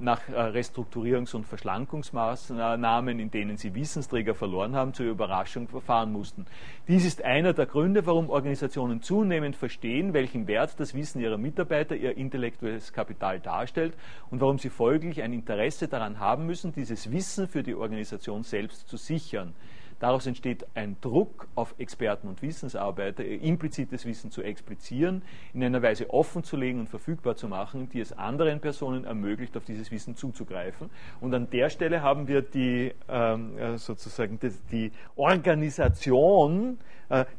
nach 0.00 0.28
äh, 0.28 0.32
Restrukturierungs- 0.32 1.34
und 1.34 1.46
Verschlankungsmaßnahmen, 1.46 3.20
in 3.20 3.30
denen 3.30 3.56
sie 3.56 3.74
Wissensträger 3.74 4.34
verloren 4.34 4.74
haben, 4.74 4.94
zur 4.94 5.06
Überraschung 5.06 5.68
verfahren 5.68 6.12
mussten. 6.12 6.46
Dies 6.88 7.04
ist 7.04 7.22
einer 7.24 7.52
der 7.52 7.66
Gründe, 7.66 8.04
warum 8.04 8.30
Organisationen 8.30 9.00
zunehmend 9.00 9.54
verstehen, 9.54 10.12
welchen 10.12 10.48
Wert 10.48 10.74
das 10.78 10.94
Wissen 10.94 11.20
ihrer 11.20 11.38
Mitarbeiter, 11.38 11.94
ihr 11.94 12.16
intellektuelles 12.16 12.92
Kapital 12.92 13.38
darstellt 13.38 13.94
und 14.30 14.40
warum 14.40 14.58
sie 14.58 14.70
folglich 14.70 15.22
ein 15.22 15.32
Interesse 15.32 15.86
daran 15.86 16.18
haben 16.18 16.46
müssen, 16.46 16.72
dieses 16.72 17.12
Wissen 17.12 17.46
für 17.46 17.62
die 17.62 17.74
Organisation 17.74 18.42
selbst 18.42 18.88
zu 18.88 18.96
sichern. 18.96 19.54
Daraus 20.00 20.26
entsteht 20.26 20.66
ein 20.74 20.96
Druck 21.02 21.46
auf 21.54 21.74
Experten 21.78 22.26
und 22.26 22.40
Wissensarbeiter, 22.40 23.22
ihr 23.22 23.42
implizites 23.42 24.06
Wissen 24.06 24.30
zu 24.30 24.42
explizieren, 24.42 25.22
in 25.52 25.62
einer 25.62 25.82
Weise 25.82 26.10
offenzulegen 26.10 26.80
und 26.80 26.88
verfügbar 26.88 27.36
zu 27.36 27.48
machen, 27.48 27.90
die 27.90 28.00
es 28.00 28.12
anderen 28.12 28.60
Personen 28.60 29.04
ermöglicht, 29.04 29.56
auf 29.58 29.64
dieses 29.66 29.90
Wissen 29.90 30.16
zuzugreifen. 30.16 30.88
Und 31.20 31.34
an 31.34 31.50
der 31.50 31.68
Stelle 31.68 32.02
haben 32.02 32.28
wir 32.28 32.40
die, 32.40 32.94
ähm, 33.08 33.58
äh, 33.58 33.76
sozusagen 33.76 34.38
die, 34.40 34.50
die 34.72 34.92
Organisation 35.16 36.78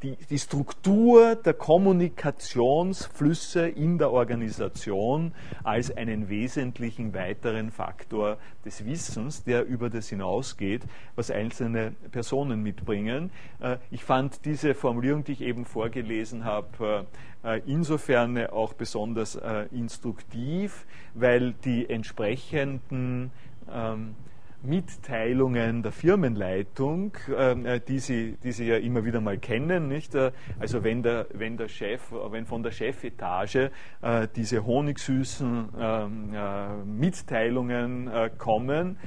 die, 0.03 0.17
die 0.29 0.39
Struktur 0.39 1.35
der 1.35 1.53
Kommunikationsflüsse 1.53 3.69
in 3.69 3.97
der 3.97 4.11
Organisation 4.11 5.33
als 5.63 5.95
einen 5.95 6.27
wesentlichen 6.27 7.13
weiteren 7.13 7.71
Faktor 7.71 8.37
des 8.65 8.85
Wissens, 8.85 9.45
der 9.45 9.65
über 9.65 9.89
das 9.89 10.09
hinausgeht, 10.09 10.81
was 11.15 11.31
einzelne 11.31 11.93
Personen 12.11 12.61
mitbringen. 12.61 13.31
Äh, 13.61 13.77
ich 13.91 14.03
fand 14.03 14.43
diese 14.45 14.75
Formulierung, 14.75 15.23
die 15.23 15.31
ich 15.31 15.41
eben 15.41 15.63
vorgelesen 15.65 16.43
habe, 16.43 17.07
äh, 17.43 17.61
insofern 17.65 18.45
auch 18.47 18.73
besonders 18.73 19.39
instruktiv, 19.71 20.85
weil 21.13 21.53
die 21.53 21.89
entsprechenden 21.89 23.31
ähm, 23.71 24.15
Mitteilungen 24.63 25.81
der 25.81 25.91
Firmenleitung, 25.91 27.17
ähm, 27.35 27.65
äh, 27.65 27.79
die, 27.79 27.99
Sie, 27.99 28.37
die 28.43 28.51
Sie 28.51 28.67
ja 28.67 28.77
immer 28.77 29.03
wieder 29.05 29.19
mal 29.19 29.37
kennen. 29.37 29.87
Nicht? 29.87 30.13
Äh, 30.13 30.31
also 30.59 30.83
wenn 30.83 31.01
der, 31.01 31.27
wenn 31.33 31.57
der 31.57 31.67
Chef, 31.67 32.01
wenn 32.29 32.45
von 32.45 32.61
der 32.61 32.71
Chefetage 32.71 33.71
äh, 34.01 34.27
diese 34.35 34.65
honigsüßen 34.65 35.69
ähm, 35.79 36.99
Mitteilungen 36.99 38.09
kommen, 38.37 38.97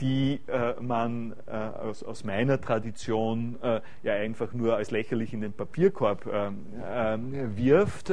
die 0.00 0.40
man 0.80 1.34
aus, 1.48 2.02
aus, 2.02 2.24
meiner 2.24 2.60
Tradition 2.60 3.58
ja 4.02 4.14
einfach 4.14 4.52
nur 4.52 4.76
als 4.76 4.90
lächerlich 4.90 5.32
in 5.32 5.40
den 5.40 5.52
Papierkorb 5.52 6.26
ähm, 6.32 7.56
wirft 7.56 8.12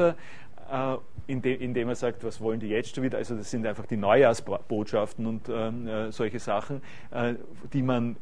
indem, 1.28 1.60
indem 1.60 1.90
er 1.90 1.96
sagt, 1.96 2.24
was 2.24 2.42
wollen 2.42 2.60
die 2.60 2.70
jetzt 2.70 2.96
schon 2.96 3.04
wieder? 3.04 3.18
Also 3.18 3.36
das 3.36 3.52
sind 3.52 3.66
einfach 3.68 3.86
die 3.86 3.98
Neujahrsbotschaften 3.98 5.26
und 5.26 5.50
ähm, 5.50 5.88
äh, 5.88 6.12
solche 6.12 6.40
Sachen, 6.40 6.82
äh, 7.12 7.36
die, 7.74 7.82
man, 7.82 8.16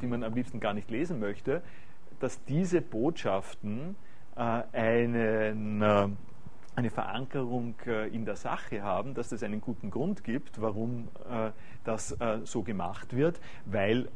die 0.00 0.06
man 0.06 0.22
am 0.22 0.34
liebsten 0.34 0.60
gar 0.60 0.74
nicht 0.74 0.90
lesen 0.90 1.18
möchte, 1.18 1.62
dass 2.20 2.42
diese 2.44 2.80
Botschaften 2.80 3.96
äh, 4.36 4.62
einen, 4.72 5.82
äh, 5.82 6.08
eine 6.74 6.90
Verankerung 6.90 7.74
äh, 7.86 8.08
in 8.08 8.24
der 8.24 8.36
Sache 8.36 8.82
haben, 8.82 9.14
dass 9.14 9.32
es 9.32 9.42
einen 9.42 9.60
guten 9.60 9.90
Grund 9.90 10.24
gibt, 10.24 10.60
warum 10.60 11.08
äh, 11.30 11.50
das 11.84 12.16
so 12.42 12.62
gemacht 12.64 13.14
wird, 13.14 13.40
weil 13.64 14.08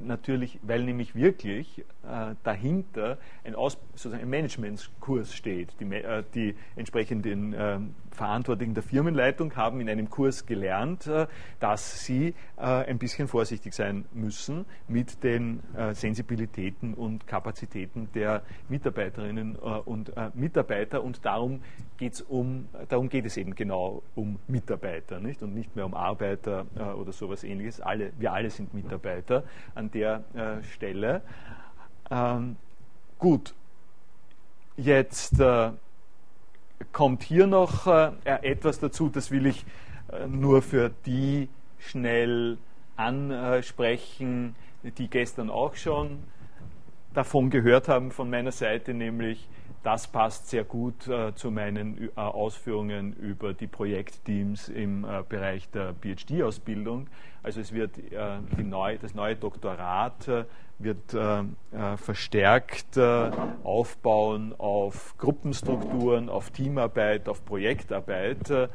natürlich, 0.00 0.58
weil 0.62 0.84
nämlich 0.84 1.14
wirklich 1.14 1.84
äh, 2.04 2.34
dahinter 2.42 3.18
ein, 3.44 3.54
Aus, 3.54 3.78
sozusagen 3.94 4.22
ein 4.22 4.30
Managementkurs 4.30 5.34
steht. 5.34 5.74
Die, 5.80 5.84
äh, 5.84 6.24
die 6.34 6.54
entsprechenden 6.76 7.52
äh, 7.52 7.78
Verantwortlichen 8.18 8.74
der 8.74 8.82
Firmenleitung 8.82 9.54
haben 9.56 9.80
in 9.80 9.88
einem 9.88 10.10
Kurs 10.10 10.44
gelernt, 10.44 11.06
äh, 11.06 11.26
dass 11.60 12.04
sie 12.04 12.34
äh, 12.56 12.62
ein 12.62 12.98
bisschen 12.98 13.28
vorsichtig 13.28 13.72
sein 13.72 14.04
müssen 14.12 14.66
mit 14.88 15.22
den 15.22 15.62
äh, 15.74 15.94
Sensibilitäten 15.94 16.94
und 16.94 17.26
Kapazitäten 17.26 18.10
der 18.14 18.42
Mitarbeiterinnen 18.68 19.56
und 19.56 20.12
Mitarbeiter 20.34 21.04
und 21.04 21.24
darum, 21.24 21.62
geht's 21.96 22.20
um, 22.20 22.68
darum 22.88 23.08
geht 23.08 23.24
es 23.24 23.36
eben 23.36 23.54
genau 23.54 24.02
um 24.16 24.38
Mitarbeiter 24.48 25.20
nicht? 25.20 25.42
und 25.42 25.54
nicht 25.54 25.76
mehr 25.76 25.86
um 25.86 25.94
Arbeiter 25.94 26.66
oder 26.96 27.12
sowas 27.12 27.44
ähnliches. 27.44 27.80
Alle, 27.80 28.12
wir 28.18 28.32
alle 28.32 28.50
sind 28.50 28.74
Mitarbeiter 28.74 29.44
an 29.74 29.90
der 29.92 30.24
Stelle. 30.74 31.22
Ähm, 32.10 32.56
gut, 33.18 33.54
jetzt 34.76 35.40
kommt 36.92 37.22
hier 37.22 37.46
noch 37.46 37.86
äh, 37.86 38.10
etwas 38.24 38.80
dazu, 38.80 39.08
das 39.08 39.30
will 39.30 39.46
ich 39.46 39.64
äh, 40.12 40.26
nur 40.26 40.62
für 40.62 40.90
die 41.06 41.48
schnell 41.78 42.58
ansprechen, 42.96 44.56
die 44.82 45.08
gestern 45.08 45.50
auch 45.50 45.76
schon 45.76 46.18
davon 47.14 47.50
gehört 47.50 47.88
haben 47.88 48.10
von 48.10 48.28
meiner 48.28 48.52
Seite, 48.52 48.94
nämlich 48.94 49.48
das 49.82 50.08
passt 50.08 50.50
sehr 50.50 50.64
gut 50.64 51.06
äh, 51.06 51.34
zu 51.34 51.50
meinen 51.50 52.10
äh, 52.16 52.20
Ausführungen 52.20 53.12
über 53.14 53.54
die 53.54 53.68
Projektteams 53.68 54.68
im 54.68 55.04
äh, 55.04 55.22
Bereich 55.28 55.70
der 55.70 55.94
PhD-Ausbildung. 55.94 57.06
Also 57.42 57.60
es 57.60 57.72
wird 57.72 57.92
neu, 58.58 58.98
das 58.98 59.14
neue 59.14 59.36
Doktorat 59.36 60.28
wird 60.78 61.12
äh, 61.12 61.40
äh, 61.40 61.96
verstärkt 61.96 62.96
äh, 62.96 63.30
aufbauen 63.64 64.54
auf 64.58 65.16
Gruppenstrukturen, 65.18 66.28
auf 66.28 66.50
Teamarbeit, 66.50 67.28
auf 67.28 67.44
Projektarbeit. 67.44 68.48
Äh, 68.50 68.68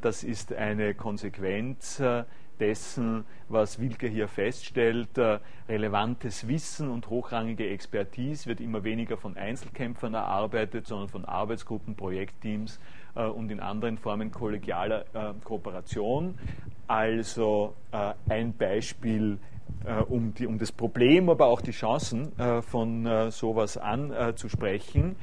das 0.00 0.22
ist 0.22 0.52
eine 0.52 0.94
Konsequenz 0.94 1.98
äh, 1.98 2.24
dessen, 2.60 3.24
was 3.48 3.80
Wilke 3.80 4.06
hier 4.06 4.28
feststellt. 4.28 5.18
Äh, 5.18 5.40
relevantes 5.68 6.46
Wissen 6.46 6.90
und 6.90 7.10
hochrangige 7.10 7.68
Expertise 7.68 8.46
wird 8.46 8.60
immer 8.60 8.84
weniger 8.84 9.16
von 9.16 9.36
Einzelkämpfern 9.36 10.14
erarbeitet, 10.14 10.86
sondern 10.86 11.08
von 11.08 11.24
Arbeitsgruppen, 11.24 11.96
Projektteams 11.96 12.78
und 13.14 13.50
in 13.50 13.60
anderen 13.60 13.98
Formen 13.98 14.30
kollegialer 14.30 15.04
Kooperation. 15.44 16.38
Also 16.86 17.74
ein 18.28 18.54
Beispiel 18.56 19.38
um, 20.08 20.34
die, 20.34 20.46
um 20.46 20.58
das 20.58 20.72
Problem, 20.72 21.28
aber 21.28 21.46
auch 21.46 21.60
die 21.60 21.72
Chancen 21.72 22.32
von 22.62 23.30
sowas 23.30 23.76
anzusprechen, 23.76 25.16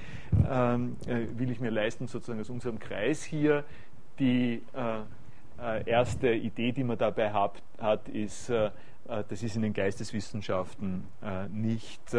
ähm, 0.50 0.98
will 1.06 1.52
ich 1.52 1.60
mir 1.60 1.70
leisten, 1.70 2.08
sozusagen 2.08 2.40
aus 2.40 2.50
unserem 2.50 2.80
Kreis 2.80 3.24
hier 3.24 3.64
die 4.20 4.62
erste 5.86 6.34
Idee, 6.34 6.72
die 6.72 6.84
man 6.84 6.98
dabei 6.98 7.32
hat, 7.32 7.62
hat 7.80 8.10
ist, 8.10 8.50
das 8.50 9.44
ist 9.44 9.56
in 9.56 9.62
den 9.62 9.74
Geisteswissenschaften 9.74 11.06
nicht 11.52 12.14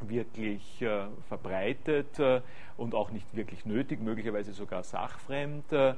wirklich 0.00 0.82
äh, 0.82 1.06
verbreitet 1.28 2.18
äh, 2.18 2.40
und 2.76 2.94
auch 2.94 3.10
nicht 3.10 3.34
wirklich 3.34 3.64
nötig, 3.64 4.00
möglicherweise 4.02 4.52
sogar 4.52 4.82
sachfremd. 4.82 5.72
Äh, 5.72 5.94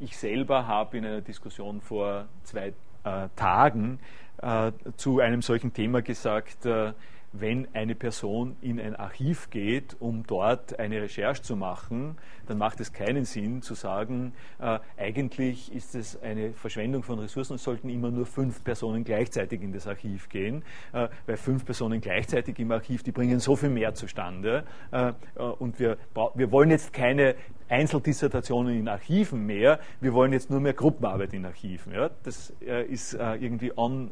ich 0.00 0.16
selber 0.16 0.66
habe 0.66 0.98
in 0.98 1.04
einer 1.04 1.20
Diskussion 1.20 1.80
vor 1.80 2.26
zwei 2.44 2.72
äh, 3.04 3.28
Tagen 3.36 3.98
äh, 4.42 4.72
zu 4.96 5.20
einem 5.20 5.42
solchen 5.42 5.72
Thema 5.72 6.02
gesagt, 6.02 6.66
äh, 6.66 6.92
wenn 7.32 7.68
eine 7.74 7.94
Person 7.94 8.56
in 8.60 8.80
ein 8.80 8.96
Archiv 8.96 9.50
geht, 9.50 9.96
um 10.00 10.26
dort 10.26 10.78
eine 10.78 11.02
Recherche 11.02 11.42
zu 11.42 11.56
machen, 11.56 12.16
dann 12.46 12.58
macht 12.58 12.80
es 12.80 12.92
keinen 12.92 13.24
Sinn 13.24 13.62
zu 13.62 13.74
sagen, 13.74 14.32
äh, 14.58 14.78
eigentlich 14.96 15.74
ist 15.74 15.94
es 15.94 16.20
eine 16.22 16.52
Verschwendung 16.52 17.02
von 17.02 17.18
Ressourcen, 17.18 17.54
es 17.54 17.64
sollten 17.64 17.88
immer 17.88 18.10
nur 18.10 18.26
fünf 18.26 18.62
Personen 18.64 19.04
gleichzeitig 19.04 19.62
in 19.62 19.72
das 19.72 19.86
Archiv 19.86 20.28
gehen, 20.28 20.62
äh, 20.92 21.08
weil 21.26 21.36
fünf 21.36 21.64
Personen 21.64 22.00
gleichzeitig 22.00 22.58
im 22.58 22.72
Archiv, 22.72 23.02
die 23.02 23.12
bringen 23.12 23.40
so 23.40 23.56
viel 23.56 23.70
mehr 23.70 23.94
zustande. 23.94 24.64
Äh, 24.92 25.08
äh 25.08 25.12
und 25.58 25.78
wir, 25.78 25.96
wir 26.34 26.52
wollen 26.52 26.70
jetzt 26.70 26.92
keine 26.92 27.34
Einzeldissertationen 27.68 28.78
in 28.78 28.88
Archiven 28.88 29.44
mehr, 29.44 29.80
wir 30.00 30.14
wollen 30.14 30.32
jetzt 30.32 30.50
nur 30.50 30.60
mehr 30.60 30.72
Gruppenarbeit 30.72 31.32
in 31.34 31.44
Archiven. 31.44 31.92
Ja? 31.92 32.10
Das 32.22 32.52
äh, 32.64 32.84
ist 32.84 33.14
äh, 33.14 33.34
irgendwie 33.34 33.72
on 33.76 34.10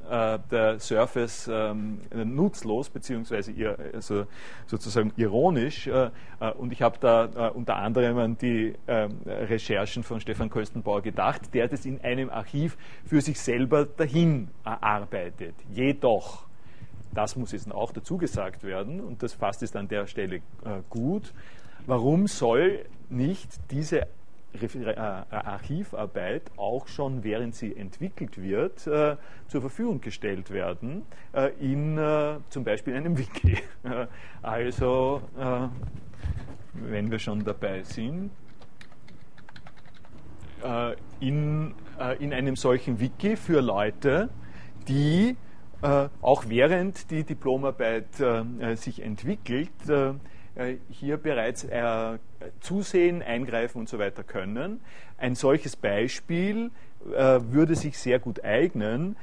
the 0.51 0.75
surface 0.79 1.49
ähm, 1.53 2.01
nutzlos, 2.13 2.91
beziehungsweise 2.91 3.53
ir 3.53 3.79
also 3.93 4.27
sozusagen 4.67 5.13
ironisch. 5.17 5.89
Und 6.59 6.73
ich 6.73 6.83
habe 6.83 6.99
da 7.01 7.49
unter 7.49 7.77
anderem 7.77 8.19
an 8.25 8.39
die 8.39 8.75
ähm, 8.89 9.19
Recherchen 9.27 10.03
von 10.03 10.21
Stefan 10.21 10.51
Köstenbauer 10.51 11.03
gedacht, 11.03 11.55
der 11.55 11.69
das 11.69 11.87
in 11.87 12.01
einem 12.01 12.31
Archiv 12.31 12.77
für 13.05 13.21
sich 13.21 13.39
selber 13.41 13.85
dahin 13.85 14.49
arbeitet. 14.65 15.55
Jedoch, 15.73 16.47
das 17.13 17.37
muss 17.37 17.53
jetzt 17.53 17.71
auch 17.71 17.93
dazu 17.93 18.19
gesagt 18.19 18.65
werden, 18.65 19.01
und 19.01 19.23
das 19.23 19.35
fasst 19.35 19.63
es 19.63 19.77
an 19.77 19.89
der 19.89 20.07
Stelle 20.07 20.41
gut, 20.89 21.33
warum 21.87 22.27
soll 22.27 22.85
nicht 23.09 23.49
diese 23.71 24.07
äh, 24.55 24.97
Archivarbeit 24.97 26.43
auch 26.57 26.87
schon 26.87 27.25
während 27.25 27.57
sie 27.57 27.77
entwickelt 27.77 28.41
wird, 28.41 28.87
äh, 28.87 29.17
zur 29.49 29.61
Verfügung 29.61 30.01
gestellt 30.01 30.51
werden, 30.51 31.03
äh, 31.33 31.51
in 31.59 31.99
äh, 31.99 32.37
zum 32.51 32.63
Beispiel 32.63 32.95
einem 32.95 33.19
Wiki. 33.19 33.59
also, 34.43 35.23
äh, 35.37 35.67
wenn 36.75 37.11
wir 37.11 37.19
schon 37.19 37.45
dabei 37.45 37.83
sind, 37.83 38.31
äh, 40.63 40.95
in, 41.21 41.75
in 42.19 42.33
einem 42.33 42.57
solchen 42.57 43.01
Wiki 43.01 43.37
für 43.37 43.61
Leute, 43.61 44.29
die 44.89 45.37
auch 46.23 46.45
während 46.49 47.11
die 47.11 47.25
Diplomarbeit 47.25 48.07
sich 48.75 49.03
entwickelt, 49.03 49.71
äh, 50.57 50.77
hier 50.89 51.17
bereits 51.17 51.65
äh, 51.65 52.19
zusehen, 52.61 53.23
eingreifen 53.23 53.79
und 53.81 53.89
so 53.89 53.99
weiter 53.99 54.23
können. 54.23 54.81
Ein 55.19 55.35
solches 55.35 55.75
Beispiel 55.75 56.71
äh, 57.13 57.41
würde 57.49 57.75
sich 57.75 57.99
sehr 57.99 58.21
gut 58.21 58.45
eignen, 58.45 59.17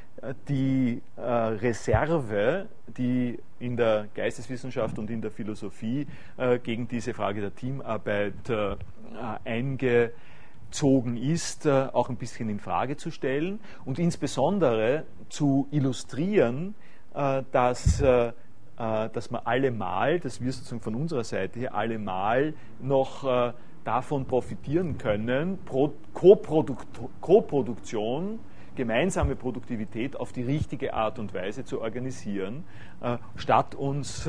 die 0.50 1.02
Reserve, 1.18 2.68
die 2.96 3.40
in 3.62 3.78
der 3.78 4.08
Geisteswissenschaft 4.14 5.00
und 5.00 5.10
in 5.10 5.22
der 5.22 5.32
Philosophie 5.32 6.08
gegen 6.64 6.88
diese 6.88 7.14
Frage 7.14 7.42
der 7.42 7.56
Teamarbeit 7.56 8.34
eingezogen 9.46 11.18
ist, 11.18 11.68
auch 11.68 12.10
ein 12.10 12.16
bisschen 12.18 12.50
in 12.50 12.60
Frage 12.60 12.98
zu 12.98 13.12
stellen 13.12 13.60
und 13.86 14.00
insbesondere 14.00 15.06
zu 15.30 15.68
illustrieren, 15.72 16.76
dass 17.52 18.04
äh, 18.82 19.10
dass 19.10 19.30
wir 19.30 19.46
allemal, 19.46 20.20
dass 20.20 20.42
wir 20.42 20.52
sozusagen 20.52 20.82
von 20.82 20.96
unserer 20.96 21.24
Seite 21.24 21.60
her 21.60 21.76
allemal 21.76 22.56
noch 22.82 23.24
äh, 23.24 23.54
davon 23.84 24.26
profitieren 24.26 24.98
können, 24.98 25.60
Co-Produktion, 27.22 28.40
gemeinsame 28.76 29.36
Produktivität 29.36 30.16
auf 30.16 30.32
die 30.32 30.44
richtige 30.44 30.94
Art 30.94 31.20
und 31.20 31.34
Weise 31.34 31.64
zu 31.66 31.82
organisieren, 31.82 32.64
äh, 33.02 33.18
statt 33.36 33.76
uns, 33.76 34.22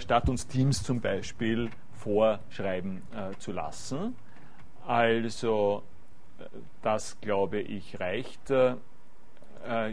statt 0.00 0.28
uns 0.28 0.48
Teams 0.48 0.82
zum 0.82 1.00
Beispiel 1.00 1.70
vorschreiben 1.92 3.02
zu 3.38 3.52
lassen. 3.52 4.16
Also 4.84 5.84
das, 6.82 7.20
glaube 7.20 7.60
ich, 7.60 8.00
reicht 8.00 8.52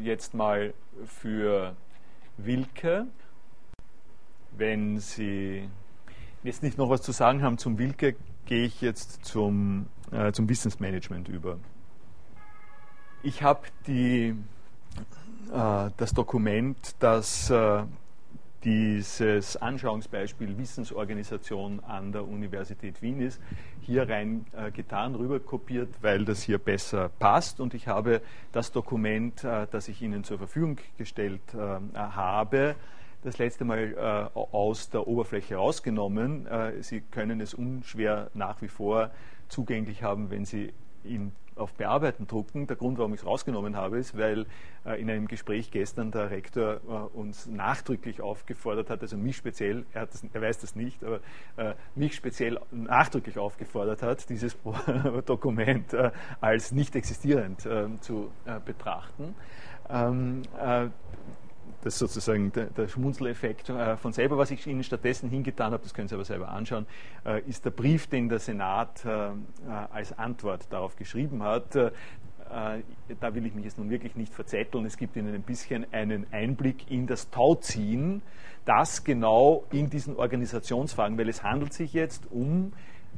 jetzt 0.02 0.34
mal 0.34 0.74
für 1.06 1.76
Wilke. 2.38 3.06
Wenn 4.58 5.00
Sie 5.00 5.70
jetzt 6.44 6.64
nicht 6.64 6.78
noch 6.78 6.90
was 6.90 7.02
zu 7.02 7.12
sagen 7.12 7.44
haben 7.44 7.58
zum 7.58 7.78
Wilke, 7.78 8.16
gehe 8.46 8.66
ich 8.66 8.82
jetzt 8.82 9.26
zum, 9.26 9.88
äh, 10.12 10.32
zum 10.32 10.48
Wissensmanagement 10.48 11.28
über. 11.28 11.58
Ich 13.26 13.42
habe 13.42 13.62
äh, 13.88 14.36
das 15.98 16.14
Dokument, 16.14 16.96
das 17.00 17.50
äh, 17.50 17.82
dieses 18.64 19.58
Anschauungsbeispiel 19.58 20.56
Wissensorganisation 20.60 21.80
an 21.88 22.12
der 22.12 22.28
Universität 22.28 23.02
Wien 23.02 23.22
ist, 23.22 23.42
hier 23.82 24.08
rein 24.08 24.46
äh, 24.56 24.70
getan, 24.70 25.16
rüberkopiert, 25.16 25.90
weil 26.02 26.24
das 26.24 26.44
hier 26.44 26.60
besser 26.60 27.10
passt. 27.18 27.60
Und 27.60 27.74
ich 27.74 27.88
habe 27.88 28.22
das 28.52 28.72
Dokument, 28.72 29.44
äh, 29.44 29.66
das 29.72 29.88
ich 29.88 30.04
Ihnen 30.04 30.24
zur 30.24 30.38
Verfügung 30.38 30.78
gestellt 31.00 31.42
äh, 31.56 31.98
habe, 31.98 32.76
das 33.24 33.40
letzte 33.40 33.66
Mal 33.66 34.30
äh, 34.36 34.40
aus 34.40 34.92
der 34.92 35.08
Oberfläche 35.08 35.56
rausgenommen. 35.56 36.46
Äh, 36.46 36.84
Sie 36.84 37.02
können 37.02 37.42
es 37.42 37.56
unschwer 37.56 38.30
nach 38.36 38.62
wie 38.62 38.68
vor 38.68 39.10
zugänglich 39.48 40.04
haben, 40.04 40.30
wenn 40.30 40.46
Sie 40.46 40.74
ihn 41.06 41.32
auf 41.56 41.74
Bearbeiten 41.74 42.28
drucken. 42.28 42.68
Der 42.68 42.76
Grund, 42.76 42.98
warum 42.98 43.14
ich 43.14 43.22
es 43.22 43.26
rausgenommen 43.26 43.76
habe, 43.76 43.98
ist, 43.98 44.18
weil 44.18 44.46
äh, 44.86 45.00
in 45.00 45.10
einem 45.10 45.28
Gespräch 45.28 45.72
gestern 45.72 46.12
der 46.12 46.30
Rektor 46.30 46.82
äh, 46.88 47.18
uns 47.18 47.46
nachdrücklich 47.48 48.22
aufgefordert 48.22 48.90
hat, 48.90 49.02
also 49.02 49.18
mich 49.18 49.38
speziell, 49.38 49.86
er, 49.94 50.06
das, 50.06 50.24
er 50.34 50.42
weiß 50.42 50.60
das 50.60 50.76
nicht, 50.76 51.04
aber 51.04 51.20
äh, 51.58 51.74
mich 51.96 52.16
speziell 52.16 52.60
nachdrücklich 52.72 53.38
aufgefordert 53.38 54.02
hat, 54.02 54.30
dieses 54.30 54.58
Dokument 55.26 55.94
äh, 55.94 56.12
als 56.42 56.72
nicht 56.72 56.96
existierend 56.96 57.66
äh, 57.66 57.88
zu 58.02 58.32
betrachten. 58.66 59.36
Ähm, 59.90 60.42
das 61.86 61.94
ist 61.94 62.00
sozusagen 62.00 62.52
der, 62.52 62.66
der 62.66 62.88
Schmunzeleffekt 62.88 63.70
äh, 63.70 63.96
von 63.96 64.12
selber. 64.12 64.40
Was 64.40 64.50
ich 64.50 64.66
Ihnen 64.66 64.84
stattdessen 64.84 65.30
hingetan 65.30 65.72
habe, 65.72 65.84
das 65.84 65.94
können 65.94 66.08
Sie 66.08 66.16
aber 66.16 66.26
selber 66.26 66.50
anschauen, 66.50 66.88
äh, 67.24 67.42
ist 67.42 67.64
der 67.64 67.70
Brief, 67.70 68.08
den 68.08 68.28
der 68.28 68.40
Senat 68.40 69.06
äh, 69.06 69.30
als 69.94 70.18
Antwort 70.18 70.66
darauf 70.72 70.96
geschrieben 70.96 71.44
hat. 71.44 71.76
Da 71.76 73.34
will 73.34 73.46
ich 73.48 73.56
mich 73.56 73.66
jetzt 73.66 73.80
nun 73.80 73.90
wirklich 73.90 74.16
nicht 74.16 74.32
verzetteln. 74.32 74.86
Es 74.86 74.98
gibt 74.98 75.16
Ihnen 75.16 75.34
ein 75.34 75.42
bisschen 75.42 75.86
einen 75.92 76.28
Einblick 76.32 76.92
in 76.92 77.08
das 77.08 77.32
Tauziehen, 77.32 78.22
das 78.66 79.04
genau 79.04 79.66
in 79.72 79.90
diesen 79.90 80.16
Organisationsfragen, 80.16 81.18
weil 81.18 81.28
es 81.28 81.44
handelt 81.44 81.74
sich 81.74 81.94
jetzt 81.94 82.32
um 82.32 82.72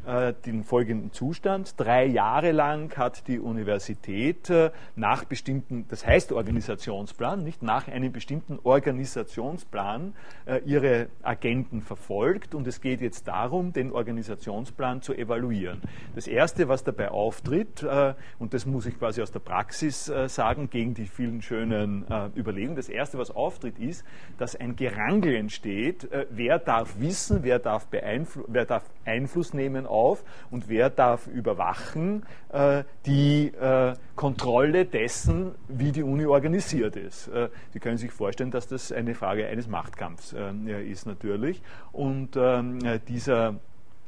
äh, 0.08 0.34
den 0.45 0.64
folgenden 0.64 1.12
Zustand. 1.12 1.74
Drei 1.76 2.05
Jahre 2.05 2.53
lang 2.53 2.95
hat 2.95 3.28
die 3.28 3.41
Universität 3.41 4.49
äh, 4.49 4.72
nach 4.95 5.26
bestimmten, 5.26 5.86
das 5.89 6.08
heißt 6.08 6.32
Organisationsplan, 6.32 7.43
nicht 7.43 7.62
nach 7.62 7.89
einem 7.89 8.14
bestimmten 8.14 8.58
Organisationsplan 8.64 10.14
äh, 10.45 10.62
ihre 10.64 11.10
Agenten 11.24 11.82
verfolgt 11.82 12.55
und 12.55 12.66
es 12.68 12.80
geht 12.80 13.01
jetzt 13.01 13.28
darum, 13.28 13.74
den 13.74 13.91
Organisationsplan 13.91 15.01
zu 15.01 15.14
evaluieren. 15.14 15.82
Das 16.16 16.28
Erste, 16.28 16.70
was 16.70 16.86
dabei 16.86 17.12
auftritt, 17.12 17.86
und 18.39 18.53
das 18.53 18.66
muss 18.66 18.86
ich 18.86 18.97
quasi 18.97 19.22
aus 19.22 19.32
der 19.32 19.39
Praxis 19.39 20.05
sagen, 20.28 20.70
gegen 20.70 20.93
die 20.93 21.05
vielen 21.05 21.41
schönen 21.41 22.05
Überlegungen, 22.36 22.76
das 22.76 22.89
Erste, 22.89 23.18
was 23.18 23.32
auftritt, 23.32 23.78
ist, 23.78 24.05
dass 24.38 24.55
ein 24.55 24.76
Gerangel 24.76 25.36
entsteht, 25.36 26.08
wer 26.30 26.60
darf 26.60 26.99
wissen, 26.99 27.39
wer 27.43 27.60
darf, 27.60 27.88
wer 27.91 28.66
darf 28.66 28.84
Einfluss 29.05 29.53
nehmen 29.53 29.86
auf 29.86 29.97
und 30.52 30.70
wer 30.70 30.89
darf 30.89 31.28
überwachen 31.28 32.24
äh, 32.50 32.84
die 33.06 33.48
äh, 33.48 33.93
Kontrolle 34.16 34.86
dessen, 34.86 35.56
wie 35.68 35.91
die 35.91 36.04
Uni 36.04 36.26
organisiert 36.26 36.95
ist. 36.95 37.28
Äh, 37.30 37.50
Sie 37.74 37.80
können 37.80 37.98
sich 37.98 38.12
vorstellen, 38.12 38.52
dass 38.52 38.68
das 38.68 38.91
eine 38.91 39.16
Frage 39.16 39.48
eines 39.48 39.68
Machtkampfs 39.68 40.34
äh, 40.34 40.84
ist 40.84 41.06
natürlich. 41.06 41.62
Und 41.91 42.36
ähm, 42.36 42.80
dieser 43.08 43.56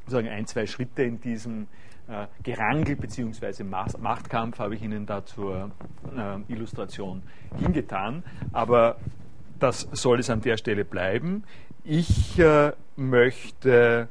sozusagen 0.06 0.30
ein, 0.30 0.48
zwei 0.48 0.66
Schritte 0.66 1.04
in 1.04 1.22
diesem 1.22 1.68
äh, 2.08 2.26
Gerangel 2.42 2.96
bzw. 2.96 3.64
Machtkampf 3.64 4.58
habe 4.60 4.76
ich 4.76 4.82
Ihnen 4.82 5.06
da 5.06 5.24
zur 5.24 5.72
äh, 6.18 6.52
Illustration 6.52 7.22
hingetan. 7.60 8.24
Aber 8.52 8.98
das 9.60 9.88
soll 9.92 10.20
es 10.20 10.30
an 10.30 10.42
der 10.42 10.58
Stelle 10.58 10.86
bleiben. 10.86 11.44
Ich 11.84 12.40
äh, 12.40 12.72
möchte 12.96 14.08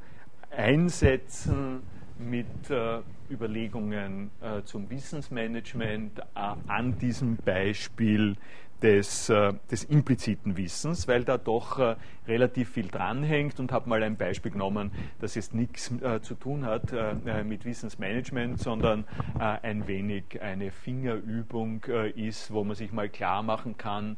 einsetzen 0.58 1.82
mit 2.18 2.68
äh, 2.68 2.98
Überlegungen 3.30 4.30
äh, 4.40 4.62
zum 4.64 4.90
Wissensmanagement 4.90 6.18
äh, 6.18 6.22
an 6.66 6.98
diesem 6.98 7.36
Beispiel 7.36 8.36
des, 8.82 9.28
äh, 9.28 9.52
des 9.70 9.84
impliziten 9.84 10.56
Wissens, 10.56 11.08
weil 11.08 11.24
da 11.24 11.38
doch 11.38 11.78
äh, 11.78 11.96
relativ 12.26 12.70
viel 12.70 12.88
dranhängt 12.88 13.58
und 13.58 13.72
habe 13.72 13.88
mal 13.88 14.02
ein 14.02 14.16
Beispiel 14.16 14.52
genommen, 14.52 14.92
das 15.20 15.34
jetzt 15.34 15.54
nichts 15.54 15.92
äh, 16.00 16.20
zu 16.20 16.34
tun 16.34 16.64
hat 16.64 16.92
äh, 16.92 17.12
äh, 17.26 17.44
mit 17.44 17.64
Wissensmanagement, 17.64 18.60
sondern 18.60 19.04
ein 19.38 19.86
wenig 19.86 20.40
eine 20.40 20.70
Fingerübung 20.70 21.84
ist, 22.16 22.52
wo 22.52 22.64
man 22.64 22.74
sich 22.74 22.92
mal 22.92 23.08
klar 23.08 23.42
machen 23.42 23.76
kann, 23.76 24.16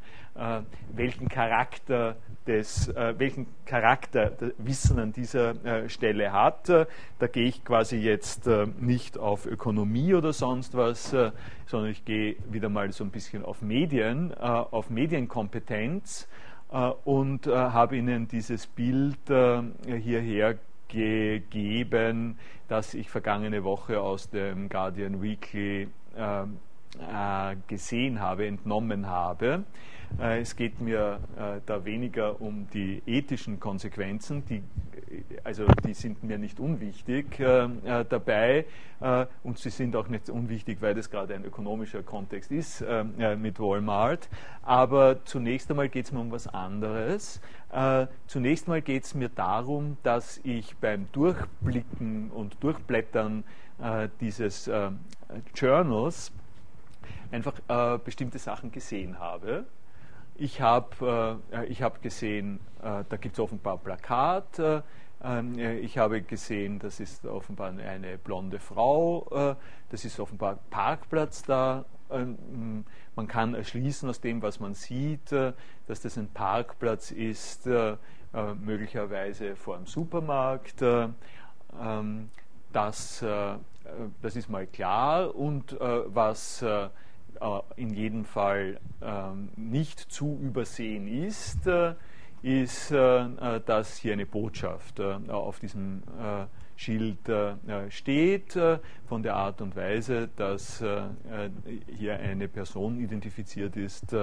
welchen 0.93 1.29
Charakter 1.29 2.17
des, 2.51 2.93
welchen 2.95 3.47
Charakter 3.65 4.33
Wissen 4.59 4.99
an 4.99 5.13
dieser 5.13 5.55
Stelle 5.89 6.33
hat. 6.33 6.69
da 6.69 7.27
gehe 7.27 7.47
ich 7.47 7.65
quasi 7.65 7.97
jetzt 7.97 8.49
nicht 8.81 9.19
auf 9.19 9.47
Ökonomie 9.47 10.15
oder 10.15 10.33
sonst 10.33 10.77
was, 10.77 11.15
sondern 11.67 11.91
ich 11.91 12.05
gehe 12.05 12.37
wieder 12.51 12.69
mal 12.69 12.93
so 12.93 13.05
ein 13.05 13.11
bisschen 13.11 13.45
auf 13.45 13.63
Medien, 13.63 14.35
auf 14.35 14.91
Medienkompetenz 14.91 16.29
äh, 16.73 16.91
und 17.05 17.47
äh, 17.47 17.55
habe 17.55 17.97
Ihnen 17.97 18.29
dieses 18.29 18.67
Bild 18.67 19.29
äh, 19.29 19.63
hierher 19.87 20.59
gegeben, 20.89 22.39
das 22.69 22.95
ich 22.95 23.11
vergangene 23.11 23.65
Woche 23.65 24.01
aus 24.01 24.31
dem 24.31 24.69
Guardian 24.69 25.23
Weekly 25.23 25.89
gesehen 27.69 28.21
habe, 28.21 28.47
entnommen 28.47 29.07
habe. 29.07 29.63
Äh, 30.19 30.41
es 30.41 30.57
geht 30.57 30.81
mir 30.81 31.21
äh, 31.37 31.61
da 31.67 31.85
weniger 31.85 32.41
um 32.41 32.69
die 32.73 33.03
ethischen 33.07 33.61
Konsequenzen, 33.61 34.45
die, 34.47 34.63
also 35.45 35.67
die 35.87 35.95
sind 35.95 36.23
mir 36.23 36.39
nicht 36.39 36.61
unwichtig 36.61 37.39
äh, 37.41 37.69
dabei 38.09 38.65
und 39.43 39.59
sie 39.59 39.71
sind 39.71 39.97
auch 39.97 40.09
nicht 40.09 40.29
unwichtig, 40.29 40.83
weil 40.83 40.95
das 40.95 41.11
gerade 41.11 41.35
ein 41.35 41.43
ökonomischer 41.43 42.03
Kontext 42.03 42.53
ist 42.53 42.85
mit 43.39 43.59
Walmart. 43.59 44.29
Aber 44.61 45.25
zunächst 45.25 45.71
einmal 45.71 45.89
geht 45.89 46.05
es 46.05 46.13
mir 46.13 46.21
um 46.21 46.31
was 46.31 46.47
anderes. 46.47 47.41
Zunächst 48.27 48.67
einmal 48.67 48.83
geht 48.83 49.05
es 49.05 49.15
mir 49.15 49.31
darum, 49.31 49.97
dass 50.03 50.39
ich 50.45 50.77
beim 50.77 51.07
Durchblicken 51.13 52.31
und 52.31 52.63
Durchblättern 52.63 53.43
dieses 54.21 54.71
Journals 55.55 56.31
einfach 57.33 57.55
bestimmte 58.05 58.39
Sachen 58.39 58.71
gesehen 58.71 59.19
habe 59.19 59.65
ich 60.41 60.63
habe 60.63 61.39
äh, 61.53 61.75
hab 61.75 62.03
gesehen, 62.03 62.61
äh, 62.83 63.05
da 63.07 63.17
gibt 63.21 63.35
es 63.35 63.41
offenbar 63.41 63.77
Plakat. 63.77 64.59
Äh, 64.59 64.81
ähm, 65.23 65.59
ich 65.59 65.99
habe 65.99 66.23
gesehen, 66.23 66.79
das 66.79 66.99
ist 66.99 67.27
offenbar 67.27 67.69
eine 67.69 68.17
blonde 68.17 68.59
Frau. 68.59 69.27
Äh, 69.31 69.55
das 69.91 70.07
ist 70.07 70.19
offenbar 70.19 70.59
Parkplatz 70.71 71.43
da. 71.43 71.85
Ähm, 72.11 72.87
man 73.17 73.29
kann 73.29 73.55
erschließen 73.55 74.09
aus 74.09 74.23
dem, 74.23 74.41
was 74.41 74.61
man 74.61 74.73
sieht, 74.73 75.31
äh, 75.31 75.53
dass 75.87 76.01
das 76.01 76.17
ein 76.17 76.29
Parkplatz 76.29 77.11
ist, 77.11 77.67
äh, 77.67 77.97
möglicherweise 78.63 79.57
vor 79.57 79.77
einem 79.77 79.87
Supermarkt. 79.87 80.81
Ähm, 80.81 82.31
das, 82.73 83.25
das 84.23 84.37
ist 84.37 84.49
mal 84.49 84.69
klar. 84.69 85.35
Und 85.35 85.77
was 85.81 86.63
äh, 86.63 86.89
in 87.77 87.91
jedem 87.95 88.25
Fall 88.25 88.81
ähm, 89.03 89.51
nicht 89.57 89.99
zu 89.99 90.39
übersehen 90.41 91.07
ist, 91.07 91.67
äh, 91.67 91.95
ist, 92.43 92.91
äh, 92.91 93.61
dass 93.67 93.97
hier 93.97 94.15
eine 94.15 94.27
Botschaft 94.27 95.01
auf 95.01 95.59
diesem 95.61 96.03
Schild 96.77 97.19
steht, 97.91 98.59
von 99.07 99.23
der 99.23 99.37
Art 99.37 99.61
und 99.61 99.77
Weise, 99.77 100.31
dass 100.37 100.83
hier 101.99 102.19
eine 102.19 102.49
Person 102.49 102.99
identifiziert 102.99 103.77
ist, 103.77 104.17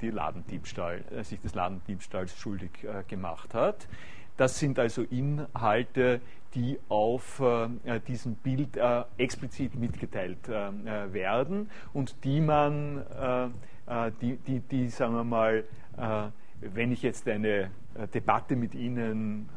die 0.00 0.10
Ladendiebstahl, 0.10 1.04
sich 1.22 1.40
des 1.40 1.54
Ladendiebstahls 1.54 2.36
schuldig 2.36 2.72
gemacht 3.06 3.54
hat. 3.54 3.86
Das 4.36 4.58
sind 4.58 4.80
also 4.80 5.02
Inhalte, 5.02 6.20
die 6.54 6.78
auf 6.88 7.40
äh, 7.40 8.00
diesem 8.06 8.34
Bild 8.36 8.76
äh, 8.76 9.04
explizit 9.18 9.74
mitgeteilt 9.74 10.48
äh, 10.48 10.68
äh 10.68 11.12
werden 11.12 11.70
und 11.92 12.24
die 12.24 12.40
man, 12.40 13.02
äh, 13.20 13.44
äh, 14.06 14.12
die, 14.20 14.36
die, 14.36 14.60
die, 14.60 14.88
sagen 14.88 15.14
wir 15.14 15.24
mal, 15.24 15.64
wenn 16.60 16.92
ich 16.92 17.00
jetzt 17.00 17.26
eine 17.26 17.70
Debatte 18.12 18.54
mit 18.54 18.74
Ihnen 18.74 19.48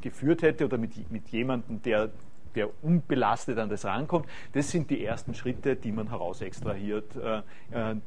geführt 0.00 0.40
hätte 0.40 0.64
oder 0.64 0.78
mit, 0.78 1.10
mit 1.12 1.28
jemandem, 1.28 1.82
der 1.82 2.08
der 2.54 2.68
unbelastet 2.82 3.58
an 3.58 3.68
das 3.68 3.84
rankommt. 3.84 4.26
Das 4.54 4.70
sind 4.70 4.90
die 4.90 5.04
ersten 5.04 5.34
Schritte, 5.34 5.76
die 5.76 5.92
man 5.92 6.08
herausextrahiert. 6.08 7.12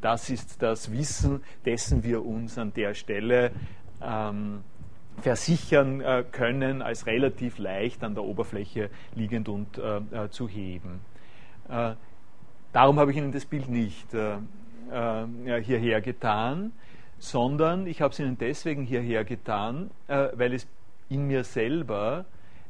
Das 0.01 0.29
ist 0.29 0.61
das 0.63 0.91
Wissen, 0.91 1.43
dessen 1.63 2.03
wir 2.03 2.25
uns 2.25 2.57
an 2.57 2.73
der 2.73 2.93
Stelle 2.95 3.51
ähm, 4.01 4.63
versichern 5.21 6.01
äh, 6.01 6.23
können, 6.31 6.81
als 6.81 7.05
relativ 7.05 7.57
leicht 7.57 8.03
an 8.03 8.15
der 8.15 8.23
Oberfläche 8.23 8.89
liegend 9.15 9.49
und 9.49 9.77
äh, 9.77 9.97
äh 9.97 10.29
zu 10.29 10.47
heben. 10.47 11.01
Äh, 11.69 11.93
darum 12.71 12.99
habe 12.99 13.11
ich 13.11 13.17
Ihnen 13.17 13.31
das 13.31 13.45
Bild 13.45 13.69
nicht 13.69 14.13
äh, 14.13 14.37
hierher 15.61 16.01
getan, 16.01 16.73
sondern 17.19 17.87
ich 17.87 18.01
habe 18.01 18.11
es 18.11 18.19
Ihnen 18.19 18.37
deswegen 18.37 18.83
hierher 18.83 19.23
getan, 19.23 19.89
weil 20.07 20.53
es 20.53 20.67
in 21.09 21.25
mir 21.25 21.45
selber 21.45 22.25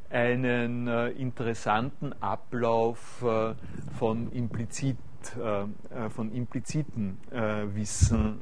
einen 0.10 0.88
interessanten 0.88 2.14
Ablauf 2.22 3.26
von 3.98 4.32
implizit 4.32 4.98
von 6.10 6.32
impliziten 6.32 7.18
Wissen 7.74 8.40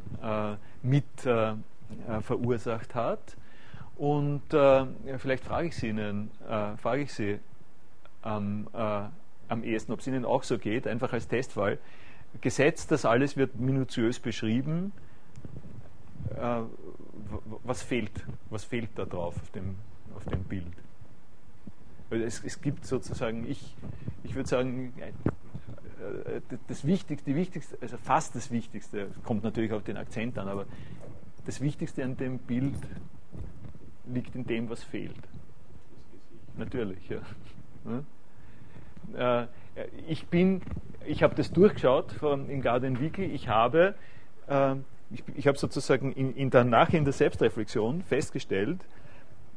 mit 0.84 1.06
verursacht 2.22 2.94
hat 2.94 3.38
und 4.02 4.52
äh, 4.52 4.88
vielleicht 5.20 5.44
frage 5.44 5.68
ich 5.68 5.76
Sie 5.76 5.90
Ihnen, 5.90 6.32
äh, 6.50 6.76
frage 6.78 7.04
ich 7.04 7.14
Sie 7.14 7.38
ähm, 8.26 8.68
äh, 8.74 9.04
am 9.48 9.64
ehesten, 9.64 9.92
ob 9.92 10.00
es 10.00 10.08
Ihnen 10.08 10.26
auch 10.26 10.42
so 10.42 10.58
geht, 10.58 10.88
einfach 10.88 11.14
als 11.14 11.28
Testfall. 11.28 11.78
Gesetzt, 12.42 12.90
das 12.90 13.06
alles 13.06 13.38
wird 13.38 13.60
minutiös 13.60 14.18
beschrieben. 14.18 14.92
Äh, 16.32 16.62
was 17.64 17.84
fehlt? 17.84 18.26
Was 18.50 18.64
fehlt 18.64 18.90
da 18.96 19.06
drauf 19.06 19.36
auf 19.40 19.52
dem, 19.52 19.76
auf 20.16 20.26
dem 20.26 20.46
Bild? 20.46 20.66
Es, 22.10 22.44
es 22.44 22.60
gibt 22.60 22.88
sozusagen, 22.88 23.48
ich, 23.48 23.76
ich 24.24 24.34
würde 24.34 24.50
sagen, 24.50 24.94
äh, 24.98 26.42
das 26.68 26.88
Wichtigste, 26.88 27.30
die 27.30 27.36
wichtigste, 27.36 27.78
also 27.80 27.98
fast 27.98 28.34
das 28.34 28.50
Wichtigste, 28.50 29.10
kommt 29.24 29.44
natürlich 29.44 29.74
auf 29.74 29.84
den 29.84 29.98
Akzent 29.98 30.40
an, 30.40 30.48
aber 30.48 30.66
das 31.46 31.62
Wichtigste 31.62 32.04
an 32.04 32.18
dem 32.18 32.40
Bild 32.40 32.80
liegt 34.14 34.36
in 34.36 34.46
dem, 34.46 34.70
was 34.70 34.84
fehlt. 34.84 35.16
Natürlich, 36.58 37.10
ja. 37.10 37.22
Äh, 39.16 39.48
ich 40.08 40.28
bin, 40.28 40.62
ich 41.06 41.24
habe 41.24 41.36
das 41.36 41.52
durchgeschaut 41.52 42.12
von, 42.12 42.50
in 42.50 42.62
Garden 42.62 43.00
Wiki. 43.00 43.24
Ich 43.24 43.48
habe, 43.48 43.96
äh, 44.48 44.76
ich, 45.12 45.24
ich 45.36 45.48
habe 45.48 45.58
sozusagen 45.58 46.12
in, 46.12 46.36
in 46.36 46.50
der 46.50 46.64
nachher 46.64 46.98
in 46.98 47.06
der 47.06 47.14
Selbstreflexion 47.14 48.04
festgestellt, 48.04 48.86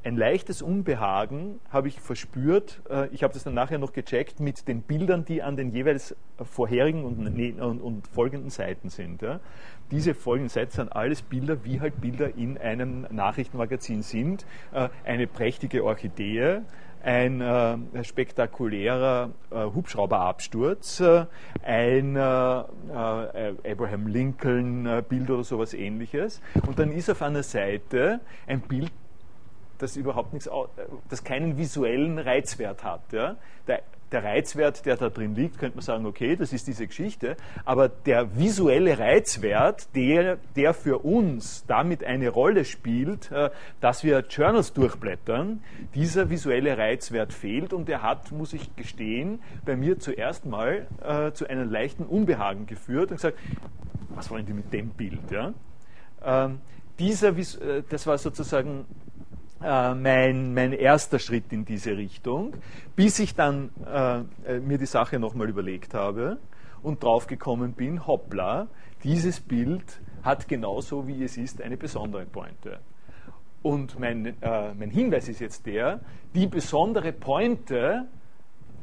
ein 0.05 0.17
leichtes 0.17 0.61
Unbehagen 0.61 1.61
habe 1.71 1.89
ich 1.89 1.99
verspürt. 1.99 2.83
Äh, 2.91 3.09
ich 3.09 3.23
habe 3.23 3.33
das 3.33 3.45
dann 3.45 3.55
nachher 3.55 3.79
noch 3.79 3.93
gecheckt 3.93 4.39
mit 4.39 4.69
den 4.69 4.83
Bildern, 4.83 5.25
die 5.25 5.43
an 5.43 5.57
den 5.57 5.73
jeweils 5.73 6.15
vorherigen 6.43 7.05
und, 7.05 7.27
und, 7.61 7.81
und 7.81 8.07
folgenden 8.09 8.51
Seiten 8.51 8.91
sind. 8.91 9.23
Ja. 9.23 9.41
Diese 9.91 10.15
folgenden 10.15 10.51
Seiten 10.51 10.73
sind 10.73 10.95
alles 10.95 11.23
Bilder, 11.23 11.65
wie 11.65 11.81
halt 11.81 12.01
Bilder 12.01 12.37
in 12.37 12.59
einem 12.59 13.07
Nachrichtenmagazin 13.11 14.03
sind. 14.03 14.45
Äh, 14.73 14.89
eine 15.05 15.27
prächtige 15.27 15.85
Orchidee, 15.85 16.61
ein 17.03 17.41
äh, 17.41 18.05
spektakulärer 18.05 19.31
äh, 19.51 19.65
Hubschrauberabsturz, 19.65 21.01
äh, 21.01 21.27
ein 21.63 22.17
äh, 22.17 22.21
Abraham 22.21 24.07
Lincoln 24.07 25.05
Bild 25.09 25.31
oder 25.31 25.45
sowas 25.45 25.75
ähnliches. 25.75 26.41
Und 26.67 26.79
dann 26.79 26.93
ist 26.93 27.11
auf 27.11 27.23
einer 27.23 27.43
Seite 27.43 28.21
ein 28.47 28.61
Bild, 28.61 28.91
das 29.79 29.97
überhaupt 29.97 30.33
nichts, 30.33 30.49
das 31.09 31.25
keinen 31.25 31.57
visuellen 31.59 32.19
Reizwert 32.19 32.85
hat. 32.85 33.13
Ja? 33.13 33.37
Der, 33.67 33.83
der 34.15 34.23
Reizwert, 34.23 34.87
der 34.87 34.97
da 34.97 35.11
drin 35.11 35.35
liegt, 35.35 35.59
könnte 35.59 35.77
man 35.77 35.85
sagen, 35.85 36.07
okay, 36.07 36.37
das 36.37 36.53
ist 36.53 36.69
diese 36.69 36.87
Geschichte, 36.87 37.37
aber 37.65 37.89
der 37.89 38.39
visuelle 38.39 38.99
Reizwert, 38.99 39.89
der, 39.97 40.39
der 40.55 40.73
für 40.73 40.99
uns 40.99 41.65
damit 41.67 42.05
eine 42.05 42.29
Rolle 42.29 42.65
spielt, 42.65 43.33
äh, 43.33 43.51
dass 43.81 44.05
wir 44.05 44.21
Journals 44.21 44.73
durchblättern, 44.73 45.63
dieser 45.95 46.31
visuelle 46.31 46.79
Reizwert 46.79 47.33
fehlt 47.33 47.73
und 47.73 47.89
der 47.89 48.03
hat, 48.03 48.31
muss 48.31 48.53
ich 48.53 48.77
gestehen, 48.77 49.41
bei 49.65 49.77
mir 49.77 49.99
zuerst 49.99 50.47
mal 50.47 50.87
äh, 51.03 51.33
zu 51.33 51.49
einem 51.49 51.69
leichten 51.71 52.05
Unbehagen 52.05 52.67
geführt 52.67 53.11
und 53.11 53.17
gesagt, 53.17 53.39
was 54.11 54.31
wollen 54.31 54.47
die 54.47 54.53
mit 54.53 54.73
dem 54.73 54.91
Bild? 54.91 55.31
Ja? 55.33 55.53
Ähm, 56.25 56.61
dieser, 57.01 57.37
äh, 57.37 57.83
das 57.89 58.07
war 58.07 58.17
sozusagen 58.19 58.87
äh, 59.65 59.95
mein, 59.95 60.53
mein 60.55 60.73
erster 60.73 61.19
Schritt 61.19 61.53
in 61.53 61.65
diese 61.65 61.97
Richtung, 61.97 62.55
bis 62.95 63.19
ich 63.19 63.35
dann 63.35 63.71
äh, 63.87 64.19
äh 64.47 64.61
mir 64.61 64.79
die 64.79 64.87
Sache 64.87 65.19
nochmal 65.19 65.49
überlegt 65.49 65.95
habe 65.95 66.39
und 66.83 67.03
draufgekommen 67.03 67.73
bin, 67.73 68.07
hoppla, 68.07 68.69
dieses 69.03 69.41
Bild 69.41 70.01
hat 70.23 70.49
genauso 70.49 71.07
wie 71.07 71.25
es 71.25 71.37
ist 71.37 71.63
eine 71.63 71.77
besondere 71.77 72.27
Pointe. 72.27 72.79
Und 73.63 73.99
mein, 73.99 74.27
äh, 74.43 74.75
mein 74.75 74.91
Hinweis 74.91 75.29
ist 75.29 75.41
jetzt 75.41 75.65
der, 75.65 76.01
die 76.35 76.47
besondere 76.47 77.13
Pointe 77.13 78.07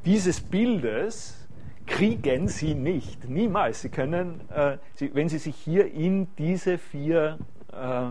dieses 0.05 0.41
Bildes 0.41 1.47
kriegen 1.86 2.47
Sie 2.47 2.73
nicht, 2.73 3.29
niemals. 3.29 3.82
Sie 3.82 3.89
können, 3.89 4.41
äh, 4.49 4.77
Sie, 4.95 5.13
wenn 5.13 5.29
Sie 5.29 5.38
sich 5.38 5.55
hier 5.55 5.91
in 5.91 6.27
diese 6.38 6.79
vier 6.79 7.38
äh, 7.71 8.09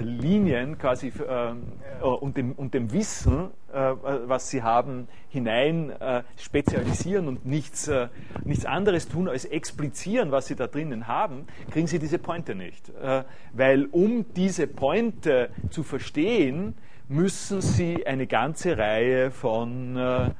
Linien 0.00 0.78
quasi 0.78 1.08
äh, 1.08 2.04
und, 2.04 2.36
dem, 2.36 2.52
und 2.52 2.74
dem 2.74 2.92
Wissen, 2.92 3.50
äh, 3.72 3.94
was 4.26 4.50
sie 4.50 4.62
haben, 4.62 5.08
hinein 5.28 5.90
äh, 5.90 6.22
spezialisieren 6.38 7.28
und 7.28 7.44
nichts, 7.44 7.88
äh, 7.88 8.08
nichts 8.44 8.64
anderes 8.64 9.08
tun 9.08 9.28
als 9.28 9.44
explizieren, 9.44 10.30
was 10.30 10.46
sie 10.46 10.56
da 10.56 10.66
drinnen 10.66 11.06
haben, 11.06 11.46
kriegen 11.70 11.86
sie 11.86 11.98
diese 11.98 12.18
Pointe 12.18 12.54
nicht. 12.54 12.88
Äh, 12.90 13.24
weil 13.52 13.86
um 13.86 14.24
diese 14.34 14.66
Pointe 14.66 15.50
zu 15.70 15.82
verstehen, 15.82 16.74
müssen 17.08 17.60
sie 17.60 18.06
eine 18.06 18.26
ganze 18.26 18.76
Reihe 18.76 19.30
von 19.30 20.34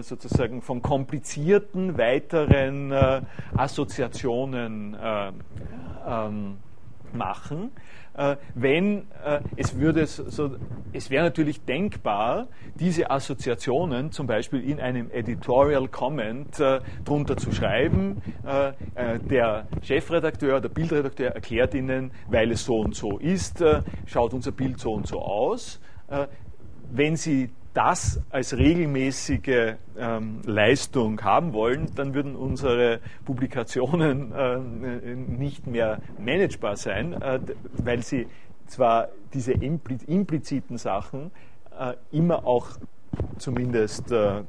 sozusagen 0.00 0.60
von 0.60 0.82
komplizierten 0.82 1.96
weiteren 1.96 2.92
Assoziationen 3.56 4.96
ähm, 6.06 6.58
machen 7.14 7.70
äh, 7.70 8.01
wenn 8.54 9.06
äh, 9.24 9.40
es 9.56 9.78
würde 9.78 10.06
so, 10.06 10.56
es 10.92 11.10
wäre 11.10 11.24
natürlich 11.24 11.64
denkbar, 11.64 12.48
diese 12.78 13.10
Assoziationen 13.10 14.12
zum 14.12 14.26
Beispiel 14.26 14.68
in 14.68 14.80
einem 14.80 15.10
Editorial 15.10 15.88
Comment 15.88 16.60
äh, 16.60 16.80
drunter 17.04 17.36
zu 17.36 17.52
schreiben. 17.52 18.22
Äh, 18.46 18.68
äh, 18.94 19.18
der 19.18 19.66
Chefredakteur, 19.82 20.60
der 20.60 20.68
Bildredakteur 20.68 21.30
erklärt 21.30 21.74
Ihnen, 21.74 22.10
weil 22.28 22.50
es 22.50 22.64
so 22.64 22.80
und 22.80 22.94
so 22.94 23.18
ist, 23.18 23.60
äh, 23.60 23.82
schaut 24.06 24.34
unser 24.34 24.52
Bild 24.52 24.78
so 24.78 24.92
und 24.92 25.06
so 25.06 25.20
aus. 25.20 25.80
wenn 26.90 27.16
Sie 27.16 27.48
das 27.74 28.20
als 28.30 28.56
regelmäßige 28.56 29.76
ähm, 29.96 30.42
Leistung 30.44 31.22
haben 31.22 31.52
wollen, 31.52 31.86
dann 31.94 32.14
würden 32.14 32.36
unsere 32.36 33.00
Publikationen 33.24 34.32
äh, 34.32 34.58
nicht 35.14 35.66
mehr 35.66 36.00
managebar 36.18 36.76
sein, 36.76 37.14
äh, 37.14 37.40
weil 37.78 38.02
sie 38.02 38.26
zwar 38.66 39.08
diese 39.32 39.52
impliziten 39.52 40.76
Sachen 40.78 41.30
äh, 41.78 41.94
immer 42.10 42.46
auch 42.46 42.68
zumindest 43.38 44.12
äh, 44.12 44.42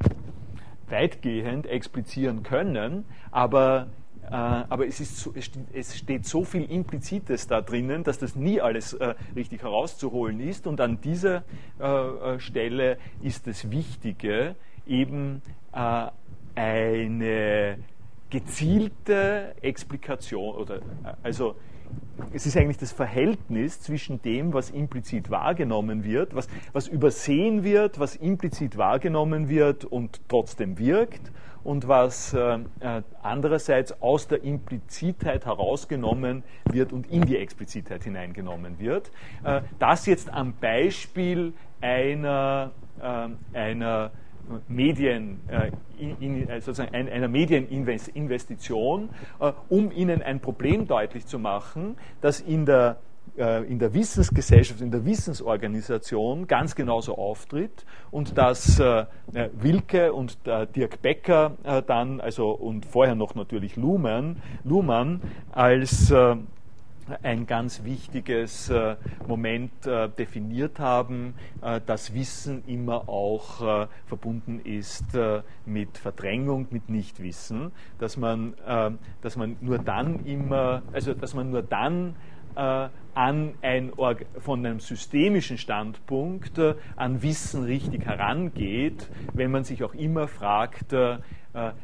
weitgehend 0.89 1.65
explizieren 1.65 2.43
können, 2.43 3.05
aber 3.31 3.87
aber 4.35 4.87
es, 4.87 4.99
ist 4.99 5.17
so, 5.17 5.33
es, 5.73 5.95
steht 5.95 6.25
so 6.25 6.43
viel 6.43 6.63
Implizites 6.63 7.47
da 7.47 7.61
drinnen, 7.61 8.03
dass 8.03 8.17
das 8.17 8.35
nie 8.35 8.59
alles 8.59 8.93
äh, 8.93 9.13
richtig 9.35 9.61
herauszuholen 9.61 10.39
ist. 10.39 10.65
Und 10.65 10.81
an 10.81 10.99
dieser 11.01 11.43
äh, 11.77 12.39
Stelle 12.39 12.97
ist 13.21 13.45
das 13.45 13.69
Wichtige 13.69 14.55
eben 14.87 15.41
eine 16.55 17.77
gezielte 18.29 19.55
Explikation 19.61 20.55
oder 20.55 20.81
also 21.23 21.55
es 22.31 22.45
ist 22.45 22.57
eigentlich 22.57 22.77
das 22.77 22.91
Verhältnis 22.91 23.81
zwischen 23.81 24.21
dem, 24.21 24.53
was 24.53 24.69
implizit 24.69 25.29
wahrgenommen 25.29 26.03
wird, 26.03 26.35
was, 26.35 26.47
was 26.73 26.87
übersehen 26.87 27.63
wird, 27.63 27.99
was 27.99 28.15
implizit 28.15 28.77
wahrgenommen 28.77 29.49
wird 29.49 29.85
und 29.85 30.21
trotzdem 30.27 30.77
wirkt 30.77 31.31
und 31.63 31.87
was 31.87 32.33
äh, 32.33 32.59
äh, 32.79 33.01
andererseits 33.21 34.01
aus 34.01 34.27
der 34.27 34.43
Implizitheit 34.43 35.45
herausgenommen 35.45 36.43
wird 36.65 36.91
und 36.91 37.09
in 37.11 37.25
die 37.25 37.37
Explizitheit 37.37 38.03
hineingenommen 38.03 38.79
wird. 38.79 39.11
Äh, 39.43 39.61
das 39.79 40.05
jetzt 40.05 40.31
am 40.31 40.53
Beispiel 40.53 41.53
einer, 41.81 42.71
einer 43.53 44.11
Medien, 44.69 45.41
sozusagen 46.59 46.95
einer 46.95 47.27
Medieninvestition, 47.27 49.09
um 49.67 49.91
Ihnen 49.91 50.21
ein 50.21 50.39
Problem 50.39 50.87
deutlich 50.87 51.25
zu 51.25 51.39
machen, 51.39 51.97
das 52.21 52.39
in 52.39 52.65
der 52.65 52.99
in 53.35 53.79
der 53.79 53.93
Wissensgesellschaft, 53.93 54.79
in 54.81 54.91
der 54.91 55.05
Wissensorganisation 55.05 56.45
ganz 56.45 56.75
genauso 56.75 57.17
auftritt 57.17 57.83
und 58.11 58.37
dass 58.37 58.79
äh, 58.79 59.05
äh, 59.33 59.49
Wilke 59.53 60.13
und 60.13 60.37
Dirk 60.75 61.01
Becker 61.01 61.53
dann, 61.87 62.21
also 62.21 62.51
und 62.51 62.85
vorher 62.85 63.15
noch 63.15 63.33
natürlich 63.33 63.75
Luhmann, 63.75 64.37
Luhmann 64.63 65.21
als 65.51 66.13
ein 67.21 67.47
ganz 67.47 67.83
wichtiges 67.83 68.71
Moment 69.27 69.71
definiert 70.17 70.79
haben, 70.79 71.33
dass 71.85 72.13
Wissen 72.13 72.63
immer 72.67 73.09
auch 73.09 73.87
verbunden 74.05 74.61
ist 74.63 75.05
mit 75.65 75.97
Verdrängung, 75.97 76.67
mit 76.71 76.89
Nichtwissen, 76.89 77.71
dass 77.99 78.17
man, 78.17 78.53
dass 79.21 79.35
man 79.35 79.57
nur 79.61 79.79
dann 79.79 80.25
immer, 80.25 80.81
also 80.93 81.13
dass 81.13 81.33
man 81.33 81.49
nur 81.51 81.61
dann 81.61 82.09
äh, 82.09 82.32
an 82.55 83.53
ein, 83.61 83.91
von 84.39 84.65
einem 84.65 84.79
systemischen 84.79 85.57
Standpunkt 85.57 86.57
äh, 86.57 86.75
an 86.95 87.21
Wissen 87.21 87.63
richtig 87.63 88.05
herangeht, 88.05 89.07
wenn 89.33 89.51
man 89.51 89.63
sich 89.63 89.83
auch 89.83 89.93
immer 89.93 90.27
fragt, 90.27 90.93
äh, 90.93 91.17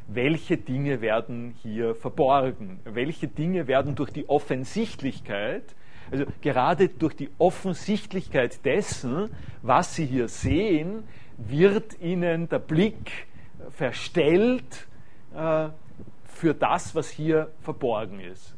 welche 0.07 0.57
Dinge 0.57 1.01
werden 1.01 1.53
hier 1.61 1.93
verborgen, 1.93 2.79
welche 2.85 3.27
Dinge 3.27 3.67
werden 3.67 3.93
durch 3.93 4.11
die 4.11 4.27
Offensichtlichkeit, 4.27 5.75
also 6.11 6.25
gerade 6.41 6.89
durch 6.89 7.15
die 7.15 7.29
Offensichtlichkeit 7.37 8.65
dessen, 8.65 9.29
was 9.61 9.95
Sie 9.95 10.07
hier 10.07 10.27
sehen, 10.27 11.03
wird 11.37 12.01
Ihnen 12.01 12.49
der 12.49 12.57
Blick 12.57 13.27
verstellt 13.69 14.87
für 15.31 16.53
das, 16.55 16.95
was 16.95 17.09
hier 17.11 17.51
verborgen 17.61 18.19
ist. 18.21 18.55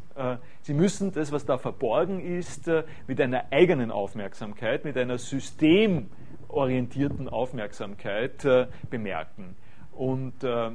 Äh, 0.62 0.64
Sie 0.64 0.74
müssen 0.74 1.12
das, 1.12 1.32
was 1.32 1.46
da 1.46 1.58
verborgen 1.58 2.20
ist, 2.20 2.68
äh, 2.68 2.84
mit 3.08 3.22
einer 3.22 3.46
eigenen 3.52 3.92
Aufmerksamkeit, 3.92 4.84
mit 4.86 4.98
einer 4.98 5.18
systemorientierten 5.18 7.30
Aufmerksamkeit 7.30 8.46
äh, 8.46 8.68
bemerken. 8.90 9.56
Und, 9.92 10.44
äh, 10.44 10.70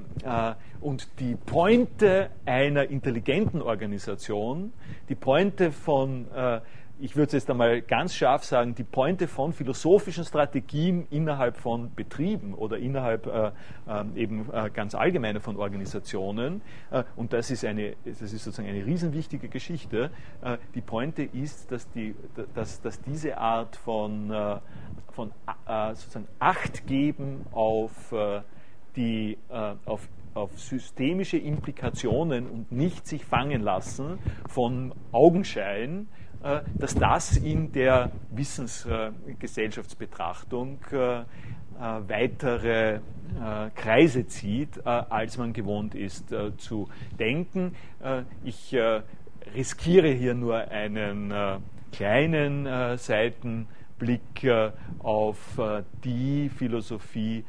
und 0.81 1.21
die 1.21 1.37
Pointe 1.37 2.31
einer 2.45 2.91
intelligenten 2.91 3.63
Organisation, 3.63 4.73
die 5.09 5.15
Pointe 5.15 5.71
von 5.73 6.31
äh, 6.33 6.61
ich 6.99 7.15
würde 7.15 7.27
es 7.27 7.33
jetzt 7.33 7.51
einmal 7.51 7.83
ganz 7.83 8.15
scharf 8.15 8.45
sagen, 8.45 8.75
die 8.75 8.85
Pointe 8.85 9.29
von 9.29 9.53
philosophischen 9.53 10.25
Strategien 10.25 11.07
innerhalb 11.11 11.57
von 11.57 11.95
Betrieben 11.95 12.55
oder 12.55 12.79
innerhalb 12.79 13.27
äh, 13.27 13.51
äh, 13.87 14.05
eben 14.15 14.51
äh, 14.53 14.71
ganz 14.71 14.95
allgemeiner 14.95 15.41
von 15.41 15.57
Organisationen, 15.57 16.63
äh, 16.91 17.05
und 17.17 17.33
das 17.33 17.51
ist, 17.51 17.65
eine, 17.65 17.97
das 18.05 18.23
ist 18.23 18.45
sozusagen 18.45 18.69
eine 18.69 18.85
riesenwichtige 18.85 19.49
Geschichte, 19.49 20.11
äh, 20.43 20.57
die 20.75 20.81
Pointe 20.81 21.23
ist, 21.23 21.71
dass, 21.71 21.91
die, 21.91 22.15
dass, 22.55 22.81
dass 22.81 23.01
diese 23.03 23.37
Art 23.39 23.77
von, 23.77 24.31
äh, 24.31 24.57
von 25.13 25.33
sozusagen 25.95 26.29
Acht 26.39 26.87
geben 26.87 27.47
auf, 27.53 28.15
die, 28.97 29.39
auf 29.87 30.07
auf 30.37 30.61
systemische 30.61 31.39
Implikationen 31.39 32.47
und 32.47 32.71
nicht 32.71 33.07
sich 33.07 33.25
fangen 33.25 33.63
lassen 33.63 34.19
von 34.47 34.93
Augenschein, 35.11 36.09
dass 36.79 36.95
das 36.95 37.37
in 37.37 37.73
der 37.73 38.13
Wissensgesellschaftsbetrachtung 38.31 40.79
äh, 40.93 41.21
äh, 41.21 41.25
weitere 41.81 43.01
Kreise 43.75 44.29
zieht, 44.29 44.87
als 44.87 45.37
man 45.37 45.53
gewohnt 45.53 45.97
ist 45.97 46.33
zu 46.59 46.89
denken. 47.19 47.75
Ich 48.45 48.75
riskiere 49.53 50.09
hier 50.09 50.35
nur 50.35 50.57
einen 50.57 51.35
kleinen 51.91 52.69
Seitenblick 52.97 54.49
auf 55.01 55.61
die 56.05 56.49
Philosophie, 56.51 57.45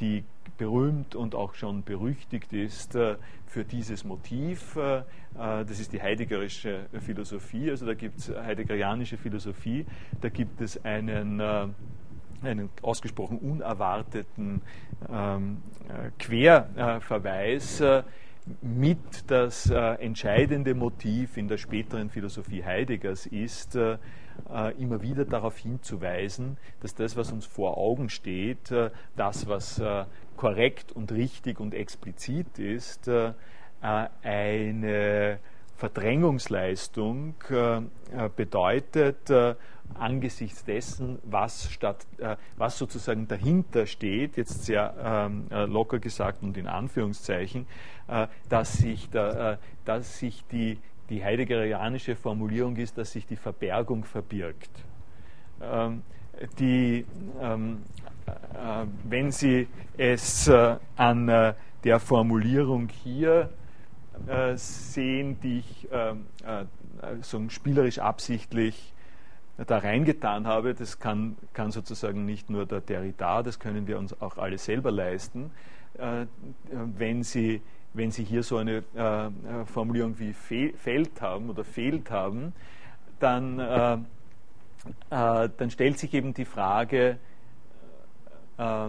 die 0.00 0.24
berühmt 0.56 1.14
und 1.14 1.34
auch 1.34 1.54
schon 1.54 1.82
berüchtigt 1.82 2.52
ist 2.52 2.94
äh, 2.94 3.16
für 3.46 3.64
dieses 3.64 4.04
Motiv. 4.04 4.76
Äh, 4.76 5.02
das 5.34 5.80
ist 5.80 5.92
die 5.92 6.00
heideggerische 6.00 6.86
Philosophie, 7.00 7.70
also 7.70 7.86
da 7.86 7.94
gibt 7.94 8.18
es 8.18 8.28
heideggerianische 8.28 9.16
Philosophie, 9.16 9.84
da 10.20 10.28
gibt 10.28 10.60
es 10.60 10.84
einen 10.84 11.40
einen 12.42 12.68
ausgesprochen 12.82 13.38
unerwarteten 13.38 14.60
ähm, 15.10 15.62
Querverweis 16.18 17.80
äh, 17.80 18.02
mit 18.60 19.30
das 19.30 19.70
äh, 19.70 19.94
entscheidende 19.94 20.74
Motiv 20.74 21.36
in 21.36 21.48
der 21.48 21.56
späteren 21.56 22.10
Philosophie 22.10 22.62
Heideggers 22.62 23.26
ist, 23.26 23.74
äh, 23.74 23.96
äh, 24.52 24.72
immer 24.80 25.00
wieder 25.00 25.24
darauf 25.24 25.56
hinzuweisen, 25.56 26.58
dass 26.80 26.94
das, 26.94 27.16
was 27.16 27.32
uns 27.32 27.46
vor 27.46 27.78
Augen 27.78 28.10
steht, 28.10 28.70
äh, 28.70 28.90
das, 29.16 29.46
was 29.46 29.78
äh, 29.78 30.04
korrekt 30.36 30.92
und 30.92 31.12
richtig 31.12 31.60
und 31.60 31.74
explizit 31.74 32.58
ist, 32.58 33.10
eine 33.80 35.38
Verdrängungsleistung 35.76 37.34
bedeutet, 38.36 39.30
angesichts 39.94 40.64
dessen, 40.64 41.18
was, 41.24 41.70
statt, 41.70 42.06
was 42.56 42.78
sozusagen 42.78 43.28
dahinter 43.28 43.86
steht, 43.86 44.38
jetzt 44.38 44.64
sehr 44.64 44.94
ähm, 45.04 45.46
locker 45.70 45.98
gesagt 45.98 46.42
und 46.42 46.56
in 46.56 46.66
Anführungszeichen, 46.66 47.66
dass 48.48 48.72
sich, 48.74 49.10
da, 49.10 49.58
dass 49.84 50.18
sich 50.18 50.44
die 50.50 50.78
die 51.10 51.24
heideggerianische 51.24 52.16
Formulierung 52.16 52.76
ist, 52.76 52.96
dass 52.96 53.12
sich 53.12 53.26
die 53.26 53.36
Verbergung 53.36 54.04
verbirgt. 54.04 54.70
Ähm, 55.60 56.02
die, 56.58 57.04
ähm, 57.40 57.82
äh, 58.03 58.03
wenn 59.04 59.30
Sie 59.30 59.68
es 59.96 60.48
äh, 60.48 60.76
an 60.96 61.28
äh, 61.28 61.54
der 61.84 62.00
Formulierung 62.00 62.88
hier 62.88 63.50
äh, 64.26 64.56
sehen, 64.56 65.38
die 65.40 65.58
ich 65.58 65.88
ähm, 65.92 66.26
äh, 66.44 66.64
so 67.20 67.48
spielerisch 67.48 67.98
absichtlich 67.98 68.92
da 69.66 69.78
reingetan 69.78 70.46
habe, 70.46 70.74
das 70.74 70.98
kann, 70.98 71.36
kann, 71.52 71.70
sozusagen 71.70 72.24
nicht 72.24 72.50
nur 72.50 72.66
der 72.66 72.80
Derrida, 72.80 73.42
das 73.42 73.60
können 73.60 73.86
wir 73.86 73.98
uns 73.98 74.20
auch 74.20 74.36
alle 74.38 74.58
selber 74.58 74.90
leisten. 74.90 75.52
Äh, 75.98 76.26
wenn 76.70 77.22
Sie 77.22 77.60
wenn 77.94 78.10
Sie 78.10 78.24
hier 78.24 78.42
so 78.42 78.56
eine 78.56 78.82
äh, 78.96 79.26
äh 79.26 79.30
Formulierung 79.66 80.18
wie 80.18 80.32
fe 80.32 80.72
fehlt 80.76 81.20
haben 81.20 81.48
oder 81.48 81.62
fehlt 81.62 82.10
haben, 82.10 82.52
dann, 83.20 83.60
äh, 83.60 83.94
äh, 83.94 85.48
dann 85.56 85.70
stellt 85.70 85.98
sich 85.98 86.12
eben 86.12 86.34
die 86.34 86.44
Frage, 86.44 87.18
äh, 88.58 88.88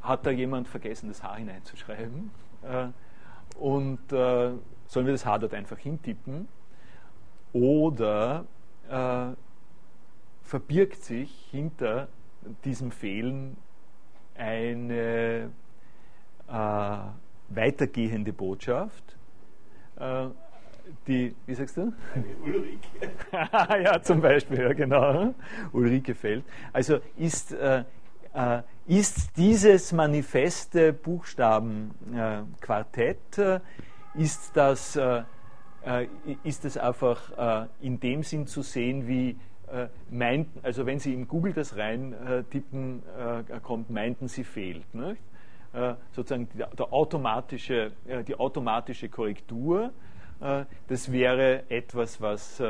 hat 0.00 0.26
da 0.26 0.30
jemand 0.30 0.68
vergessen, 0.68 1.08
das 1.08 1.22
H 1.22 1.36
hineinzuschreiben? 1.36 2.30
Äh, 2.62 2.88
und 3.58 3.98
sollen 4.08 5.06
wir 5.06 5.12
das 5.12 5.26
H 5.26 5.38
dort 5.38 5.54
einfach 5.54 5.76
hintippen? 5.78 6.48
Oder 7.52 8.46
verbirgt 10.42 11.04
sich 11.04 11.48
hinter 11.50 12.08
diesem 12.64 12.90
Fehlen 12.90 13.56
eine 14.34 15.50
äh, 16.48 16.98
weitergehende 17.50 18.32
Botschaft. 18.32 19.16
Äh, 20.90 20.94
die, 21.06 21.34
wie 21.46 21.54
sagst 21.54 21.76
du? 21.76 21.92
Ulrike. 22.44 22.88
ja, 23.82 24.02
zum 24.02 24.20
Beispiel, 24.20 24.60
ja, 24.60 24.72
genau. 24.72 25.32
Ulrike 25.72 26.14
Feld. 26.14 26.44
Also 26.72 27.00
ist, 27.16 27.52
äh, 27.52 27.84
äh 28.34 28.62
ist 28.86 29.36
dieses 29.36 29.92
manifeste 29.92 30.92
Buchstabenquartett, 30.92 33.38
äh, 33.38 33.60
ist 34.14 34.56
das, 34.56 34.96
äh, 34.96 35.22
ist 36.42 36.64
das 36.64 36.76
einfach 36.76 37.70
in 37.80 38.00
dem 38.00 38.24
Sinn 38.24 38.48
zu 38.48 38.62
sehen, 38.62 39.06
wie 39.06 39.36
meinten, 40.10 40.58
also 40.64 40.86
wenn 40.86 40.98
Sie 40.98 41.14
in 41.14 41.28
Google 41.28 41.52
das 41.52 41.76
rein 41.76 42.16
tippen, 42.50 43.04
kommt, 43.62 43.88
meinten 43.88 44.26
Sie 44.28 44.44
fehlt. 44.44 44.84
Äh, 45.72 45.94
sozusagen 46.10 46.48
die, 46.48 46.58
der 46.58 46.92
automatische, 46.92 47.92
äh, 48.08 48.24
die 48.24 48.34
automatische 48.34 49.08
Korrektur. 49.08 49.92
Äh, 50.40 50.64
das 50.88 51.12
wäre 51.12 51.64
etwas, 51.68 52.20
was 52.20 52.62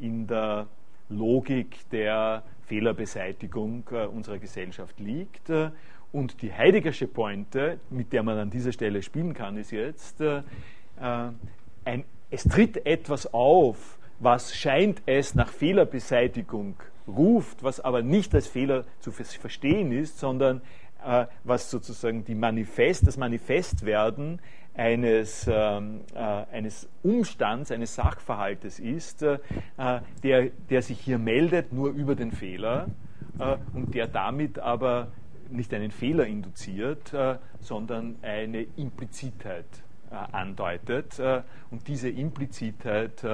in 0.00 0.26
der 0.26 0.66
Logik 1.08 1.88
der 1.90 2.42
Fehlerbeseitigung 2.66 3.84
unserer 4.12 4.38
Gesellschaft 4.38 5.00
liegt. 5.00 5.50
Und 6.12 6.40
die 6.42 6.52
Heideggersche 6.52 7.06
Pointe, 7.06 7.80
mit 7.90 8.12
der 8.12 8.22
man 8.22 8.38
an 8.38 8.50
dieser 8.50 8.72
Stelle 8.72 9.02
spielen 9.02 9.34
kann, 9.34 9.56
ist 9.56 9.70
jetzt, 9.70 10.22
ein, 11.00 12.04
es 12.30 12.44
tritt 12.44 12.86
etwas 12.86 13.32
auf, 13.32 13.98
was 14.20 14.54
scheint 14.54 15.02
es 15.06 15.34
nach 15.34 15.48
Fehlerbeseitigung 15.48 16.74
ruft, 17.06 17.62
was 17.62 17.80
aber 17.80 18.02
nicht 18.02 18.34
als 18.34 18.46
Fehler 18.46 18.84
zu 19.00 19.10
verstehen 19.12 19.92
ist, 19.92 20.18
sondern 20.18 20.60
äh, 21.04 21.26
was 21.44 21.70
sozusagen 21.70 22.24
die 22.24 22.34
Manifest, 22.34 23.06
das 23.06 23.16
Manifestwerden 23.16 24.40
eines, 24.78 25.50
ähm, 25.52 26.02
äh, 26.14 26.18
eines 26.18 26.88
Umstands, 27.02 27.72
eines 27.72 27.96
Sachverhaltes 27.96 28.78
ist, 28.78 29.22
äh, 29.22 29.38
der, 30.22 30.50
der 30.70 30.82
sich 30.82 31.00
hier 31.00 31.18
meldet 31.18 31.72
nur 31.72 31.90
über 31.90 32.14
den 32.14 32.30
Fehler 32.30 32.86
äh, 33.38 33.56
und 33.74 33.94
der 33.94 34.06
damit 34.06 34.60
aber 34.60 35.08
nicht 35.50 35.74
einen 35.74 35.90
Fehler 35.90 36.26
induziert, 36.26 37.12
äh, 37.12 37.38
sondern 37.60 38.16
eine 38.22 38.62
Implizitheit 38.76 39.66
äh, 40.10 40.14
andeutet. 40.32 41.20
und 41.70 41.88
diese 41.88 42.08
Implizitheit 42.08 43.24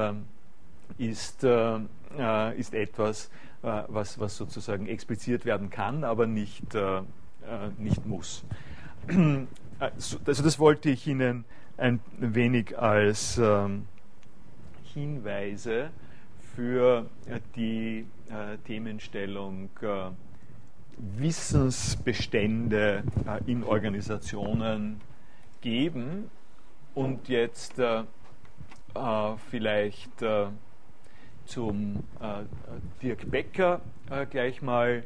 ist, 0.99 1.45
ist 1.45 2.74
etwas, 2.74 3.30
was, 3.62 4.18
was 4.18 4.36
sozusagen 4.36 4.86
expliziert 4.86 5.45
werden 5.45 5.70
kann, 5.70 6.05
aber 6.05 6.26
nicht 6.26 6.74
äh, 7.45 7.68
nicht 7.78 8.07
muss. 8.07 8.45
Also 9.93 10.18
das 10.24 10.59
wollte 10.59 10.89
ich 10.89 11.07
Ihnen 11.07 11.45
ein 11.76 12.01
wenig 12.18 12.78
als 12.78 13.37
ähm, 13.37 13.87
Hinweise 14.95 15.91
für 16.55 17.05
äh, 17.26 17.41
die 17.55 18.07
äh, 18.30 18.57
Themenstellung 18.66 19.68
äh, 19.82 20.11
Wissensbestände 21.18 23.03
äh, 23.26 23.41
in 23.51 23.62
Organisationen 23.64 25.03
geben 25.61 26.30
und 26.95 27.28
jetzt 27.28 27.78
äh, 27.78 28.05
vielleicht 29.51 30.24
zum 31.47 32.05
Dirk 33.03 33.28
Becker 33.28 33.80
gleich 34.30 34.62
mal 34.62 35.03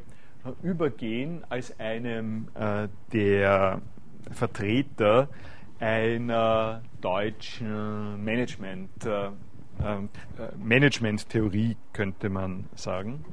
übergehen 0.61 1.43
als 1.49 1.79
einem 1.79 2.47
äh, 2.53 2.87
der 3.11 3.81
Vertreter 4.31 5.29
einer 5.79 6.81
deutschen 7.01 8.23
Management, 8.23 9.05
äh, 9.05 9.27
äh, 9.27 10.01
Management-Theorie, 10.57 11.77
könnte 11.93 12.29
man 12.29 12.65
sagen. 12.75 13.23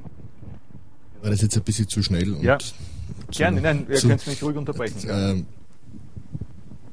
War 1.21 1.31
das 1.31 1.41
jetzt 1.41 1.57
ein 1.57 1.63
bisschen 1.63 1.87
zu 1.87 2.01
schnell? 2.01 2.37
ja, 2.41 2.57
gerne, 3.31 3.61
nein, 3.61 3.87
ihr 3.89 3.99
könnt 3.99 4.27
mich 4.27 4.41
ruhig 4.41 4.55
unterbrechen. 4.55 5.09
Äh, 5.09 5.43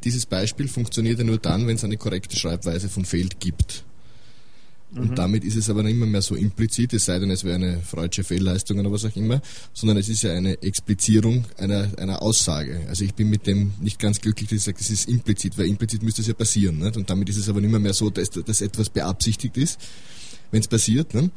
dieses 0.03 0.27
Beispiel 0.27 0.69
funktioniert 0.69 1.19
ja 1.19 1.25
nur 1.25 1.39
dann, 1.39 1.67
wenn 1.67 1.77
es 1.77 1.85
eine 1.85 1.97
korrekte 1.97 2.37
Schreibweise 2.37 2.89
von 2.89 3.05
Feld 3.05 3.41
gibt. 3.41 3.85
Und 4.97 5.11
mhm. 5.11 5.15
damit 5.15 5.45
ist 5.45 5.57
es 5.57 5.69
aber 5.69 5.83
nicht 5.83 5.97
mehr 5.97 6.23
so 6.23 6.35
implizit, 6.37 6.93
es 6.93 7.07
sei 7.07 7.19
denn, 7.19 7.31
es 7.31 7.43
wäre 7.45 7.57
eine 7.57 7.81
freudsche 7.81 8.23
Fehlleistung 8.23 8.79
oder 8.79 8.93
was 8.93 9.05
auch 9.05 9.17
immer, 9.17 9.43
sondern 9.73 9.97
es 9.97 10.09
ist 10.09 10.23
ja 10.23 10.33
eine 10.33 10.63
Explizierung 10.63 11.45
einer, 11.59 11.91
einer 11.99 12.23
Aussage. 12.23 12.87
Also 12.89 13.05
ich 13.05 13.15
bin 13.15 13.29
mit 13.29 13.47
dem 13.47 13.73
nicht 13.81 13.99
ganz 13.99 14.21
glücklich, 14.21 14.51
dass 14.51 14.59
ich 14.59 14.65
sage, 14.65 14.79
das 14.79 14.91
ist 14.91 15.09
implizit, 15.09 15.59
weil 15.59 15.67
implizit 15.67 16.03
müsste 16.03 16.23
es 16.23 16.29
ja 16.29 16.35
passieren. 16.35 16.79
Nicht? 16.79 16.97
Und 16.97 17.11
damit 17.11 17.29
ist 17.29 17.39
es 17.39 17.49
aber 17.49 17.61
nicht 17.61 17.71
mehr 17.71 17.95
so, 17.95 18.11
dass, 18.11 18.31
dass 18.31 18.61
etwas 18.61 18.89
beabsichtigt 18.89 19.57
ist, 19.57 19.81
wenn 20.51 20.61
es 20.61 20.69
passiert. 20.69 21.13
Nicht? 21.15 21.31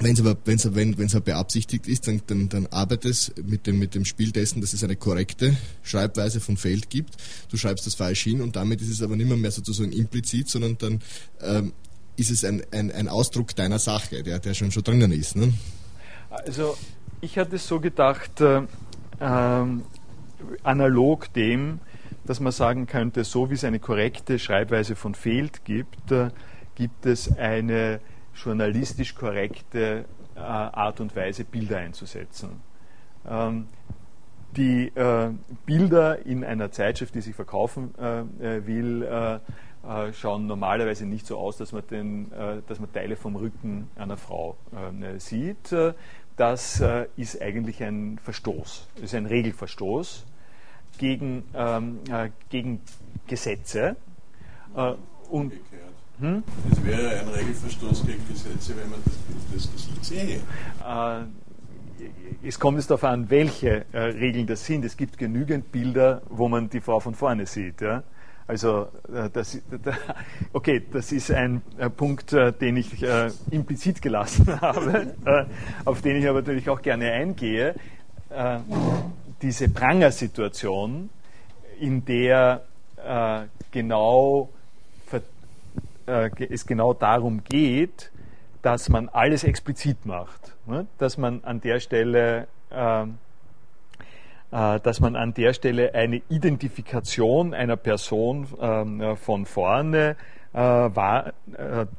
Wenn 0.00 0.14
es 0.14 0.20
aber, 0.20 0.36
wenn's, 0.44 0.64
wenn 0.72 1.00
es 1.00 1.14
aber 1.16 1.24
beabsichtigt 1.24 1.88
ist, 1.88 2.06
dann, 2.06 2.22
dann, 2.28 2.48
dann 2.48 2.66
arbeitet 2.68 3.10
es 3.10 3.32
mit 3.44 3.66
dem, 3.66 3.80
mit 3.80 3.96
dem 3.96 4.04
Spiel 4.04 4.30
dessen, 4.30 4.60
dass 4.60 4.72
es 4.72 4.84
eine 4.84 4.94
korrekte 4.94 5.56
Schreibweise 5.82 6.40
von 6.40 6.56
Feld 6.56 6.88
gibt. 6.88 7.16
Du 7.50 7.56
schreibst 7.56 7.86
das 7.86 7.96
falsch 7.96 8.22
hin 8.22 8.40
und 8.40 8.54
damit 8.54 8.80
ist 8.80 8.90
es 8.90 9.02
aber 9.02 9.16
nicht 9.16 9.26
mehr, 9.26 9.36
mehr 9.36 9.50
sozusagen 9.50 9.90
implizit, 9.90 10.48
sondern 10.48 10.78
dann 10.78 11.00
ähm, 11.40 11.72
ist 12.18 12.30
es 12.30 12.44
ein, 12.44 12.62
ein, 12.72 12.90
ein 12.90 13.08
Ausdruck 13.08 13.54
deiner 13.54 13.78
Sache, 13.78 14.22
der, 14.22 14.38
der 14.40 14.54
schon 14.54 14.70
schon 14.70 14.82
drinnen 14.82 15.12
ist. 15.12 15.36
Ne? 15.36 15.52
Also 16.30 16.76
ich 17.20 17.38
hatte 17.38 17.56
es 17.56 17.66
so 17.66 17.80
gedacht, 17.80 18.40
äh, 18.40 18.62
ähm, 19.20 19.82
analog 20.62 21.32
dem, 21.32 21.80
dass 22.26 22.40
man 22.40 22.52
sagen 22.52 22.86
könnte, 22.86 23.24
so 23.24 23.50
wie 23.50 23.54
es 23.54 23.64
eine 23.64 23.78
korrekte 23.78 24.38
Schreibweise 24.38 24.96
von 24.96 25.14
Fehlt 25.14 25.64
gibt, 25.64 26.10
äh, 26.12 26.30
gibt 26.74 27.06
es 27.06 27.36
eine 27.36 28.00
journalistisch 28.34 29.14
korrekte 29.14 30.04
äh, 30.36 30.40
Art 30.40 31.00
und 31.00 31.16
Weise, 31.16 31.44
Bilder 31.44 31.78
einzusetzen. 31.78 32.60
Ähm, 33.28 33.68
die 34.56 34.88
äh, 34.88 35.30
Bilder 35.66 36.24
in 36.24 36.44
einer 36.44 36.70
Zeitschrift, 36.70 37.14
die 37.14 37.20
sich 37.20 37.34
verkaufen 37.34 37.94
äh, 37.98 38.66
will, 38.66 39.02
äh, 39.02 39.38
schauen 40.12 40.46
normalerweise 40.46 41.06
nicht 41.06 41.26
so 41.26 41.38
aus, 41.38 41.56
dass 41.56 41.72
man, 41.72 41.86
den, 41.90 42.30
dass 42.66 42.80
man 42.80 42.92
Teile 42.92 43.16
vom 43.16 43.36
Rücken 43.36 43.88
einer 43.96 44.16
Frau 44.16 44.56
sieht. 45.18 45.74
Das 46.36 46.82
ist 47.16 47.40
eigentlich 47.40 47.82
ein 47.82 48.18
Verstoß, 48.22 48.88
ist 49.02 49.14
ein 49.14 49.26
Regelverstoß 49.26 50.26
gegen, 50.98 51.44
ähm, 51.54 52.00
gegen 52.50 52.80
Gesetze. 53.26 53.96
und 55.30 55.52
hm? 56.20 56.42
Es 56.72 56.84
wäre 56.84 57.20
ein 57.20 57.28
Regelverstoß 57.28 58.04
gegen 58.04 58.26
Gesetze, 58.28 58.76
wenn 58.76 58.90
man 58.90 59.00
das, 59.04 59.14
das 59.54 59.72
Gesicht 59.72 60.04
sähe 60.04 60.40
es 62.42 62.58
kommt 62.58 62.78
jetzt 62.78 62.90
darauf 62.90 63.04
an, 63.04 63.30
welche 63.30 63.84
äh, 63.92 63.98
Regeln 63.98 64.46
das 64.46 64.64
sind. 64.64 64.84
Es 64.84 64.96
gibt 64.96 65.18
genügend 65.18 65.72
Bilder, 65.72 66.22
wo 66.28 66.48
man 66.48 66.70
die 66.70 66.80
Frau 66.80 67.00
von 67.00 67.14
vorne 67.14 67.46
sieht. 67.46 67.80
Ja? 67.80 68.02
Also, 68.48 68.88
äh, 69.12 69.28
das, 69.30 69.60
okay, 70.54 70.82
das 70.90 71.12
ist 71.12 71.30
ein 71.30 71.60
äh, 71.76 71.90
Punkt, 71.90 72.32
äh, 72.32 72.50
den 72.50 72.78
ich 72.78 73.04
implizit 73.50 74.00
gelassen 74.00 74.58
habe, 74.60 75.14
auf 75.84 76.00
den 76.00 76.16
ich 76.16 76.26
aber 76.26 76.40
natürlich 76.40 76.68
auch 76.70 76.80
gerne 76.82 77.12
eingehe. 77.12 77.74
diese 79.40 79.68
Pranger-Situation, 79.68 81.10
in 81.80 82.04
der 82.04 82.62
genau, 83.70 84.50
es 86.06 86.66
genau 86.66 86.92
darum 86.92 87.44
geht, 87.44 88.10
dass 88.62 88.88
man 88.88 89.08
alles 89.08 89.44
explizit 89.44 90.04
macht, 90.04 90.56
ne? 90.66 90.86
dass 90.98 91.16
man 91.16 91.42
an 91.44 91.60
der 91.60 91.80
Stelle 91.80 92.48
ähm, 92.70 93.10
äh, 93.10 93.27
dass 94.50 95.00
man 95.00 95.14
an 95.14 95.34
der 95.34 95.52
Stelle 95.52 95.94
eine 95.94 96.22
Identifikation 96.28 97.52
einer 97.52 97.76
Person 97.76 98.46
ähm, 98.60 99.16
von 99.16 99.44
vorne 99.44 100.16
äh, 100.54 100.86
äh, 100.86 101.32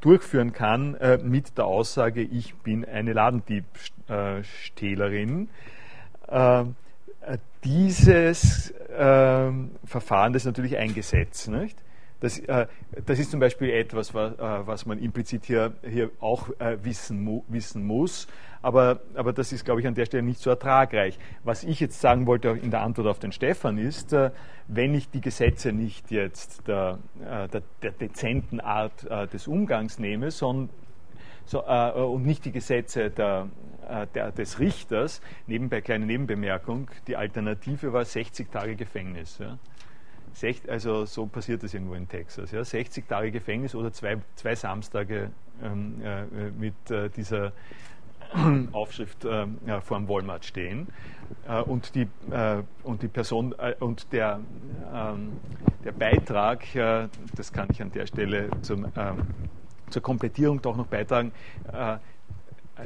durchführen 0.02 0.54
kann 0.54 0.96
äh, 0.96 1.20
mit 1.20 1.56
der 1.58 1.66
Aussage, 1.66 2.22
ich 2.22 2.56
bin 2.56 2.84
eine 2.84 3.14
Ladendiebstählerin. 3.14 5.50
Äh, 6.28 6.66
dieses 7.64 8.74
ähm, 8.98 9.70
Verfahren, 9.86 10.34
ist 10.34 10.46
natürlich 10.46 10.78
ein 10.78 10.96
Gesetz. 10.96 11.48
Nicht? 11.48 11.78
Das, 12.20 12.38
äh, 12.40 12.68
das 13.06 13.20
ist 13.20 13.32
zum 13.32 13.40
Beispiel 13.40 13.70
etwas, 13.70 14.14
was, 14.14 14.34
äh, 14.34 14.68
was 14.68 14.86
man 14.86 15.00
implizit 15.00 15.46
hier, 15.46 15.74
hier 15.88 16.12
auch 16.20 16.50
äh, 16.60 16.78
wissen, 16.84 17.24
mu 17.24 17.44
wissen 17.48 17.86
muss. 17.86 18.28
Aber, 18.62 19.00
aber 19.16 19.32
das 19.32 19.54
ist, 19.54 19.64
glaube 19.64 19.80
ich, 19.80 19.88
an 19.88 19.96
der 19.96 20.06
Stelle 20.06 20.24
nicht 20.24 20.42
so 20.42 20.50
ertragreich. 20.50 21.18
Was 21.46 21.64
ich 21.64 21.80
jetzt 21.80 22.02
sagen 22.02 22.28
wollte 22.28 22.50
in 22.50 22.72
der 22.72 22.82
Antwort 22.82 23.08
auf 23.08 23.20
den 23.20 23.32
Stefan 23.32 23.78
ist, 23.78 24.12
äh, 24.12 24.32
wenn 24.68 24.94
ich 24.94 25.10
die 25.10 25.22
Gesetze 25.22 25.72
nicht 25.72 26.12
jetzt 26.12 26.68
der, 26.68 27.00
äh, 27.22 27.48
der, 27.48 27.64
der 27.82 27.92
dezenten 27.92 28.60
Art 28.60 29.10
äh, 29.10 29.28
des 29.28 29.48
Umgangs 29.48 29.98
nehme, 29.98 30.32
sondern 30.32 30.70
so, 31.46 31.66
und 31.66 32.28
nicht 32.28 32.46
die 32.46 32.52
Gesetze 32.52 33.10
der, 33.10 33.48
der, 34.14 34.32
des 34.32 34.60
Richters, 34.60 35.20
nebenbei 35.48 35.82
kleine 35.82 36.06
Nebenbemerkung, 36.06 36.92
die 37.08 37.16
Alternative 37.16 37.92
war 37.92 38.06
60 38.06 38.52
Tage 38.52 38.76
Gefängnis. 38.76 39.40
Ja 39.40 39.58
also 40.68 41.06
so 41.06 41.26
passiert 41.26 41.64
das 41.64 41.74
irgendwo 41.74 41.96
in 41.96 42.08
Texas. 42.08 42.52
Ja, 42.52 42.64
60 42.64 43.08
Tage 43.08 43.32
Gefängnis 43.32 43.76
oder 43.76 43.92
zwei, 43.92 44.18
zwei 44.36 44.56
Samstage 44.56 45.32
ähm, 45.64 46.02
äh, 46.04 46.24
mit 46.58 46.92
äh, 46.92 47.10
dieser 47.10 47.52
Aufschrift 48.72 49.26
äh, 49.26 49.48
vor 49.82 49.98
dem 49.98 50.08
Walmart 50.08 50.46
stehen. 50.46 50.88
Äh, 51.48 51.62
und, 51.62 51.96
die, 51.96 52.08
äh, 52.32 52.64
und 52.84 53.02
die 53.02 53.08
Person 53.08 53.56
äh, 53.58 53.76
und 53.80 54.12
der, 54.12 54.40
ähm, 54.94 55.34
der 55.84 55.92
Beitrag, 55.92 56.64
das 57.36 57.54
kann 57.54 57.68
ich 57.72 57.82
an 57.82 57.92
der 57.92 58.06
Stelle 58.06 58.50
zum, 58.62 58.86
ähm, 58.98 59.18
zur 59.90 60.02
Komplettierung 60.02 60.62
doch 60.62 60.76
noch 60.76 60.88
beitragen, 60.88 61.32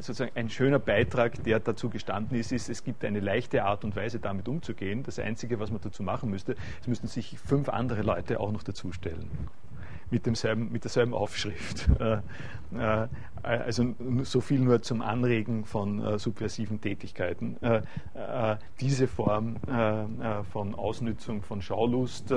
sozusagen 0.02 0.32
ein 0.36 0.50
schöner 0.50 0.80
Beitrag, 0.80 1.44
der 1.44 1.60
dazu 1.60 1.90
gestanden 1.90 2.38
ist, 2.38 2.52
ist, 2.52 2.70
es 2.70 2.84
gibt 2.84 3.04
eine 3.06 3.20
leichte 3.20 3.64
Art 3.64 3.84
und 3.84 3.96
Weise, 3.96 4.20
damit 4.20 4.48
umzugehen. 4.48 5.04
Das 5.04 5.20
Einzige, 5.20 5.60
was 5.60 5.72
man 5.72 5.82
dazu 5.82 6.04
machen 6.04 6.30
müsste, 6.30 6.56
es 6.82 6.88
müssten 6.88 7.08
sich 7.08 7.38
fünf 7.40 7.70
andere 7.70 8.02
Leute 8.02 8.40
auch 8.40 8.52
noch 8.52 8.64
dazustellen 8.64 9.30
mit, 10.10 10.26
demselben, 10.26 10.72
mit 10.72 10.84
derselben 10.84 11.14
Aufschrift. 11.14 11.90
Äh, 12.74 13.04
äh, 13.04 13.08
also 13.44 13.94
so 14.24 14.40
viel 14.40 14.62
nur 14.62 14.82
zum 14.82 15.02
Anregen 15.02 15.66
von 15.66 16.02
äh, 16.02 16.18
subversiven 16.18 16.80
Tätigkeiten. 16.80 17.58
diese 18.80 19.08
Form 19.08 19.58
von 20.52 20.76
Ausnützung 20.76 21.42
von 21.42 21.62
Schaulust 21.62 22.34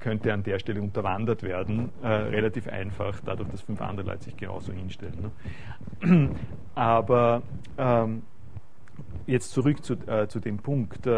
könnte 0.00 0.32
an 0.32 0.42
der 0.42 0.58
Stelle 0.58 0.82
unterwandert 0.82 1.44
werden, 1.44 1.90
relativ 2.02 2.66
einfach, 2.66 3.20
dadurch, 3.24 3.50
dass 3.50 3.60
fünf 3.60 3.80
andere 3.80 4.08
Leute 4.08 4.24
sich 4.24 4.36
genauso 4.36 4.72
hinstellen. 4.72 5.30
Ne? 6.00 6.30
Aber 6.74 7.42
ähm, 7.78 8.22
jetzt 9.26 9.52
zurück 9.52 9.84
zu, 9.84 9.96
zu 10.26 10.40
dem 10.40 10.58
Punkt. 10.58 11.08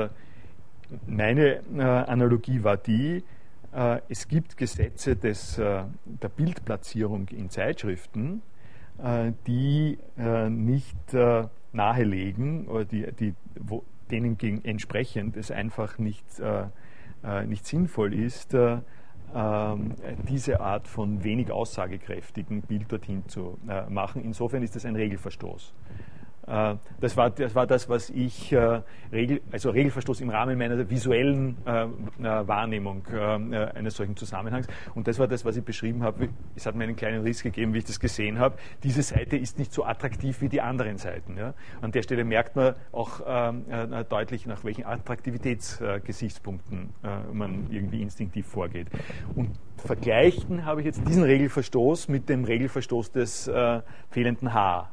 meine 1.06 1.62
Analogie 2.06 2.62
war 2.62 2.76
die, 2.76 3.24
äh, 3.72 4.00
es 4.08 4.28
gibt 4.28 4.56
Gesetze 4.56 5.16
des, 5.16 5.58
äh, 5.58 5.84
der 6.04 6.28
Bildplatzierung 6.28 7.28
in 7.28 7.50
Zeitschriften, 7.50 8.42
äh, 9.02 9.32
die 9.46 9.98
nicht 10.48 10.96
nahelegen 11.72 12.66
oder 12.66 12.84
die, 12.84 13.12
die, 13.12 13.34
wo, 13.58 13.84
denen 14.10 14.38
gegen, 14.38 14.64
entsprechend 14.64 15.36
es 15.36 15.50
einfach 15.50 15.98
nicht, 15.98 16.24
nicht 17.46 17.66
sinnvoll 17.66 18.14
ist, 18.14 18.54
ähm, 18.54 19.94
diese 20.28 20.60
Art 20.60 20.88
von 20.88 21.22
wenig 21.22 21.50
aussagekräftigen 21.50 22.62
Bild 22.62 22.90
dorthin 22.90 23.28
zu 23.28 23.58
machen. 23.88 24.24
Insofern 24.24 24.62
ist 24.62 24.74
das 24.76 24.84
ein 24.84 24.96
Regelverstoß. 24.96 25.74
Äh, 26.48 26.76
das 27.00 27.16
war, 27.16 27.30
das 27.30 27.54
war 27.54 27.66
das, 27.66 27.88
was 27.88 28.10
ich, 28.10 28.52
äh, 28.52 28.80
also 29.52 29.70
Regelverstoß 29.70 30.20
im 30.20 30.30
Rahmen 30.30 30.58
meiner 30.58 30.90
visuellen 30.90 31.56
äh, 31.64 31.86
Wahrnehmung 32.18 33.06
eines 33.06 33.96
solchen 33.96 34.16
Zusammenhangs. 34.16 34.66
Und 34.94 35.08
das 35.08 35.18
war 35.18 35.28
das, 35.28 35.44
was 35.44 35.56
ich 35.56 35.64
beschrieben 35.64 36.02
habe. 36.02 36.28
Es 36.56 36.66
hat 36.66 36.74
mir 36.74 36.84
einen 36.84 36.96
kleinen 36.96 37.22
Riss 37.22 37.42
gegeben, 37.42 37.74
wie 37.74 37.78
ich 37.78 37.84
das 37.84 38.00
gesehen 38.00 38.38
habe. 38.38 38.56
Diese 38.82 39.02
Seite 39.02 39.36
ist 39.36 39.58
nicht 39.58 39.72
so 39.72 39.84
attraktiv 39.84 40.40
wie 40.40 40.48
die 40.48 40.60
anderen 40.60 40.98
Seiten. 40.98 41.36
An 41.80 41.92
der 41.92 42.02
Stelle 42.02 42.24
merkt 42.24 42.56
man 42.56 42.74
auch 42.92 43.20
deutlich, 44.08 44.46
nach 44.46 44.64
welchen 44.64 44.84
Attraktivitätsgesichtspunkten 44.84 46.90
man 47.32 47.66
irgendwie 47.70 48.02
instinktiv 48.02 48.46
vorgeht. 48.46 48.88
Und 49.34 49.50
vergleichen 49.76 50.64
habe 50.64 50.80
ich 50.80 50.86
jetzt 50.86 51.06
diesen 51.06 51.22
Regelverstoß 51.22 52.08
mit 52.08 52.28
dem 52.28 52.44
Regelverstoß 52.44 53.12
des 53.12 53.50
fehlenden 54.10 54.54
H. 54.54 54.90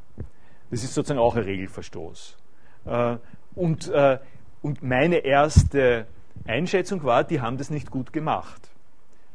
Das 0.76 0.84
ist 0.84 0.94
sozusagen 0.94 1.22
auch 1.22 1.38
ein 1.38 1.44
Regelverstoß. 1.44 2.36
Äh, 2.84 3.16
und, 3.56 3.88
äh, 3.88 4.20
und 4.62 4.84
meine 4.84 5.20
erste 5.20 6.06
Einschätzung 6.46 7.06
war, 7.06 7.24
die 7.24 7.40
haben 7.40 7.58
das 7.58 7.70
nicht 7.70 7.90
gut 7.90 8.12
gemacht. 8.12 8.62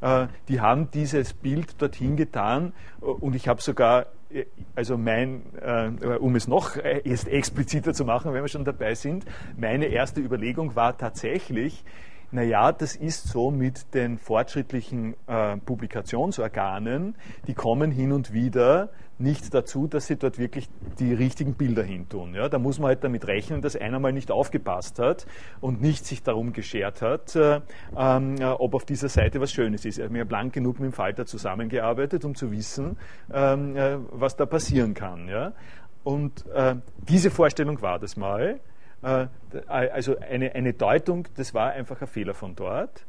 Äh, 0.03 0.27
die 0.49 0.61
haben 0.61 0.91
dieses 0.91 1.33
Bild 1.33 1.81
dorthin 1.81 2.17
getan 2.17 2.75
und 3.01 3.35
ich 3.35 3.49
habe 3.49 3.63
sogar, 3.63 4.09
also 4.75 4.99
mein, 4.99 5.41
um 6.21 6.37
es 6.37 6.47
noch 6.47 6.77
expliziter 6.77 7.95
zu 7.95 8.05
machen, 8.05 8.35
wenn 8.35 8.43
wir 8.43 8.49
schon 8.49 8.67
dabei 8.67 8.95
sind, 8.95 9.25
meine 9.57 9.87
erste 9.87 10.21
Überlegung 10.21 10.77
war 10.77 10.99
tatsächlich, 10.99 11.85
naja, 12.33 12.73
das 12.73 12.97
ist 12.97 13.29
so 13.29 13.51
mit 13.51 13.95
den 13.95 14.19
fortschrittlichen 14.19 15.15
äh, 15.27 15.57
Publikationsorganen, 15.57 17.17
die 17.47 17.55
kommen 17.55 17.91
hin 17.91 18.13
und 18.13 18.33
wieder 18.33 18.91
nicht 19.21 19.53
dazu, 19.53 19.87
dass 19.87 20.07
sie 20.07 20.17
dort 20.17 20.39
wirklich 20.39 20.69
die 20.99 21.13
richtigen 21.13 21.55
Bilder 21.55 21.83
hintun. 21.83 22.35
Ja, 22.35 22.49
da 22.49 22.59
muss 22.59 22.79
man 22.79 22.89
halt 22.89 23.05
damit 23.05 23.27
rechnen, 23.27 23.61
dass 23.61 23.77
einer 23.77 24.01
mal 24.01 24.13
nicht 24.13 24.31
aufgepasst 24.31 24.99
hat 24.99 25.27
und 25.61 25.83
nicht 25.83 26.07
sich 26.07 26.23
darum 26.23 26.53
geschert 26.53 27.03
hat, 27.03 27.37
äh, 27.37 27.61
äh, 27.97 28.45
ob 28.45 28.75
auf 28.75 28.85
dieser 28.85 29.09
Seite 29.09 29.41
was 29.41 29.53
Schönes 29.53 29.85
ist. 29.85 29.99
Er 29.99 30.07
hat 30.07 30.13
mir 30.13 30.25
blank 30.25 30.55
genug 30.55 30.81
mit 30.81 30.91
dem 30.91 30.93
Falter 30.93 31.27
zusammengearbeitet, 31.27 32.25
um 32.25 32.35
zu 32.35 32.51
wissen, 32.51 32.97
ähm, 33.33 33.77
äh, 33.77 33.99
was 34.11 34.37
da 34.37 34.47
passieren 34.47 34.95
kann. 34.95 35.29
Ja? 35.29 35.53
Und 36.03 36.47
äh, 36.55 36.77
diese 37.09 37.31
Vorstellung 37.31 37.83
war 37.83 37.99
das 37.99 38.17
mal. 38.17 38.61
Äh, 39.03 39.27
also 39.67 40.19
eine, 40.19 40.55
eine 40.55 40.73
Deutung, 40.75 41.29
das 41.37 41.55
war 41.55 41.73
einfach 41.73 42.01
ein 42.01 42.07
Fehler 42.07 42.35
von 42.35 42.55
dort. 42.55 43.07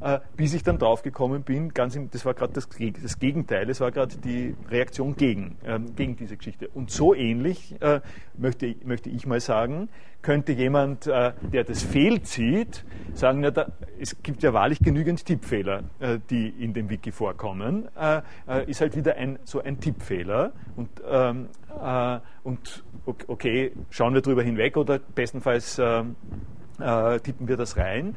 Äh, 0.00 0.20
bis 0.36 0.54
ich 0.54 0.62
dann 0.62 0.78
draufgekommen 0.78 1.42
bin, 1.42 1.72
ganz 1.72 1.94
im, 1.96 2.10
das 2.10 2.24
war 2.24 2.34
gerade 2.34 2.52
das, 2.52 2.68
das, 3.02 3.18
Gegenteil, 3.18 3.70
es 3.70 3.80
war 3.80 3.92
gerade 3.92 4.16
die 4.16 4.54
Reaktion 4.68 5.16
gegen, 5.16 5.56
ähm, 5.64 5.94
gegen 5.94 6.16
diese 6.16 6.36
Geschichte. 6.36 6.68
Und 6.68 6.90
so 6.90 7.14
ähnlich, 7.14 7.80
äh, 7.80 8.00
möchte, 8.36 8.74
möchte 8.84 9.08
ich 9.08 9.26
mal 9.26 9.40
sagen, 9.40 9.88
könnte 10.20 10.52
jemand, 10.52 11.06
äh, 11.06 11.32
der 11.52 11.64
das 11.64 11.82
fehlzieht, 11.82 12.84
sagen, 13.12 13.40
na, 13.40 13.50
da, 13.50 13.70
es 14.00 14.22
gibt 14.22 14.42
ja 14.42 14.52
wahrlich 14.52 14.80
genügend 14.80 15.24
Tippfehler, 15.24 15.84
äh, 16.00 16.18
die 16.28 16.48
in 16.48 16.74
dem 16.74 16.90
Wiki 16.90 17.12
vorkommen, 17.12 17.88
äh, 17.96 18.22
äh, 18.48 18.68
ist 18.68 18.80
halt 18.80 18.96
wieder 18.96 19.16
ein, 19.16 19.38
so 19.44 19.62
ein 19.62 19.80
Tippfehler. 19.80 20.52
Und, 20.76 20.90
ähm, 21.08 21.48
und 22.42 22.84
okay, 23.26 23.72
schauen 23.90 24.14
wir 24.14 24.22
drüber 24.22 24.42
hinweg 24.42 24.76
oder 24.76 24.98
bestenfalls 24.98 25.78
ähm, 25.78 26.16
äh, 26.80 27.18
tippen 27.20 27.48
wir 27.48 27.56
das 27.56 27.76
rein. 27.76 28.16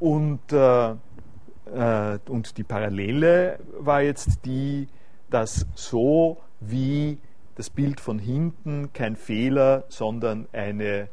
Und, 0.00 0.52
äh, 0.52 0.90
äh, 0.90 2.18
und 2.28 2.56
die 2.56 2.64
Parallele 2.64 3.58
war 3.78 4.02
jetzt 4.02 4.44
die, 4.44 4.88
dass 5.30 5.66
so 5.74 6.38
wie 6.60 7.18
das 7.56 7.70
Bild 7.70 8.00
von 8.00 8.18
hinten 8.18 8.92
kein 8.92 9.16
Fehler, 9.16 9.84
sondern 9.88 10.46
eine 10.52 11.08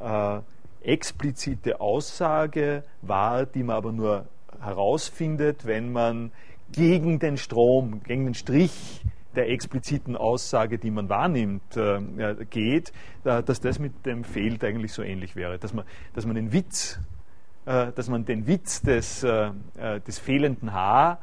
äh, 0.00 0.40
explizite 0.82 1.80
Aussage 1.80 2.84
war, 3.02 3.46
die 3.46 3.64
man 3.64 3.76
aber 3.76 3.92
nur 3.92 4.26
herausfindet, 4.60 5.66
wenn 5.66 5.92
man 5.92 6.30
gegen 6.72 7.18
den 7.18 7.36
Strom, 7.36 8.02
gegen 8.04 8.24
den 8.24 8.34
Strich 8.34 9.02
der 9.34 9.50
expliziten 9.50 10.16
Aussage, 10.16 10.78
die 10.78 10.90
man 10.90 11.08
wahrnimmt, 11.08 11.76
äh, 11.76 12.00
geht, 12.48 12.92
dass 13.24 13.60
das 13.60 13.78
mit 13.78 14.06
dem 14.06 14.24
Fehlt 14.24 14.64
eigentlich 14.64 14.92
so 14.92 15.02
ähnlich 15.02 15.36
wäre. 15.36 15.58
Dass 15.58 15.74
man, 15.74 15.84
dass 16.14 16.26
man 16.26 16.36
den 16.36 16.52
Witz, 16.52 17.00
dass 17.68 18.08
man 18.08 18.24
den 18.24 18.46
Witz 18.46 18.82
des, 18.82 19.22
äh, 19.22 19.50
äh, 19.76 20.00
des 20.00 20.18
fehlenden 20.18 20.72
H 20.72 21.18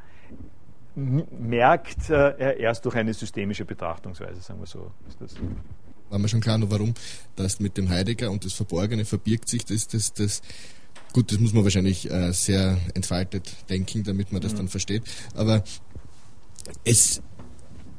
merkt 0.95 2.09
äh, 2.09 2.57
erst 2.59 2.85
durch 2.85 2.95
eine 2.95 3.13
systemische 3.13 3.65
Betrachtungsweise, 3.65 4.41
sagen 4.41 4.59
wir 4.59 4.67
so. 4.67 4.91
Ist 5.07 5.19
das 5.19 5.35
war 6.09 6.19
mir 6.19 6.29
schon 6.29 6.39
klar, 6.39 6.57
nur 6.57 6.69
warum 6.69 6.93
das 7.35 7.59
mit 7.59 7.77
dem 7.77 7.89
Heidegger 7.89 8.29
und 8.29 8.45
das 8.45 8.53
Verborgene 8.53 9.05
verbirgt 9.05 9.49
sich, 9.49 9.65
das, 9.65 9.87
das, 9.87 10.13
das 10.13 10.41
Gut, 11.15 11.31
das 11.31 11.39
muss 11.39 11.53
man 11.53 11.63
wahrscheinlich 11.63 12.11
äh, 12.11 12.33
sehr 12.33 12.77
entfaltet 12.93 13.49
denken, 13.69 14.03
damit 14.03 14.33
man 14.33 14.41
das 14.41 14.51
mhm. 14.51 14.57
dann 14.57 14.67
versteht. 14.67 15.03
Aber 15.33 15.63
es, 16.83 17.21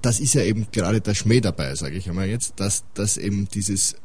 das 0.03 0.21
ist 0.21 0.35
ja 0.35 0.43
eben 0.43 0.67
gerade 0.71 1.01
der 1.01 1.15
Schmäh 1.15 1.41
dabei, 1.41 1.75
sage 1.77 1.97
ich 1.97 2.11
einmal 2.11 2.27
jetzt, 2.27 2.61
dass, 2.61 2.85
dass 2.93 3.17
eben 3.17 3.49
dieses 3.49 3.97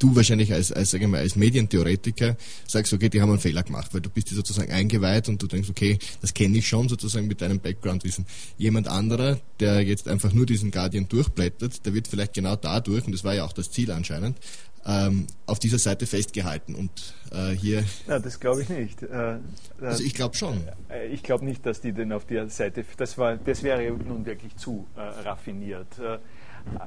du 0.00 0.16
wahrscheinlich 0.16 0.52
als, 0.52 0.72
als, 0.72 0.90
sag 0.90 1.00
ich 1.00 1.06
mal, 1.06 1.20
als 1.20 1.36
Medientheoretiker 1.36 2.36
sagst, 2.66 2.92
okay, 2.92 3.08
die 3.08 3.20
haben 3.20 3.30
einen 3.30 3.38
Fehler 3.38 3.62
gemacht, 3.62 3.94
weil 3.94 4.00
du 4.00 4.10
bist 4.10 4.30
dir 4.30 4.34
sozusagen 4.34 4.72
eingeweiht 4.72 5.28
und 5.28 5.40
du 5.40 5.46
denkst, 5.46 5.70
okay, 5.70 5.98
das 6.20 6.34
kenne 6.34 6.58
ich 6.58 6.66
schon 6.66 6.88
sozusagen 6.88 7.28
mit 7.28 7.40
deinem 7.40 7.60
Background-Wissen. 7.60 8.26
Jemand 8.58 8.88
anderer, 8.88 9.38
der 9.60 9.82
jetzt 9.82 10.08
einfach 10.08 10.32
nur 10.32 10.46
diesen 10.46 10.70
Guardian 10.70 11.08
durchblättert, 11.08 11.86
der 11.86 11.94
wird 11.94 12.08
vielleicht 12.08 12.34
genau 12.34 12.56
dadurch, 12.56 13.06
und 13.06 13.12
das 13.12 13.22
war 13.22 13.34
ja 13.34 13.44
auch 13.44 13.52
das 13.52 13.70
Ziel 13.70 13.92
anscheinend, 13.92 14.38
ähm, 14.86 15.26
auf 15.46 15.58
dieser 15.58 15.78
Seite 15.78 16.06
festgehalten. 16.06 16.74
Und 16.74 17.14
äh, 17.32 17.50
hier. 17.50 17.84
Ja, 18.08 18.18
das 18.18 18.40
glaube 18.40 18.62
ich 18.62 18.70
nicht. 18.70 19.02
Äh, 19.02 19.38
also 19.80 20.02
ich 20.02 20.14
glaube 20.14 20.34
schon. 20.36 20.62
Äh, 20.88 21.08
ich 21.08 21.22
glaube 21.22 21.44
nicht, 21.44 21.64
dass 21.66 21.82
die 21.82 21.92
denn 21.92 22.12
auf 22.12 22.24
der 22.24 22.48
Seite. 22.48 22.84
Das 22.96 23.18
war, 23.18 23.36
das 23.36 23.62
wäre 23.62 23.92
nun 23.92 24.24
wirklich 24.24 24.56
zu 24.56 24.86
äh, 24.96 25.00
raffiniert. 25.00 25.98
Äh, 25.98 26.18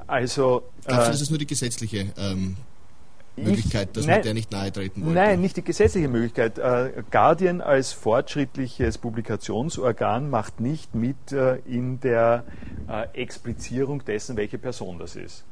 also. 0.08 0.70
Glaubst 0.84 1.06
du, 1.06 1.12
das 1.12 1.20
ist 1.20 1.30
nur 1.30 1.38
die 1.38 1.46
gesetzliche 1.46 2.12
ähm, 2.16 2.56
Möglichkeit, 3.36 3.96
dass 3.96 4.06
nein, 4.06 4.16
man 4.16 4.22
der 4.22 4.34
nicht 4.34 4.52
nahe 4.52 4.72
treten 4.72 5.02
wollte? 5.02 5.14
Nein, 5.14 5.40
nicht 5.40 5.56
die 5.56 5.64
gesetzliche 5.64 6.08
Möglichkeit. 6.08 6.58
Äh, 6.58 7.02
Guardian 7.10 7.60
als 7.60 7.92
fortschrittliches 7.92 8.98
Publikationsorgan 8.98 10.30
macht 10.30 10.60
nicht 10.60 10.94
mit 10.94 11.32
äh, 11.32 11.56
in 11.66 12.00
der 12.00 12.44
äh, 12.88 13.06
Explizierung 13.20 14.04
dessen, 14.04 14.36
welche 14.36 14.58
Person 14.58 14.98
das 14.98 15.16
ist. 15.16 15.44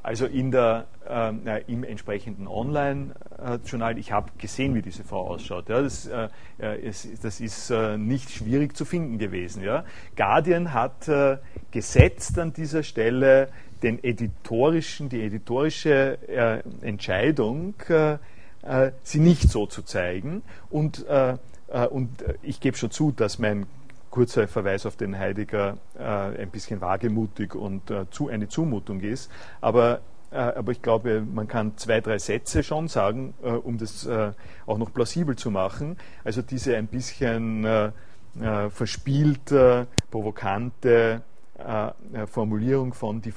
Also 0.00 0.26
in 0.26 0.52
der, 0.52 0.86
äh, 1.08 1.62
im 1.66 1.82
entsprechenden 1.82 2.46
Online-Journal, 2.46 3.98
ich 3.98 4.12
habe 4.12 4.30
gesehen, 4.38 4.74
wie 4.74 4.82
diese 4.82 5.02
Frau 5.02 5.26
ausschaut. 5.26 5.68
Ja, 5.68 5.82
das, 5.82 6.06
äh, 6.06 6.28
es, 6.58 7.08
das 7.20 7.40
ist 7.40 7.70
äh, 7.70 7.98
nicht 7.98 8.30
schwierig 8.30 8.76
zu 8.76 8.84
finden 8.84 9.18
gewesen. 9.18 9.62
Ja. 9.62 9.84
Guardian 10.16 10.72
hat 10.72 11.08
äh, 11.08 11.38
gesetzt 11.72 12.38
an 12.38 12.52
dieser 12.52 12.84
Stelle 12.84 13.48
den 13.82 14.02
editorischen, 14.02 15.08
die 15.08 15.22
editorische 15.22 16.18
äh, 16.28 16.62
Entscheidung, 16.86 17.74
äh, 17.88 18.18
äh, 18.62 18.92
sie 19.02 19.20
nicht 19.20 19.50
so 19.50 19.66
zu 19.66 19.82
zeigen. 19.82 20.42
Und, 20.70 21.06
äh, 21.06 21.36
äh, 21.68 21.86
und 21.86 22.24
ich 22.42 22.60
gebe 22.60 22.76
schon 22.76 22.90
zu, 22.90 23.12
dass 23.12 23.38
mein 23.38 23.66
kurzer 24.10 24.48
Verweis 24.48 24.86
auf 24.86 24.96
den 24.96 25.18
Heidegger 25.18 25.76
äh, 25.98 26.02
ein 26.02 26.50
bisschen 26.50 26.80
wagemutig 26.80 27.54
und 27.54 27.92
zu, 28.10 28.28
eine 28.28 28.48
Zumutung 28.48 29.00
ist. 29.00 29.30
Aber 29.60 30.00
aber 30.30 30.72
ich 30.72 30.82
glaube, 30.82 31.22
man 31.22 31.48
kann 31.48 31.78
zwei, 31.78 32.02
drei 32.02 32.18
Sätze 32.18 32.62
schon 32.62 32.88
sagen, 32.88 33.32
um 33.62 33.78
das 33.78 34.06
auch 34.66 34.76
noch 34.76 34.92
plausibel 34.92 35.36
zu 35.36 35.50
machen. 35.50 35.96
Also 36.22 36.42
diese 36.42 36.76
ein 36.76 36.86
bisschen 36.86 37.66
verspielte, 38.68 39.86
provokante 40.10 41.22
äh, 41.22 41.27
Formulierung 42.26 42.94
von 42.94 43.20
die, 43.20 43.32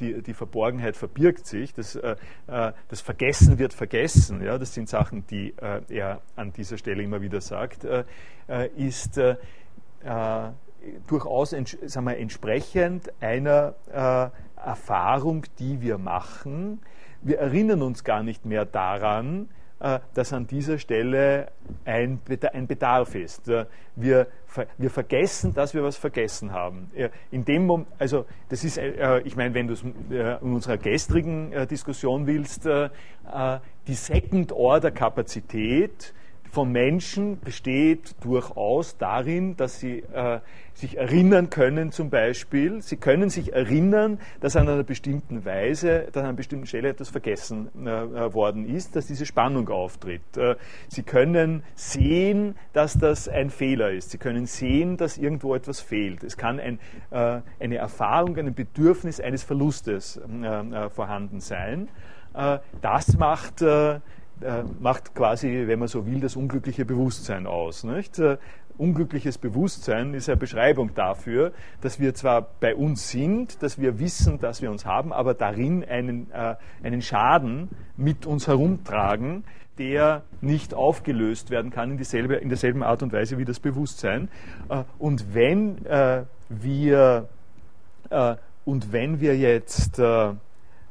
die, 0.00 0.22
die, 0.22 0.34
Verborgenheit 0.34 0.96
verbirgt 0.96 1.46
sich, 1.46 1.72
das, 1.72 1.94
äh, 1.94 2.16
äh, 2.48 2.72
das, 2.88 3.00
Vergessen 3.00 3.58
wird 3.58 3.72
vergessen, 3.72 4.42
ja, 4.42 4.58
das 4.58 4.74
sind 4.74 4.88
Sachen, 4.88 5.26
die 5.28 5.54
äh, 5.58 5.80
er 5.88 6.22
an 6.34 6.52
dieser 6.52 6.76
Stelle 6.76 7.04
immer 7.04 7.20
wieder 7.20 7.40
sagt, 7.40 7.84
äh, 7.84 8.04
äh, 8.48 8.68
ist 8.76 9.20
durchaus 11.06 11.50
sagen 11.50 12.06
wir, 12.06 12.16
entsprechend 12.16 13.10
einer 13.20 13.74
Erfahrung, 14.56 15.44
die 15.58 15.80
wir 15.80 15.98
machen. 15.98 16.80
Wir 17.22 17.38
erinnern 17.38 17.82
uns 17.82 18.04
gar 18.04 18.22
nicht 18.22 18.44
mehr 18.44 18.64
daran, 18.64 19.48
äh, 19.48 19.55
dass 19.78 20.32
an 20.32 20.46
dieser 20.46 20.78
Stelle 20.78 21.48
ein, 21.84 22.18
Bedarf 22.66 23.14
ist. 23.14 23.46
Äh, 23.48 23.66
wir, 23.94 24.26
wir 24.78 24.88
vergessen, 24.90 25.52
dass 25.52 25.74
wir 25.74 25.82
was 25.82 25.96
vergessen 25.96 26.52
haben. 26.52 26.90
In 27.30 27.44
dem 27.44 27.66
Moment, 27.66 27.88
also 27.98 28.24
das 28.48 28.64
ist, 28.64 28.78
äh, 28.78 29.20
ich 29.20 29.36
meine, 29.36 29.52
wenn 29.52 29.66
du 29.66 29.74
es 29.74 29.82
in 29.82 30.54
unserer 30.54 30.78
gestrigen 30.78 31.52
Diskussion 31.68 32.26
willst, 32.26 32.66
die 32.66 33.94
Second-Order-Kapazität 33.94 36.14
von 36.50 36.72
Menschen 36.72 37.40
besteht 37.40 38.14
durchaus 38.22 38.98
darin, 38.98 39.56
dass 39.56 39.80
sie 39.80 40.00
äh, 40.12 40.40
sich 40.76 40.98
erinnern 40.98 41.48
können 41.48 41.90
zum 41.90 42.10
Beispiel. 42.10 42.82
Sie 42.82 42.96
können 42.96 43.30
sich 43.30 43.52
erinnern, 43.54 44.18
dass 44.40 44.56
an 44.56 44.68
einer 44.68 44.82
bestimmten 44.82 45.44
Weise, 45.44 46.06
dass 46.12 46.22
an 46.22 46.28
einer 46.28 46.36
bestimmten 46.36 46.66
Stelle 46.66 46.90
etwas 46.90 47.08
vergessen 47.08 47.68
äh, 47.84 47.88
äh 47.88 48.34
worden 48.34 48.68
ist, 48.68 48.94
dass 48.94 49.06
diese 49.06 49.24
Spannung 49.24 49.68
auftritt. 49.70 50.36
Äh, 50.36 50.56
sie 50.88 51.02
können 51.02 51.62
sehen, 51.74 52.56
dass 52.72 52.98
das 52.98 53.28
ein 53.28 53.50
Fehler 53.50 53.90
ist. 53.90 54.10
Sie 54.10 54.18
können 54.18 54.46
sehen, 54.46 54.96
dass 54.96 55.16
irgendwo 55.16 55.54
etwas 55.54 55.80
fehlt. 55.80 56.22
Es 56.22 56.36
kann 56.36 56.60
ein, 56.60 56.78
äh, 57.10 57.40
eine 57.58 57.76
Erfahrung, 57.76 58.36
ein 58.36 58.54
Bedürfnis 58.54 59.20
eines 59.20 59.42
Verlustes 59.42 60.18
äh, 60.18 60.90
vorhanden 60.90 61.40
sein. 61.40 61.88
das 62.82 63.16
macht 63.16 63.64
macht 64.80 65.14
quasi, 65.14 65.64
wenn 65.66 65.78
man 65.78 65.88
so 65.88 66.06
will, 66.06 66.20
das 66.20 66.36
unglückliche 66.36 66.84
Bewusstsein 66.84 67.46
aus. 67.46 67.84
Nicht? 67.84 68.18
Äh, 68.18 68.36
unglückliches 68.78 69.38
Bewusstsein 69.38 70.14
ist 70.14 70.28
eine 70.28 70.36
Beschreibung 70.36 70.94
dafür, 70.94 71.52
dass 71.80 71.98
wir 71.98 72.14
zwar 72.14 72.42
bei 72.60 72.74
uns 72.74 73.08
sind, 73.10 73.62
dass 73.62 73.80
wir 73.80 73.98
wissen, 73.98 74.38
dass 74.38 74.62
wir 74.62 74.70
uns 74.70 74.84
haben, 74.84 75.12
aber 75.12 75.34
darin 75.34 75.84
einen, 75.84 76.30
äh, 76.32 76.56
einen 76.82 77.02
Schaden 77.02 77.68
mit 77.96 78.26
uns 78.26 78.46
herumtragen, 78.46 79.44
der 79.78 80.22
nicht 80.40 80.74
aufgelöst 80.74 81.50
werden 81.50 81.70
kann 81.70 81.92
in, 81.92 81.98
dieselbe, 81.98 82.36
in 82.36 82.48
derselben 82.48 82.82
Art 82.82 83.02
und 83.02 83.12
Weise 83.12 83.38
wie 83.38 83.44
das 83.44 83.60
Bewusstsein. 83.60 84.28
Äh, 84.68 84.84
und 84.98 85.34
wenn 85.34 85.84
äh, 85.86 86.24
wir 86.48 87.28
äh, 88.10 88.36
und 88.64 88.92
wenn 88.92 89.20
wir 89.20 89.36
jetzt 89.36 90.00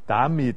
damit 0.08 0.56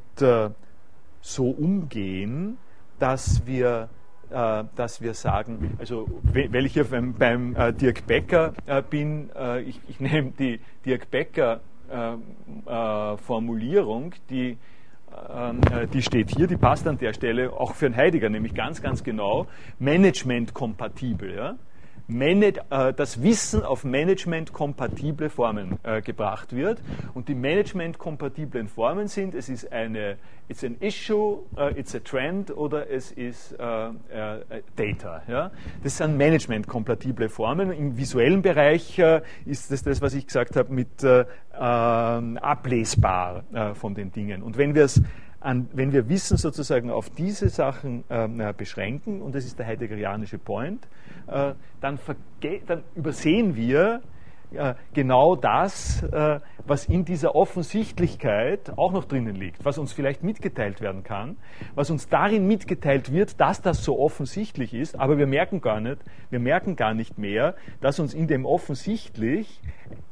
so 1.21 1.51
umgehen, 1.51 2.59
dass 2.99 3.47
wir, 3.47 3.89
äh, 4.31 4.65
dass 4.77 5.01
wir 5.01 5.15
sagen, 5.15 5.77
also 5.79 6.09
weil 6.23 6.67
ich 6.67 6.75
hier 6.75 6.85
beim, 6.85 7.15
beim 7.15 7.57
äh, 7.57 7.73
Dirk 7.73 8.07
Becker 8.07 8.53
äh, 8.67 8.83
bin, 8.83 9.31
äh, 9.37 9.63
ich, 9.63 9.81
ich 9.89 10.01
nehme 10.01 10.33
die 10.39 10.61
Dirk 10.85 11.11
Becker 11.11 11.61
äh, 11.91 12.15
äh, 12.71 13.17
Formulierung, 13.17 14.15
die 14.31 14.59
ähm, 15.31 15.61
die 15.93 16.03
steht 16.03 16.31
hier, 16.37 16.47
die 16.47 16.57
passt 16.57 16.87
an 16.87 16.99
der 16.99 17.13
Stelle 17.13 17.53
auch 17.53 17.75
für 17.75 17.87
einen 17.87 17.97
Heidegger, 17.97 18.29
nämlich 18.29 18.55
ganz, 18.55 18.81
ganz 18.83 19.03
genau, 19.03 19.49
management-kompatibel. 19.81 21.35
Ja? 21.35 21.57
Äh, 22.11 22.95
das 22.95 23.23
Wissen 23.23 23.63
auf 23.63 23.85
Management-kompatible 23.85 25.29
Formen 25.29 25.79
äh, 25.83 26.01
gebracht 26.01 26.57
wird. 26.57 26.81
Und 27.13 27.29
die 27.29 27.35
Management-kompatiblen 27.35 28.69
Formen 28.69 29.09
sind, 29.09 29.35
es 29.35 29.51
ist 29.51 29.71
eine, 29.71 30.17
it's 30.49 30.65
an 30.65 30.77
issue, 30.81 31.41
uh, 31.59 31.69
it's 31.77 31.95
a 31.95 31.99
trend 31.99 32.51
oder 32.57 32.91
es 32.91 33.13
ist 33.13 33.55
Data. 33.59 35.51
Das 35.83 35.99
sind 35.99 36.17
Management-kompatible 36.17 37.29
Formen. 37.29 37.73
Im 37.73 37.99
visuellen 37.99 38.41
Bereich 38.41 38.99
ist 39.45 39.71
das 39.71 39.83
das, 39.83 40.01
was 40.01 40.15
ich 40.15 40.27
gesagt 40.27 40.57
habe, 40.57 40.73
mit 40.73 40.89
ähm, 41.05 42.39
ablesbar 42.39 43.45
von 43.75 43.95
den 43.95 44.13
Dingen. 44.13 44.43
Und 44.43 44.57
wenn 44.57 44.75
wir 44.75 44.85
es 44.85 45.03
an, 45.41 45.69
wenn 45.75 45.93
wir 45.93 46.09
Wissen 46.09 46.39
sozusagen 46.39 46.91
auf 46.91 47.11
diese 47.11 47.51
Sachen 47.51 48.05
beschränken, 48.57 49.21
und 49.21 49.35
das 49.35 49.45
ist 49.45 49.59
der 49.59 49.67
heideggerianische 49.67 50.39
Point, 50.39 50.89
äh, 51.29 51.55
dann, 51.81 51.99
dann, 52.67 52.83
übersehen 52.95 53.57
wir 53.57 54.03
äh, 54.53 54.75
genau 54.95 55.37
das, 55.37 56.03
äh, 56.05 56.41
was 56.67 56.87
in 56.87 57.05
dieser 57.05 57.35
Offensichtlichkeit 57.35 58.73
auch 58.79 58.93
noch 58.93 59.05
drinnen 59.05 59.35
liegt, 59.35 59.65
was 59.65 59.77
uns 59.77 59.93
vielleicht 59.93 60.23
mitgeteilt 60.23 60.81
werden 60.81 61.03
kann, 61.03 61.37
was 61.75 61.91
uns 61.91 62.09
darin 62.09 62.47
mitgeteilt 62.47 63.13
wird, 63.13 63.41
dass 63.41 63.61
das 63.61 63.85
so 63.85 63.99
offensichtlich 63.99 64.73
ist, 64.73 64.99
aber 64.99 65.19
wir 65.19 65.27
merken 65.27 65.61
gar 65.61 65.81
nicht, 65.81 65.99
wir 66.31 66.39
merken 66.39 66.77
gar 66.77 66.95
nicht 66.95 67.19
mehr, 67.19 67.57
dass 67.83 68.01
uns 68.01 68.15
in 68.15 68.27
dem 68.27 68.47
offensichtlich 68.47 69.61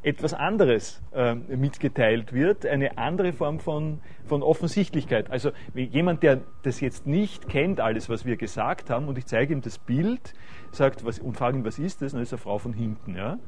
etwas 0.03 0.35
anderes 0.35 1.03
äh, 1.13 1.35
mitgeteilt 1.35 2.33
wird, 2.33 2.67
eine 2.67 2.99
andere 2.99 3.33
Form 3.33 3.59
von, 3.59 4.01
von 4.25 4.43
Offensichtlichkeit. 4.43 5.31
Also 5.31 5.51
jemand, 5.75 6.23
der 6.23 6.43
das 6.63 6.81
jetzt 6.81 7.07
nicht 7.07 7.49
kennt, 7.49 7.81
alles, 7.81 8.09
was 8.09 8.25
wir 8.25 8.37
gesagt 8.37 8.91
haben, 8.91 9.09
und 9.09 9.19
ich 9.19 9.27
zeige 9.27 9.53
ihm 9.53 9.63
das 9.63 9.79
Bild, 9.79 10.35
sagt 10.77 11.05
was, 11.05 11.19
und 11.19 11.37
frage 11.37 11.59
ihn, 11.59 11.65
was 11.65 11.79
ist 11.79 12.03
das, 12.03 12.13
dann 12.13 12.23
ist 12.23 12.33
eine 12.33 12.39
Frau 12.39 12.59
von 12.59 12.73
hinten. 12.73 13.17
Ja? 13.17 13.39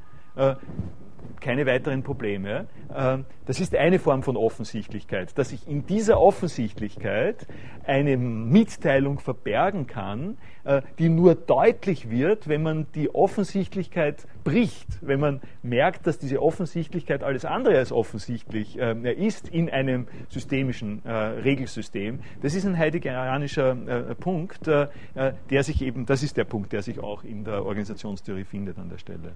Äh, 1.18 1.40
keine 1.40 1.66
weiteren 1.66 2.02
Probleme. 2.02 2.66
Äh, 2.94 3.18
das 3.46 3.60
ist 3.60 3.74
eine 3.74 3.98
Form 3.98 4.22
von 4.22 4.36
Offensichtlichkeit, 4.36 5.38
dass 5.38 5.52
ich 5.52 5.66
in 5.66 5.86
dieser 5.86 6.20
Offensichtlichkeit 6.20 7.46
eine 7.86 8.16
Mitteilung 8.16 9.18
verbergen 9.18 9.86
kann, 9.86 10.36
äh, 10.64 10.82
die 10.98 11.08
nur 11.08 11.34
deutlich 11.34 12.10
wird, 12.10 12.48
wenn 12.48 12.62
man 12.62 12.86
die 12.94 13.14
Offensichtlichkeit 13.14 14.26
bricht, 14.44 14.86
wenn 15.00 15.20
man 15.20 15.40
merkt, 15.62 16.06
dass 16.06 16.18
diese 16.18 16.42
Offensichtlichkeit 16.42 17.22
alles 17.22 17.44
andere 17.44 17.78
als 17.78 17.92
offensichtlich 17.92 18.76
ist 18.76 19.48
in 19.48 19.68
einem 19.68 20.06
systemischen 20.28 21.02
Regelsystem. 21.04 22.20
Das 22.40 22.54
ist 22.54 22.64
ein 22.64 22.78
heideggerianischer 22.78 23.74
Punkt, 24.18 24.66
der 24.66 25.62
sich 25.62 25.82
eben, 25.82 26.06
das 26.06 26.22
ist 26.22 26.36
der 26.36 26.44
Punkt, 26.44 26.72
der 26.72 26.82
sich 26.82 27.00
auch 27.00 27.24
in 27.24 27.44
der 27.44 27.64
Organisationstheorie 27.64 28.44
findet 28.44 28.78
an 28.78 28.88
der 28.88 28.98
Stelle 28.98 29.32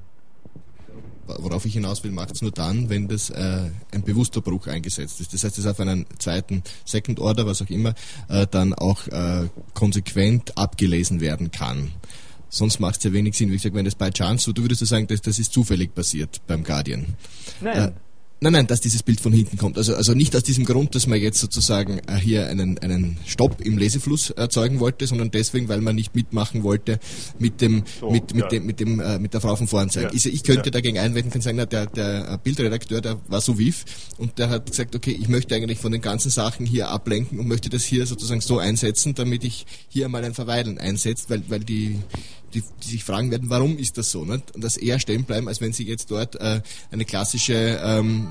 worauf 1.27 1.65
ich 1.65 1.75
hinaus 1.75 2.03
will, 2.05 2.11
macht 2.11 2.35
es 2.35 2.43
nur 2.43 2.51
dann, 2.51 2.89
wenn 2.91 3.09
das 3.09 3.31
äh, 3.31 3.71
ein 3.93 4.03
bewusster 4.03 4.41
Bruch 4.41 4.67
eingesetzt 4.67 5.21
ist. 5.21 5.33
Das 5.33 5.45
heißt, 5.45 5.59
dass 5.59 5.67
auf 5.67 5.81
einen 5.81 6.07
zweiten 6.19 6.63
Second 6.85 7.21
Order, 7.21 7.47
was 7.47 7.63
auch 7.63 7.71
immer, 7.71 7.95
äh, 8.29 8.47
dann 8.51 8.75
auch 8.75 9.07
äh, 9.09 9.49
konsequent 9.75 10.57
abgelesen 10.59 11.21
werden 11.21 11.51
kann. 11.51 11.93
Sonst 12.49 12.81
macht 12.81 12.99
es 12.99 13.05
ja 13.05 13.13
wenig 13.13 13.35
Sinn. 13.37 13.51
Wie 13.51 13.57
gesagt, 13.57 13.75
wenn 13.75 13.85
das 13.85 13.95
bei 13.95 14.11
Chance, 14.11 14.47
so, 14.47 14.53
du 14.53 14.63
würdest 14.63 14.83
ja 14.83 14.87
sagen, 14.87 15.07
das, 15.07 15.23
das 15.23 15.39
ist 15.39 15.53
zufällig 15.53 15.95
passiert 15.95 16.43
beim 16.47 16.65
Guardian. 16.65 17.07
Nein. 17.61 17.95
Nein, 18.43 18.55
nein, 18.55 18.67
dass 18.67 18.81
dieses 18.81 19.05
Bild 19.05 19.21
von 19.21 19.33
hinten 19.33 19.57
kommt. 19.57 19.79
Also, 19.79 19.95
also 19.95 20.15
nicht 20.15 20.35
aus 20.35 20.43
diesem 20.43 20.65
Grund, 20.65 20.97
dass 20.97 21.07
man 21.07 21.21
jetzt 21.21 21.39
sozusagen 21.39 22.01
äh, 22.09 22.17
hier 22.17 22.49
einen, 22.49 22.77
einen 22.79 23.17
Stopp 23.25 23.61
im 23.61 23.79
Lesefluss 23.79 24.31
erzeugen 24.31 24.81
wollte, 24.81 25.07
sondern 25.07 25.31
deswegen, 25.31 25.69
weil 25.69 25.81
man 25.81 25.95
nicht 25.95 26.17
mitmachen 26.17 26.65
wollte 26.65 26.99
mit 27.39 27.61
dem, 27.61 27.85
so, 28.01 28.11
mit, 28.11 28.35
mit 28.35 28.43
ja. 28.43 28.49
dem, 28.49 28.67
mit 28.67 28.81
dem, 28.81 28.99
äh, 28.99 29.21
mit 29.21 29.33
der 29.33 29.41
Frau 29.41 29.55
von 29.55 29.69
vorn 29.69 29.91
zeigen. 29.91 30.11
Ja. 30.13 30.27
Ich, 30.27 30.43
könnte 30.43 30.65
ja. 30.65 30.71
dagegen 30.73 30.99
einwenden, 30.99 31.31
kann 31.31 31.41
sagen, 31.41 31.57
na, 31.57 31.67
der, 31.67 31.87
der 31.87 32.37
Bildredakteur, 32.39 33.01
der 33.01 33.21
war 33.29 33.41
so 33.41 33.61
wief 33.61 33.85
und 34.19 34.37
der 34.41 34.51
hat 34.51 34.69
gesagt, 34.69 34.97
okay, 34.97 35.13
ich 35.13 35.29
möchte 35.29 35.55
eigentlich 35.55 35.79
von 35.79 35.93
den 35.93 36.01
ganzen 36.01 36.33
Sachen 36.33 36.67
hier 36.67 36.89
ablenken 36.89 37.39
und 37.39 37.47
möchte 37.47 37.71
das 37.71 37.85
hier 37.85 38.07
sozusagen 38.07 38.41
so 38.41 38.59
einsetzen, 38.59 39.15
damit 39.15 39.45
ich 39.45 39.67
hier 39.89 40.09
mal 40.09 40.25
ein 40.25 40.35
Verweilen 40.35 40.79
einsetzt, 40.79 41.31
weil, 41.31 41.45
weil 41.47 41.61
die, 41.61 42.01
die, 42.55 42.63
die 42.83 42.89
sich 42.89 43.05
fragen 43.05 43.31
werden, 43.31 43.51
warum 43.51 43.79
ist 43.79 43.99
das 43.99 44.11
so? 44.11 44.25
Nicht? 44.25 44.55
Und 44.55 44.63
das 44.63 44.77
eher 44.77 44.99
stehen 44.99 45.25
bleiben, 45.25 45.49
als 45.49 45.61
wenn 45.61 45.73
sie 45.73 45.87
jetzt 45.87 46.11
dort 46.11 46.37
äh, 46.37 46.61
eine 46.91 47.05
klassische 47.05 47.81
ähm, 47.83 48.29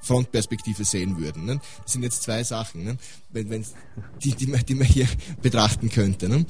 Frontperspektive 0.00 0.84
sehen 0.84 1.18
würden. 1.18 1.44
Ne? 1.44 1.60
Das 1.82 1.92
sind 1.92 2.02
jetzt 2.02 2.22
zwei 2.22 2.42
Sachen, 2.44 2.84
ne? 2.84 2.96
wenn, 3.30 3.50
wenn, 3.50 3.64
die, 4.22 4.34
die, 4.34 4.46
man, 4.46 4.60
die 4.66 4.74
man 4.74 4.86
hier 4.86 5.06
betrachten 5.42 5.90
könnte. 5.90 6.28
Ne? 6.28 6.44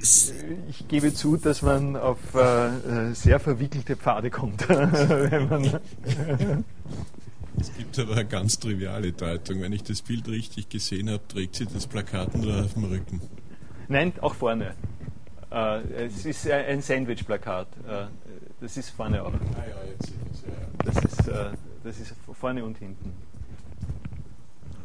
Ich 0.00 0.86
gebe 0.88 1.14
zu, 1.14 1.36
dass 1.36 1.62
man 1.62 1.96
auf 1.96 2.18
äh, 2.34 3.08
äh 3.08 3.14
sehr 3.14 3.40
verwickelte 3.40 3.96
Pfade 3.96 4.30
kommt. 4.30 4.68
wenn 4.68 5.48
man 5.48 5.80
es 7.58 7.72
gibt 7.76 7.98
aber 7.98 8.14
eine 8.14 8.24
ganz 8.24 8.58
triviale 8.58 9.12
Deutung. 9.12 9.60
Wenn 9.62 9.72
ich 9.72 9.82
das 9.82 10.02
Bild 10.02 10.28
richtig 10.28 10.68
gesehen 10.68 11.08
habe, 11.08 11.22
trägt 11.28 11.56
sie 11.56 11.66
das 11.66 11.86
Plakat 11.86 12.34
nur 12.36 12.64
auf 12.64 12.74
dem 12.74 12.84
Rücken. 12.84 13.20
Nein, 13.88 14.12
auch 14.20 14.34
vorne. 14.34 14.74
Äh, 15.54 16.06
es 16.06 16.26
ist 16.26 16.50
ein 16.50 16.82
Sandwich-Plakat. 16.82 17.68
Äh, 17.86 18.06
das 18.60 18.76
ist 18.76 18.90
vorne 18.90 19.22
auch. 19.22 19.32
Ah 19.32 19.64
ja, 19.68 19.88
jetzt 19.88 20.06
sehe 20.06 20.16
ich 20.26 20.32
es. 20.32 20.42
Ja, 20.42 20.48
ja. 20.48 20.66
Das, 20.84 21.04
ist, 21.04 21.28
äh, 21.28 21.56
das 21.84 22.00
ist 22.00 22.14
vorne 22.32 22.64
und 22.64 22.76
hinten. 22.78 23.12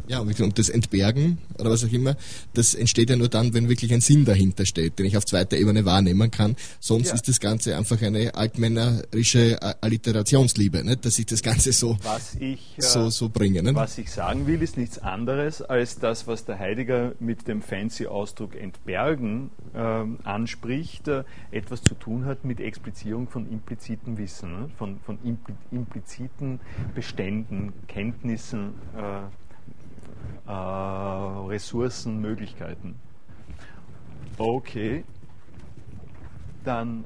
Ja, 0.09 0.21
und 0.21 0.57
das 0.57 0.69
Entbergen 0.69 1.37
oder 1.59 1.69
was 1.69 1.85
auch 1.85 1.91
immer, 1.91 2.15
das 2.55 2.73
entsteht 2.73 3.11
ja 3.11 3.15
nur 3.15 3.29
dann, 3.29 3.53
wenn 3.53 3.69
wirklich 3.69 3.93
ein 3.93 4.01
Sinn 4.01 4.25
dahinter 4.25 4.65
steht, 4.65 4.97
den 4.97 5.05
ich 5.05 5.15
auf 5.15 5.23
zweiter 5.23 5.55
Ebene 5.55 5.85
wahrnehmen 5.85 6.31
kann. 6.31 6.55
Sonst 6.79 7.09
ja. 7.09 7.13
ist 7.13 7.27
das 7.27 7.39
Ganze 7.39 7.77
einfach 7.77 8.01
eine 8.01 8.33
altmännerische 8.33 9.59
Alliterationsliebe, 9.61 10.83
nicht? 10.83 11.05
dass 11.05 11.19
ich 11.19 11.27
das 11.27 11.43
Ganze 11.43 11.73
so, 11.73 11.95
ich, 12.39 12.73
so, 12.79 13.05
äh, 13.05 13.11
so 13.11 13.29
bringe. 13.29 13.61
Nicht? 13.61 13.75
Was 13.75 13.99
ich 13.99 14.09
sagen 14.09 14.47
will, 14.47 14.63
ist 14.63 14.77
nichts 14.77 14.97
anderes 14.97 15.61
als 15.61 15.99
das, 15.99 16.25
was 16.25 16.43
der 16.43 16.57
Heidegger 16.57 17.13
mit 17.19 17.47
dem 17.47 17.61
fancy 17.61 18.07
Ausdruck 18.07 18.55
entbergen 18.55 19.51
äh, 19.75 20.05
anspricht, 20.23 21.07
äh, 21.07 21.23
etwas 21.51 21.83
zu 21.83 21.93
tun 21.93 22.25
hat 22.25 22.45
mit 22.45 22.59
Explizierung 22.59 23.27
von 23.27 23.47
implizitem 23.47 24.17
Wissen, 24.17 24.51
ne? 24.51 24.69
von, 24.75 24.99
von 25.05 25.19
impliziten 25.69 26.59
Beständen, 26.95 27.73
Kenntnissen. 27.87 28.73
Äh, 28.97 29.29
äh, 30.47 30.51
Ressourcen, 30.51 32.19
Möglichkeiten. 32.19 32.95
Okay, 34.37 35.03
dann 36.63 37.05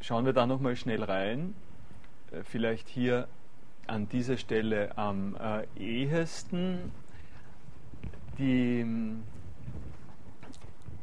schauen 0.00 0.24
wir 0.24 0.32
da 0.32 0.46
nochmal 0.46 0.76
schnell 0.76 1.02
rein. 1.02 1.54
Äh, 2.30 2.42
vielleicht 2.44 2.88
hier 2.88 3.28
an 3.86 4.08
dieser 4.08 4.36
Stelle 4.36 4.96
am 4.96 5.36
äh, 5.36 5.64
ehesten 5.78 6.92
die 8.38 8.80
ähm, 8.80 9.22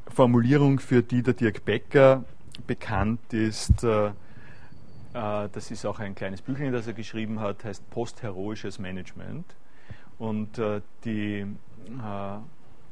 Formulierung, 0.07 0.80
für 0.80 1.02
die 1.02 1.23
der 1.23 1.34
Dirk 1.34 1.64
Becker 1.64 2.26
bekannt 2.68 3.34
ist, 3.34 3.84
äh, 3.84 4.07
äh, 4.07 5.49
das 5.52 5.72
ist 5.72 5.86
auch 5.86 5.99
ein 5.99 6.15
kleines 6.15 6.41
Büchlein, 6.41 6.73
das 6.73 6.88
er 6.88 6.94
geschrieben 6.94 7.40
hat, 7.40 7.64
heißt 7.64 7.90
Postheroisches 7.90 8.80
Management. 8.80 9.45
Und 10.22 10.60
äh, 10.60 10.81
die 11.03 11.39
äh, 11.39 11.48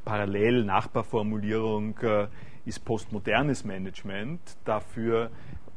Parallel-Nachbarformulierung 0.03 1.95
äh, 1.99 2.26
ist 2.65 2.84
postmodernes 2.84 3.64
Management. 3.64 4.39
Dafür 4.65 5.30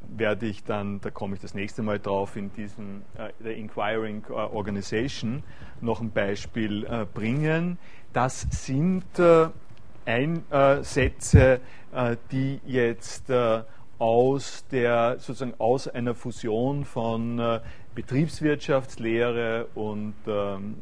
werde 0.09 0.47
ich 0.47 0.65
dann, 0.65 1.03
da 1.03 1.11
komme 1.11 1.35
ich 1.35 1.43
das 1.43 1.53
nächste 1.53 1.83
Mal 1.83 1.99
drauf, 1.99 2.37
in 2.37 2.55
diesem 2.55 3.03
äh, 3.19 3.29
der 3.45 3.55
Inquiring 3.59 4.25
äh, 4.31 4.33
Organization 4.33 5.43
noch 5.83 6.01
ein 6.01 6.11
Beispiel 6.11 6.87
äh, 6.87 7.05
bringen. 7.05 7.77
Das 8.15 8.47
sind 8.51 9.05
Einsätze, 10.07 11.61
die 12.31 12.61
jetzt 12.67 13.33
aus 13.99 14.67
der 14.71 15.19
sozusagen 15.19 15.55
aus 15.59 15.89
einer 15.89 16.15
Fusion 16.15 16.85
von 16.85 17.61
Betriebswirtschaftslehre 17.95 19.69
und 19.75 20.15
ähm, 20.27 20.77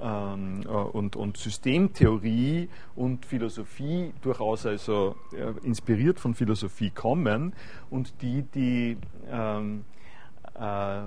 ähm, 0.00 0.62
äh, 0.64 0.68
und, 0.68 1.16
und 1.16 1.36
Systemtheorie 1.36 2.68
und 2.96 3.26
Philosophie 3.26 4.12
durchaus 4.22 4.66
also 4.66 5.16
äh, 5.32 5.66
inspiriert 5.66 6.20
von 6.20 6.34
Philosophie 6.34 6.90
kommen 6.90 7.52
und 7.90 8.22
die 8.22 8.42
die 8.42 8.96
ähm, 9.30 9.84
äh, 10.58 11.00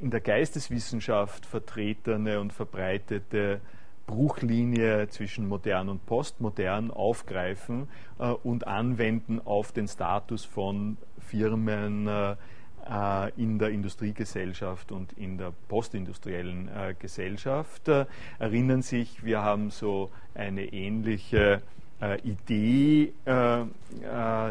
in 0.00 0.10
der 0.10 0.20
Geisteswissenschaft 0.20 1.44
vertretene 1.44 2.40
und 2.40 2.52
verbreitete 2.52 3.60
Bruchlinie 4.06 5.08
zwischen 5.08 5.46
modern 5.46 5.88
und 5.88 6.06
postmodern 6.06 6.90
aufgreifen 6.90 7.88
äh, 8.18 8.28
und 8.30 8.66
anwenden 8.66 9.40
auf 9.44 9.72
den 9.72 9.86
Status 9.86 10.44
von 10.44 10.96
Firmen, 11.18 12.06
äh, 12.06 12.36
in 13.36 13.58
der 13.58 13.68
Industriegesellschaft 13.70 14.92
und 14.92 15.12
in 15.12 15.38
der 15.38 15.52
postindustriellen 15.68 16.68
äh, 16.68 16.94
Gesellschaft. 16.98 17.88
Äh, 17.88 18.06
erinnern 18.38 18.82
sich, 18.82 19.24
wir 19.24 19.42
haben 19.42 19.70
so 19.70 20.10
eine 20.34 20.64
ähnliche 20.72 21.62
Idee 22.22 23.12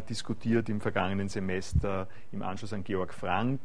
diskutiert 0.10 0.68
im 0.68 0.82
vergangenen 0.82 1.30
Semester 1.30 2.10
im 2.34 2.42
Anschluss 2.42 2.74
an 2.74 2.84
Georg 2.84 3.14
Frank, 3.14 3.60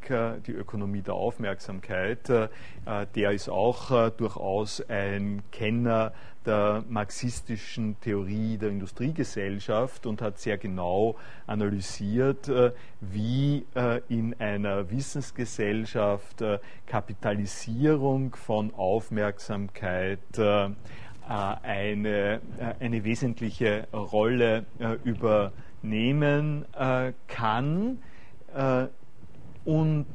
die 0.47 0.53
Ökonomie 0.53 1.01
der 1.01 1.15
Aufmerksamkeit. 1.15 2.29
der 2.29 3.31
ist 3.33 3.49
auch 3.49 4.09
durchaus 4.11 4.79
ein 4.87 5.43
Kenner 5.51 6.13
der 6.45 6.83
marxistischen 6.89 7.99
Theorie 8.01 8.57
der 8.57 8.69
Industriegesellschaft 8.69 10.05
und 10.05 10.21
hat 10.21 10.39
sehr 10.39 10.57
genau 10.57 11.15
analysiert, 11.47 12.47
äh, 12.47 12.71
wie 13.01 13.65
äh, 13.75 14.01
in 14.09 14.39
einer 14.39 14.89
Wissensgesellschaft 14.89 16.41
äh, 16.41 16.59
Kapitalisierung 16.85 18.35
von 18.35 18.73
Aufmerksamkeit 18.73 20.19
eine, 21.25 22.41
eine 22.79 23.03
wesentliche 23.05 23.87
Rolle 23.93 24.65
übernehmen 25.05 26.65
kann. 27.27 27.99
Und 29.63 30.05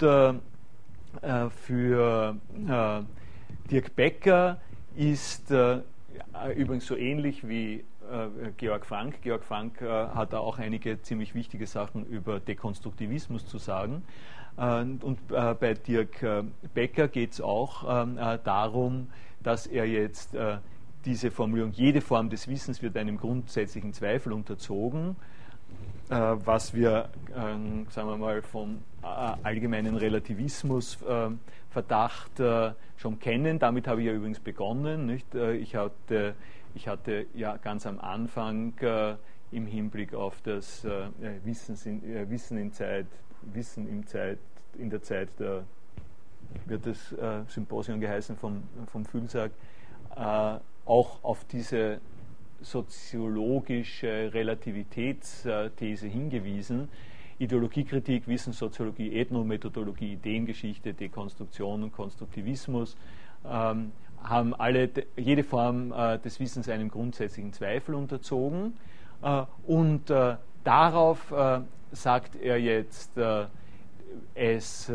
für 1.51 2.37
Dirk 3.71 3.97
Becker 3.97 4.61
ist 4.97 5.51
übrigens 6.56 6.86
so 6.86 6.97
ähnlich 6.97 7.47
wie 7.48 7.85
Georg 8.56 8.86
Frank. 8.86 9.20
Georg 9.23 9.44
Frank 9.44 9.81
hat 9.81 10.32
da 10.32 10.39
auch 10.39 10.59
einige 10.59 11.01
ziemlich 11.02 11.35
wichtige 11.35 11.66
Sachen 11.66 12.06
über 12.06 12.40
Dekonstruktivismus 12.40 13.47
zu 13.47 13.59
sagen. 13.59 14.02
Und 14.56 15.28
bei 15.28 15.74
Dirk 15.74 16.24
Becker 16.74 17.09
geht 17.09 17.32
es 17.32 17.40
auch 17.40 18.02
ähm, 18.02 18.16
darum, 18.44 19.09
dass 19.43 19.66
er 19.66 19.86
jetzt 19.86 20.35
diese 21.05 21.31
Formulierung, 21.31 21.73
jede 21.73 22.01
Form 22.01 22.28
des 22.28 22.48
Wissens 22.48 22.82
wird 22.82 22.97
einem 22.97 23.19
grundsätzlichen 23.19 23.93
Zweifel 23.93 24.32
unterzogen, 24.32 25.16
was 26.09 26.74
wir, 26.74 27.10
ähm, 27.36 27.86
sagen 27.90 28.09
wir 28.09 28.16
mal, 28.16 28.43
vom 28.43 28.78
allgemeinen 29.43 29.97
Relativismusverdacht 29.97 31.39
äh, 32.41 32.73
schon 32.97 33.19
kennen. 33.19 33.59
Damit 33.59 33.87
habe 33.87 34.01
ich 34.01 34.07
ja 34.07 34.13
übrigens 34.13 34.41
begonnen. 34.41 35.07
Nicht? 35.07 35.35
Äh, 35.35 35.55
ich, 35.55 35.77
hatte, 35.77 36.35
ich 36.75 36.89
hatte 36.89 37.27
ja 37.35 37.57
ganz 37.57 37.87
am 37.87 37.99
Anfang 37.99 38.77
äh, 38.81 39.15
im 39.51 39.67
Hinblick 39.67 40.15
auf 40.15 40.43
das 40.43 40.87
Wissens 41.43 41.87
in, 41.87 42.03
Wissen 42.29 42.59
in 42.59 42.71
Zeit, 42.71 43.07
Wissen 43.41 43.89
in 43.89 44.07
Zeit, 44.07 44.39
in 44.77 44.91
der 44.91 45.03
Zeit 45.03 45.31
der, 45.39 45.65
wird 46.67 46.85
das 46.85 47.15
Symposium 47.49 47.99
geheißen 47.99 48.37
vom, 48.37 48.63
vom 48.93 49.07
Fühlsack, 49.07 49.53
auch 50.15 51.25
auf 51.25 51.47
diese 51.47 52.03
soziologische 52.61 54.35
Relativitätsthese 54.35 56.07
hingewiesen, 56.07 56.91
Ideologiekritik, 57.39 58.27
Wissenssoziologie, 58.27 59.15
Ethnomethodologie, 59.15 60.15
Ideengeschichte, 60.15 60.93
Dekonstruktion 60.93 61.85
und 61.85 61.93
Konstruktivismus 61.93 62.97
ähm, 63.48 63.93
haben 64.23 64.55
alle 64.55 64.90
jede 65.16 65.44
Form 65.44 65.93
äh, 65.93 66.19
des 66.19 66.40
Wissens 66.40 66.69
einem 66.69 66.90
grundsätzlichen 66.90 67.52
Zweifel 67.52 67.94
unterzogen. 67.94 68.74
Äh, 69.23 69.44
und 69.66 70.10
äh, 70.10 70.36
darauf 70.65 71.31
äh, 71.31 71.60
sagt 71.93 72.36
er 72.36 72.59
jetzt, 72.59 73.16
äh, 73.16 73.47
es 74.35 74.89
äh, 74.89 74.94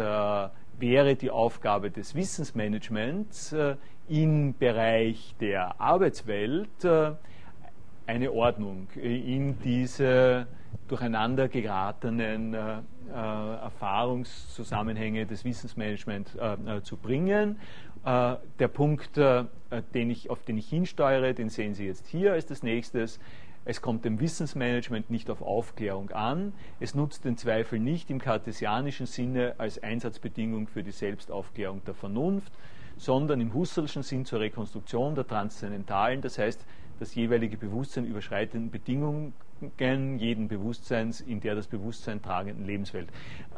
wäre 0.79 1.15
die 1.15 1.29
Aufgabe 1.29 1.91
des 1.91 2.15
Wissensmanagements 2.15 3.55
im 4.09 4.53
Bereich 4.57 5.35
der 5.39 5.79
Arbeitswelt 5.79 6.83
eine 8.05 8.31
Ordnung 8.31 8.87
in 8.95 9.59
diese 9.61 10.47
durcheinander 10.87 11.47
geratenen 11.47 12.53
äh, 12.53 12.77
äh, 13.09 13.11
Erfahrungszusammenhänge 13.11 15.25
des 15.25 15.45
Wissensmanagements 15.45 16.35
äh, 16.35 16.53
äh 16.53 16.83
zu 16.83 16.97
bringen. 16.97 17.57
Äh, 18.05 18.35
der 18.59 18.67
Punkt, 18.67 19.17
äh, 19.17 19.45
den 19.93 20.09
ich, 20.09 20.29
auf 20.29 20.43
den 20.43 20.57
ich 20.57 20.67
hinsteuere, 20.67 21.33
den 21.33 21.49
sehen 21.49 21.73
Sie 21.73 21.85
jetzt 21.85 22.07
hier 22.07 22.33
als 22.33 22.45
das 22.45 22.63
nächstes. 22.63 23.19
Es 23.65 23.81
kommt 23.81 24.03
dem 24.03 24.19
Wissensmanagement 24.19 25.09
nicht 25.09 25.29
auf 25.29 25.41
Aufklärung 25.41 26.11
an. 26.11 26.51
Es 26.81 26.95
nutzt 26.95 27.23
den 27.23 27.37
Zweifel 27.37 27.79
nicht 27.79 28.09
im 28.09 28.19
kartesianischen 28.19 29.05
Sinne 29.05 29.55
als 29.57 29.81
Einsatzbedingung 29.81 30.67
für 30.67 30.83
die 30.83 30.91
Selbstaufklärung 30.91 31.81
der 31.85 31.93
Vernunft, 31.93 32.51
sondern 32.97 33.39
im 33.39 33.53
Husserlschen 33.53 34.03
Sinn 34.03 34.25
zur 34.25 34.41
Rekonstruktion 34.41 35.15
der 35.15 35.25
transzendentalen, 35.25 36.21
das 36.21 36.37
heißt 36.37 36.65
das 36.99 37.15
jeweilige 37.15 37.57
Bewusstsein 37.57 38.05
überschreitenden 38.05 38.71
Bedingungen 38.71 39.33
jeden 40.17 40.47
Bewusstseins 40.47 41.21
in 41.21 41.39
der 41.39 41.55
das 41.55 41.67
Bewusstsein 41.67 42.21
tragenden 42.21 42.65
Lebenswelt. 42.65 43.07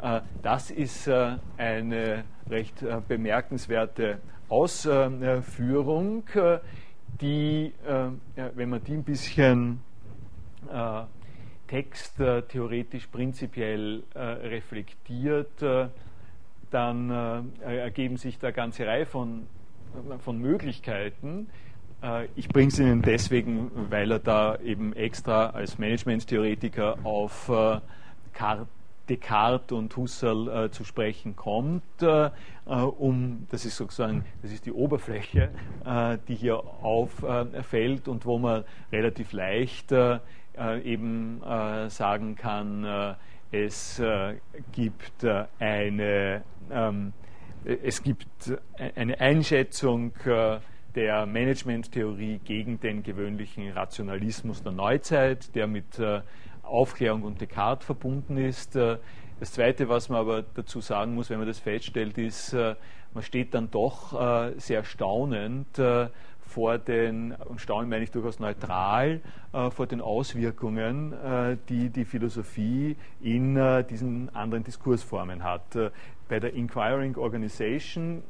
Äh, 0.01 0.21
das 0.41 0.71
ist 0.71 1.07
äh, 1.07 1.37
eine 1.57 2.23
recht 2.49 2.81
äh, 2.81 3.01
bemerkenswerte 3.07 4.19
Ausführung, 4.47 6.23
die, 7.19 7.73
wenn 8.35 8.69
man 8.69 8.83
die 8.83 8.93
ein 8.93 9.03
bisschen 9.03 9.79
texttheoretisch 11.65 13.07
prinzipiell 13.07 14.03
reflektiert, 14.13 15.63
dann 16.69 17.09
ergeben 17.59 18.17
sich 18.17 18.37
da 18.37 18.49
eine 18.49 18.55
ganze 18.55 18.85
Reihe 18.85 19.07
von, 19.07 19.47
von 20.19 20.37
Möglichkeiten, 20.37 21.47
ich 22.35 22.47
bringe 22.49 22.67
es 22.67 22.79
Ihnen 22.79 23.01
deswegen, 23.01 23.71
weil 23.89 24.11
er 24.11 24.19
da 24.19 24.57
eben 24.57 24.93
extra 24.93 25.47
als 25.47 25.77
Management-Theoretiker 25.77 26.97
auf 27.03 27.49
äh, 27.49 27.79
Descartes 29.09 29.77
und 29.77 29.95
Husserl 29.95 30.65
äh, 30.65 30.71
zu 30.71 30.83
sprechen 30.83 31.35
kommt, 31.35 31.83
äh, 32.01 32.29
um, 32.65 33.47
das 33.51 33.65
ist 33.65 33.77
sozusagen, 33.77 34.25
das 34.41 34.51
ist 34.51 34.65
die 34.65 34.71
Oberfläche, 34.71 35.49
äh, 35.85 36.17
die 36.27 36.35
hier 36.35 36.57
auffällt 36.57 38.07
und 38.07 38.25
wo 38.25 38.39
man 38.39 38.63
relativ 38.91 39.31
leicht 39.31 39.91
äh, 39.91 40.19
eben 40.83 41.41
sagen 41.89 42.35
kann, 42.37 43.17
es 43.51 44.01
gibt 44.71 45.25
eine, 45.59 46.43
ähm, 46.71 47.11
es 47.65 48.01
gibt 48.01 48.53
eine 48.95 49.19
Einschätzung 49.19 50.13
der 50.95 51.25
Managementtheorie 51.25 52.39
gegen 52.43 52.79
den 52.79 53.03
gewöhnlichen 53.03 53.69
Rationalismus 53.71 54.63
der 54.63 54.71
Neuzeit, 54.71 55.53
der 55.55 55.67
mit 55.67 55.99
äh, 55.99 56.21
Aufklärung 56.63 57.23
und 57.23 57.41
Descartes 57.41 57.85
verbunden 57.85 58.37
ist. 58.37 58.75
Äh, 58.75 58.97
das 59.39 59.51
Zweite, 59.51 59.89
was 59.89 60.07
man 60.07 60.19
aber 60.19 60.43
dazu 60.43 60.79
sagen 60.79 61.13
muss, 61.13 61.29
wenn 61.29 61.39
man 61.39 61.47
das 61.47 61.59
feststellt, 61.59 62.17
ist, 62.17 62.53
äh, 62.53 62.75
man 63.13 63.23
steht 63.23 63.53
dann 63.53 63.71
doch 63.71 64.13
sehr 64.57 64.83
staunend 64.83 65.67
vor 66.41 66.77
den, 66.77 67.31
und 67.31 67.61
staunen 67.61 67.89
meine 67.89 68.03
ich 68.03 68.11
durchaus 68.11 68.41
neutral, 68.41 69.21
vor 69.69 69.87
den 69.87 70.01
Auswirkungen, 70.01 71.13
die 71.69 71.91
die 71.91 72.03
Philosophie 72.03 72.97
in 73.21 73.57
diesen 73.89 74.35
anderen 74.35 74.65
Diskursformen 74.65 75.45
hat. 75.45 75.77
Bei 76.27 76.41
der 76.41 76.55
Inquiring 76.55 77.15
Organization, 77.15 78.21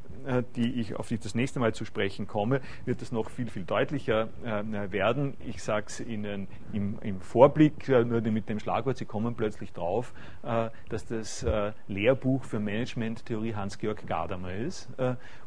die 0.55 0.79
ich, 0.79 0.95
auf 0.95 1.07
die 1.07 1.15
ich 1.15 1.19
das 1.19 1.35
nächste 1.35 1.59
Mal 1.59 1.73
zu 1.73 1.85
sprechen 1.85 2.27
komme, 2.27 2.61
wird 2.85 3.01
es 3.01 3.11
noch 3.11 3.29
viel, 3.29 3.49
viel 3.49 3.63
deutlicher 3.63 4.29
äh, 4.43 4.91
werden. 4.91 5.35
Ich 5.45 5.63
sage 5.63 5.85
es 5.87 5.99
Ihnen 5.99 6.47
im, 6.73 6.97
im 7.01 7.21
Vorblick, 7.21 7.89
äh, 7.89 8.03
nur 8.03 8.21
mit 8.21 8.49
dem 8.49 8.59
Schlagwort, 8.59 8.97
Sie 8.97 9.05
kommen 9.05 9.35
plötzlich 9.35 9.73
drauf, 9.73 10.13
dass 10.89 11.05
das 11.05 11.45
Lehrbuch 11.87 12.43
für 12.43 12.59
Managementtheorie 12.59 13.55
Hans-Georg 13.55 14.05
Gadamer 14.07 14.53
ist. 14.53 14.89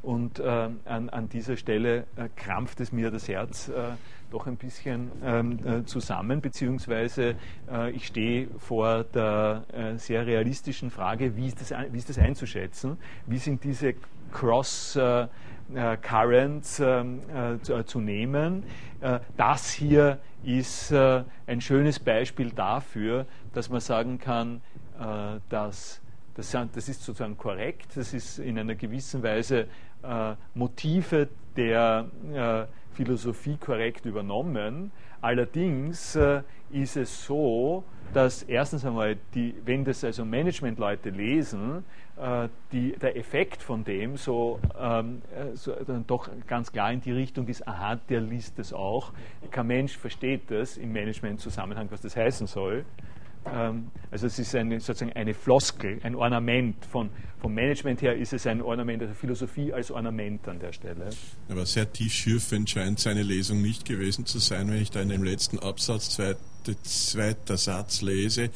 Und 0.02 0.40
an, 0.40 0.80
an 0.84 1.28
dieser 1.28 1.56
Stelle 1.56 2.06
krampft 2.36 2.80
es 2.80 2.92
mir 2.92 3.10
das 3.10 3.28
Herz, 3.28 3.70
doch 4.30 4.46
ein 4.46 4.56
bisschen 4.56 5.10
ähm, 5.22 5.58
äh, 5.64 5.84
zusammen, 5.84 6.40
beziehungsweise 6.40 7.36
äh, 7.70 7.90
ich 7.92 8.06
stehe 8.06 8.48
vor 8.58 9.04
der 9.04 9.64
äh, 9.72 9.96
sehr 9.98 10.26
realistischen 10.26 10.90
Frage, 10.90 11.36
wie 11.36 11.46
ist, 11.46 11.60
das, 11.60 11.72
wie 11.92 11.98
ist 11.98 12.08
das 12.08 12.18
einzuschätzen? 12.18 12.98
Wie 13.26 13.38
sind 13.38 13.64
diese 13.64 13.94
Cross- 14.32 14.96
äh, 14.96 15.26
äh, 15.74 15.96
Currents 15.98 16.80
ähm, 16.80 17.20
äh, 17.28 17.84
zu, 17.84 18.00
nehmen. 18.00 18.64
das 19.36 19.70
hier 19.70 20.18
ist 20.42 20.92
ein 20.92 21.60
schönes 21.60 21.98
Beispiel 21.98 22.50
dafür, 22.50 23.26
dass 23.52 23.68
man 23.68 23.80
sagen 23.80 24.18
kann, 24.18 24.60
dass 25.48 26.00
das, 26.34 26.54
ist 26.88 27.04
sozusagen 27.04 27.36
korrekt, 27.36 27.96
das 27.96 28.12
ist 28.14 28.38
in 28.38 28.58
einer 28.58 28.74
gewissen 28.74 29.22
Weise 29.22 29.66
Motive 30.54 31.28
der 31.56 32.06
Philosophie 32.92 33.56
korrekt 33.56 34.06
übernommen. 34.06 34.90
Allerdings 35.20 36.18
ist 36.70 36.96
es 36.96 37.24
so, 37.24 37.84
dass 38.14 38.42
erstens 38.42 38.84
einmal, 38.84 39.16
die, 39.34 39.54
wenn 39.64 39.84
das 39.84 40.04
also 40.04 40.24
Managementleute 40.24 41.10
lesen, 41.10 41.84
äh, 42.16 42.48
die, 42.72 42.92
der 42.92 43.16
Effekt 43.16 43.62
von 43.62 43.84
dem 43.84 44.16
so, 44.16 44.60
ähm, 44.78 45.22
äh, 45.34 45.56
so 45.56 45.72
dann 45.86 46.06
doch 46.06 46.28
ganz 46.46 46.72
klar 46.72 46.92
in 46.92 47.00
die 47.00 47.12
Richtung 47.12 47.46
ist, 47.48 47.66
aha, 47.68 47.96
der 48.08 48.20
liest 48.20 48.58
das 48.58 48.72
auch. 48.72 49.12
Kein 49.50 49.66
Mensch 49.66 49.96
versteht 49.96 50.50
das 50.50 50.76
im 50.76 50.92
Management-Zusammenhang, 50.92 51.88
was 51.90 52.00
das 52.00 52.16
heißen 52.16 52.46
soll. 52.46 52.84
Ähm, 53.46 53.90
also 54.10 54.26
es 54.26 54.38
ist 54.38 54.54
eine, 54.54 54.80
sozusagen 54.80 55.12
eine 55.12 55.34
Floskel, 55.34 56.00
ein 56.02 56.14
Ornament. 56.14 56.84
Von, 56.86 57.10
vom 57.40 57.54
Management 57.54 58.02
her 58.02 58.16
ist 58.16 58.32
es 58.32 58.46
ein 58.46 58.62
Ornament, 58.62 59.02
also 59.02 59.14
Philosophie 59.14 59.72
als 59.72 59.90
Ornament 59.90 60.48
an 60.48 60.58
der 60.58 60.72
Stelle. 60.72 61.10
Aber 61.48 61.66
sehr 61.66 61.92
tiefschürfend 61.92 62.68
scheint 62.68 62.98
seine 62.98 63.22
Lesung 63.22 63.62
nicht 63.62 63.84
gewesen 63.84 64.26
zu 64.26 64.38
sein, 64.38 64.68
wenn 64.70 64.82
ich 64.82 64.90
da 64.90 65.00
in 65.00 65.08
dem 65.08 65.22
letzten 65.22 65.58
Absatz 65.58 66.10
zweiter 66.10 66.38
zweiter 66.82 67.56
Satz 67.56 68.02
lese, 68.02 68.50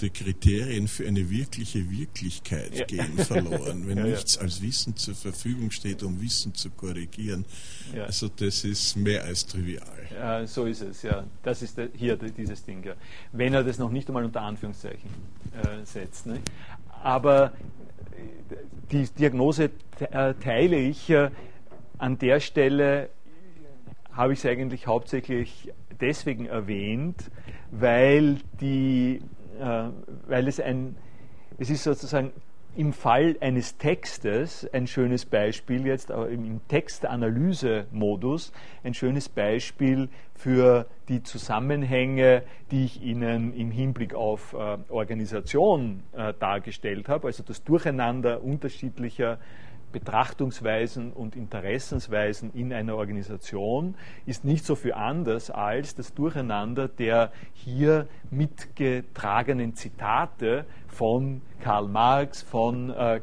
die 0.00 0.10
Kriterien 0.10 0.86
für 0.86 1.06
eine 1.06 1.28
wirkliche 1.30 1.90
Wirklichkeit 1.90 2.74
ja. 2.74 2.84
gehen 2.84 3.18
verloren, 3.18 3.86
wenn 3.86 3.98
ja, 3.98 4.04
nichts 4.04 4.36
ja. 4.36 4.42
als 4.42 4.62
Wissen 4.62 4.96
zur 4.96 5.14
Verfügung 5.14 5.70
steht, 5.70 6.02
um 6.02 6.20
Wissen 6.20 6.54
zu 6.54 6.70
korrigieren. 6.70 7.44
Also 8.06 8.28
das 8.28 8.64
ist 8.64 8.96
mehr 8.96 9.24
als 9.24 9.46
trivial. 9.46 9.86
Ja, 10.14 10.46
so 10.46 10.66
ist 10.66 10.82
es, 10.82 11.02
ja. 11.02 11.24
Das 11.42 11.62
ist 11.62 11.80
hier 11.94 12.16
dieses 12.16 12.64
Ding. 12.64 12.84
Wenn 13.32 13.54
er 13.54 13.64
das 13.64 13.78
noch 13.78 13.90
nicht 13.90 14.08
einmal 14.08 14.24
unter 14.24 14.42
Anführungszeichen 14.42 15.10
äh, 15.62 15.84
setzt. 15.84 16.26
Ne? 16.26 16.40
Aber 17.02 17.52
die 18.90 19.06
Diagnose 19.18 19.70
teile 20.40 20.76
ich. 20.76 21.12
An 21.98 22.18
der 22.18 22.40
Stelle 22.40 23.10
habe 24.12 24.32
ich 24.32 24.40
es 24.40 24.46
eigentlich 24.46 24.86
hauptsächlich 24.86 25.72
deswegen 26.00 26.46
erwähnt, 26.46 27.30
weil, 27.70 28.38
die, 28.60 29.20
weil 29.58 30.48
es 30.48 30.60
ein, 30.60 30.96
es 31.58 31.70
ist 31.70 31.84
sozusagen 31.84 32.32
im 32.78 32.92
Fall 32.92 33.36
eines 33.40 33.76
Textes 33.76 34.68
ein 34.72 34.86
schönes 34.86 35.26
Beispiel, 35.26 35.84
jetzt 35.84 36.10
im 36.10 36.60
Textanalyse-Modus, 36.68 38.52
ein 38.84 38.94
schönes 38.94 39.28
Beispiel 39.28 40.08
für 40.34 40.86
die 41.08 41.24
Zusammenhänge, 41.24 42.44
die 42.70 42.84
ich 42.84 43.02
Ihnen 43.02 43.52
im 43.52 43.72
Hinblick 43.72 44.14
auf 44.14 44.52
äh, 44.52 44.78
Organisation 44.90 46.04
äh, 46.12 46.32
dargestellt 46.38 47.08
habe, 47.08 47.26
also 47.26 47.42
das 47.42 47.64
Durcheinander 47.64 48.44
unterschiedlicher 48.44 49.40
Betrachtungsweisen 49.92 51.12
und 51.12 51.36
Interessensweisen 51.36 52.52
in 52.52 52.72
einer 52.72 52.96
Organisation 52.96 53.94
ist 54.26 54.44
nicht 54.44 54.64
so 54.64 54.74
viel 54.74 54.92
anders 54.92 55.50
als 55.50 55.94
das 55.94 56.14
Durcheinander 56.14 56.88
der 56.88 57.32
hier 57.54 58.06
mitgetragenen 58.30 59.74
Zitate 59.74 60.66
von 60.88 61.42
Karl 61.60 61.88
Marx, 61.88 62.42
von 62.42 62.90
äh, 62.90 63.20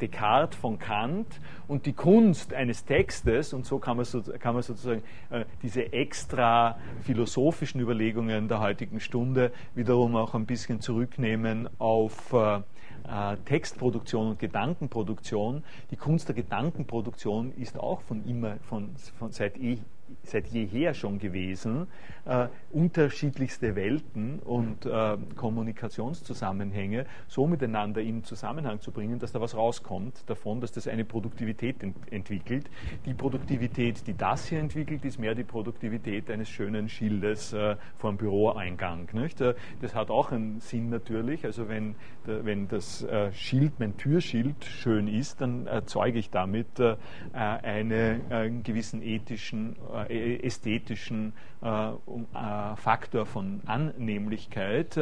Descartes, 0.00 0.58
von 0.58 0.78
Kant. 0.78 1.26
Und 1.66 1.86
die 1.86 1.92
Kunst 1.92 2.54
eines 2.54 2.84
Textes, 2.84 3.52
und 3.52 3.66
so 3.66 3.78
kann 3.78 3.96
man, 3.96 4.06
so, 4.06 4.22
kann 4.22 4.54
man 4.54 4.62
sozusagen 4.62 5.02
äh, 5.30 5.44
diese 5.62 5.92
extra 5.92 6.78
philosophischen 7.02 7.80
Überlegungen 7.80 8.48
der 8.48 8.60
heutigen 8.60 9.00
Stunde 9.00 9.52
wiederum 9.74 10.16
auch 10.16 10.34
ein 10.34 10.46
bisschen 10.46 10.80
zurücknehmen 10.80 11.68
auf 11.78 12.32
äh, 12.32 12.60
äh, 13.08 13.36
Textproduktion 13.44 14.28
und 14.30 14.38
Gedankenproduktion. 14.38 15.64
Die 15.90 15.96
Kunst 15.96 16.28
der 16.28 16.34
Gedankenproduktion 16.34 17.52
ist 17.52 17.78
auch 17.78 18.02
von 18.02 18.24
immer, 18.26 18.56
von, 18.68 18.90
von 19.18 19.32
seit 19.32 19.56
eh 19.58 19.78
seit 20.22 20.46
jeher 20.48 20.94
schon 20.94 21.18
gewesen, 21.18 21.86
äh, 22.24 22.48
unterschiedlichste 22.70 23.74
Welten 23.74 24.38
und 24.40 24.86
äh, 24.86 25.16
Kommunikationszusammenhänge 25.36 27.06
so 27.26 27.46
miteinander 27.46 28.00
in 28.00 28.24
Zusammenhang 28.24 28.80
zu 28.80 28.92
bringen, 28.92 29.18
dass 29.18 29.32
da 29.32 29.40
was 29.40 29.56
rauskommt 29.56 30.28
davon, 30.28 30.60
dass 30.60 30.72
das 30.72 30.86
eine 30.86 31.04
Produktivität 31.04 31.82
ent 31.82 31.96
entwickelt. 32.10 32.68
Die 33.06 33.14
Produktivität, 33.14 34.06
die 34.06 34.14
das 34.14 34.46
hier 34.46 34.60
entwickelt, 34.60 35.04
ist 35.04 35.18
mehr 35.18 35.34
die 35.34 35.44
Produktivität 35.44 36.30
eines 36.30 36.48
schönen 36.48 36.88
Schildes 36.88 37.52
äh, 37.52 37.76
vor 37.96 38.10
dem 38.10 38.18
Büroeingang. 38.18 39.08
Nicht? 39.12 39.40
Äh, 39.40 39.54
das 39.80 39.94
hat 39.94 40.10
auch 40.10 40.32
einen 40.32 40.60
Sinn 40.60 40.90
natürlich. 40.90 41.44
Also 41.44 41.68
wenn, 41.68 41.94
wenn 42.24 42.68
das 42.68 43.02
äh, 43.02 43.32
Schild, 43.32 43.78
mein 43.78 43.96
Türschild 43.96 44.64
schön 44.64 45.08
ist, 45.08 45.40
dann 45.40 45.66
erzeuge 45.66 46.18
ich 46.18 46.30
damit 46.30 46.78
äh, 46.78 46.96
eine, 47.32 48.20
einen 48.30 48.62
gewissen 48.62 49.02
ethischen 49.02 49.76
ästhetischen 50.06 51.32
äh, 51.62 51.88
äh, 51.88 52.76
Faktor 52.76 53.26
von 53.26 53.60
Annehmlichkeit. 53.66 54.98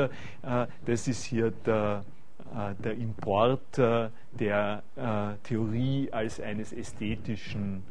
das 0.87 1.09
ist 1.09 1.25
hier 1.25 1.51
der, 1.65 2.05
der 2.79 2.95
Import 2.97 3.77
der 3.77 4.83
Theorie 5.43 6.09
als 6.13 6.41
eines 6.41 6.73
ästhetischen 6.73 7.83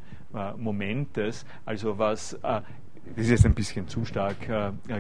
Momentes, 0.57 1.45
also 1.65 1.98
was 1.98 2.38
das 2.41 3.26
ist 3.26 3.30
jetzt 3.30 3.45
ein 3.45 3.53
bisschen 3.53 3.88
zu 3.88 4.06
stark 4.06 4.38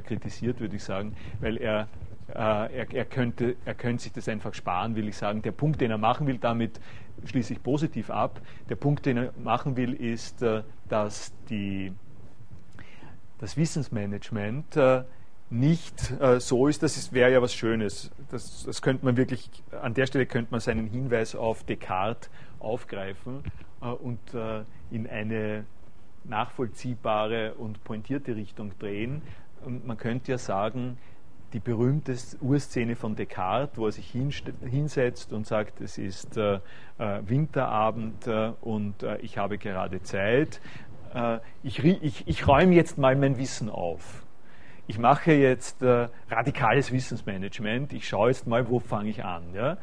kritisiert, 0.05 0.59
würde 0.59 0.75
ich 0.75 0.83
sagen, 0.83 1.15
weil 1.39 1.57
er 1.57 1.87
er, 2.27 2.69
er, 2.91 3.05
könnte, 3.05 3.55
er 3.65 3.75
könnte 3.75 4.03
sich 4.03 4.11
das 4.11 4.27
einfach 4.27 4.53
sparen, 4.53 4.95
will 4.95 5.07
ich 5.07 5.17
sagen. 5.17 5.41
Der 5.41 5.51
Punkt, 5.51 5.79
den 5.81 5.91
er 5.91 5.97
machen 5.97 6.27
will, 6.27 6.37
damit 6.37 6.79
schließe 7.23 7.53
ich 7.53 7.63
positiv 7.63 8.09
ab. 8.09 8.41
Der 8.69 8.75
Punkt, 8.75 9.05
den 9.05 9.17
er 9.17 9.33
machen 9.41 9.77
will, 9.77 9.93
ist, 9.93 10.43
dass 10.89 11.33
die 11.49 11.91
das 13.39 13.57
Wissensmanagement 13.57 14.75
äh, 14.77 15.03
nicht 15.49 16.11
äh, 16.19 16.39
so 16.39 16.67
ist, 16.67 16.83
das 16.83 17.13
wäre 17.13 17.31
ja 17.31 17.41
was 17.41 17.53
Schönes. 17.53 18.11
Das, 18.31 18.63
das 18.65 18.81
könnte 18.81 19.05
man 19.05 19.17
wirklich, 19.17 19.49
an 19.81 19.93
der 19.93 20.07
Stelle 20.07 20.25
könnte 20.25 20.51
man 20.51 20.59
seinen 20.59 20.87
Hinweis 20.87 21.35
auf 21.35 21.63
Descartes 21.63 22.29
aufgreifen 22.59 23.43
äh, 23.81 23.87
und 23.87 24.33
äh, 24.33 24.63
in 24.89 25.07
eine 25.07 25.65
nachvollziehbare 26.23 27.53
und 27.55 27.83
pointierte 27.83 28.35
Richtung 28.35 28.71
drehen. 28.79 29.21
Man 29.85 29.97
könnte 29.97 30.31
ja 30.31 30.37
sagen, 30.37 30.97
die 31.55 31.61
berühmte 31.61 32.13
Urszene 32.41 32.97
von 32.97 33.15
Descartes, 33.15 33.77
wo 33.77 33.85
er 33.85 33.93
sich 33.93 34.11
hinsetzt 34.11 35.31
und 35.31 35.47
sagt, 35.47 35.79
es 35.79 35.97
ist 35.97 36.35
äh, 36.35 36.55
äh, 36.97 37.21
Winterabend 37.25 38.27
äh, 38.27 38.51
und 38.59 39.03
äh, 39.03 39.17
ich 39.19 39.37
habe 39.37 39.57
gerade 39.57 40.03
Zeit 40.03 40.59
äh, 41.13 41.39
ich, 41.63 41.81
ich, 41.81 42.27
ich 42.27 42.45
räume 42.45 42.75
jetzt 42.75 42.97
mal 42.97 43.15
mein 43.15 43.37
Wissen 43.37 43.69
auf. 43.69 44.25
Ich 44.87 44.99
mache 44.99 45.31
jetzt 45.31 45.81
äh, 45.81 46.09
radikales 46.29 46.91
Wissensmanagement. 46.91 47.93
Ich 47.93 48.05
schaue 48.05 48.31
jetzt 48.31 48.47
mal, 48.47 48.67
wo 48.67 48.79
fange 48.79 49.09
ich 49.09 49.23
an. 49.23 49.43
Ja? 49.53 49.77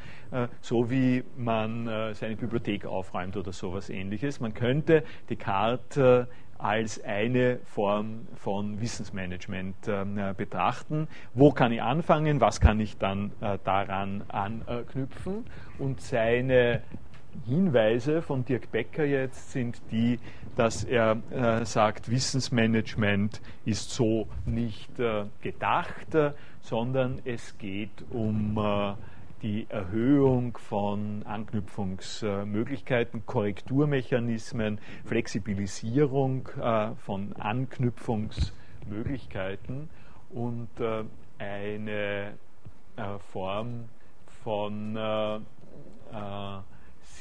So 0.60 0.90
wie 0.90 1.24
man 1.36 2.14
seine 2.14 2.36
Bibliothek 2.36 2.86
aufräumt 2.86 3.36
oder 3.36 3.52
sowas 3.52 3.90
ähnliches. 3.90 4.40
Man 4.40 4.54
könnte 4.54 5.04
Descartes 5.28 6.26
als 6.62 7.02
eine 7.02 7.58
Form 7.64 8.28
von 8.36 8.80
Wissensmanagement 8.80 9.88
äh, 9.88 10.34
betrachten. 10.36 11.08
Wo 11.34 11.50
kann 11.50 11.72
ich 11.72 11.82
anfangen? 11.82 12.40
Was 12.40 12.60
kann 12.60 12.78
ich 12.78 12.96
dann 12.98 13.32
äh, 13.40 13.58
daran 13.64 14.22
anknüpfen? 14.28 15.44
Und 15.78 16.00
seine 16.00 16.82
Hinweise 17.46 18.22
von 18.22 18.44
Dirk 18.44 18.70
Becker 18.70 19.04
jetzt 19.04 19.52
sind 19.52 19.82
die, 19.90 20.20
dass 20.54 20.84
er 20.84 21.16
äh, 21.30 21.64
sagt, 21.64 22.10
Wissensmanagement 22.10 23.40
ist 23.64 23.90
so 23.90 24.28
nicht 24.44 24.90
gedacht, 25.40 26.34
sondern 26.60 27.20
es 27.24 27.56
geht 27.56 28.04
um 28.10 28.58
die 29.42 29.66
Erhöhung 29.68 30.56
von 30.56 31.22
Anknüpfungsmöglichkeiten, 31.24 33.26
Korrekturmechanismen, 33.26 34.80
Flexibilisierung 35.04 36.48
äh, 36.60 36.94
von 36.96 37.34
Anknüpfungsmöglichkeiten 37.34 39.90
und 40.30 40.68
äh, 40.80 41.04
eine 41.38 42.38
Form 43.32 43.88
von 44.44 44.96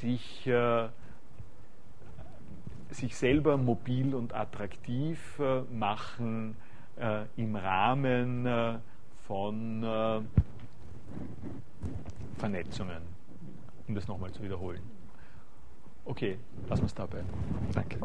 sich, 0.01 0.47
äh, 0.47 0.89
sich 2.89 3.15
selber 3.15 3.57
mobil 3.57 4.15
und 4.15 4.33
attraktiv 4.33 5.39
äh, 5.39 5.61
machen 5.73 6.55
äh, 6.97 7.25
im 7.37 7.55
Rahmen 7.55 8.45
äh, 8.45 8.79
von 9.27 9.83
äh, 9.83 10.21
Vernetzungen, 12.37 13.01
um 13.87 13.95
das 13.95 14.07
nochmal 14.07 14.31
zu 14.31 14.41
wiederholen. 14.43 14.81
Okay, 16.05 16.37
lassen 16.67 16.81
wir 16.81 16.87
es 16.87 16.95
dabei. 16.95 17.23
Danke. 17.73 17.97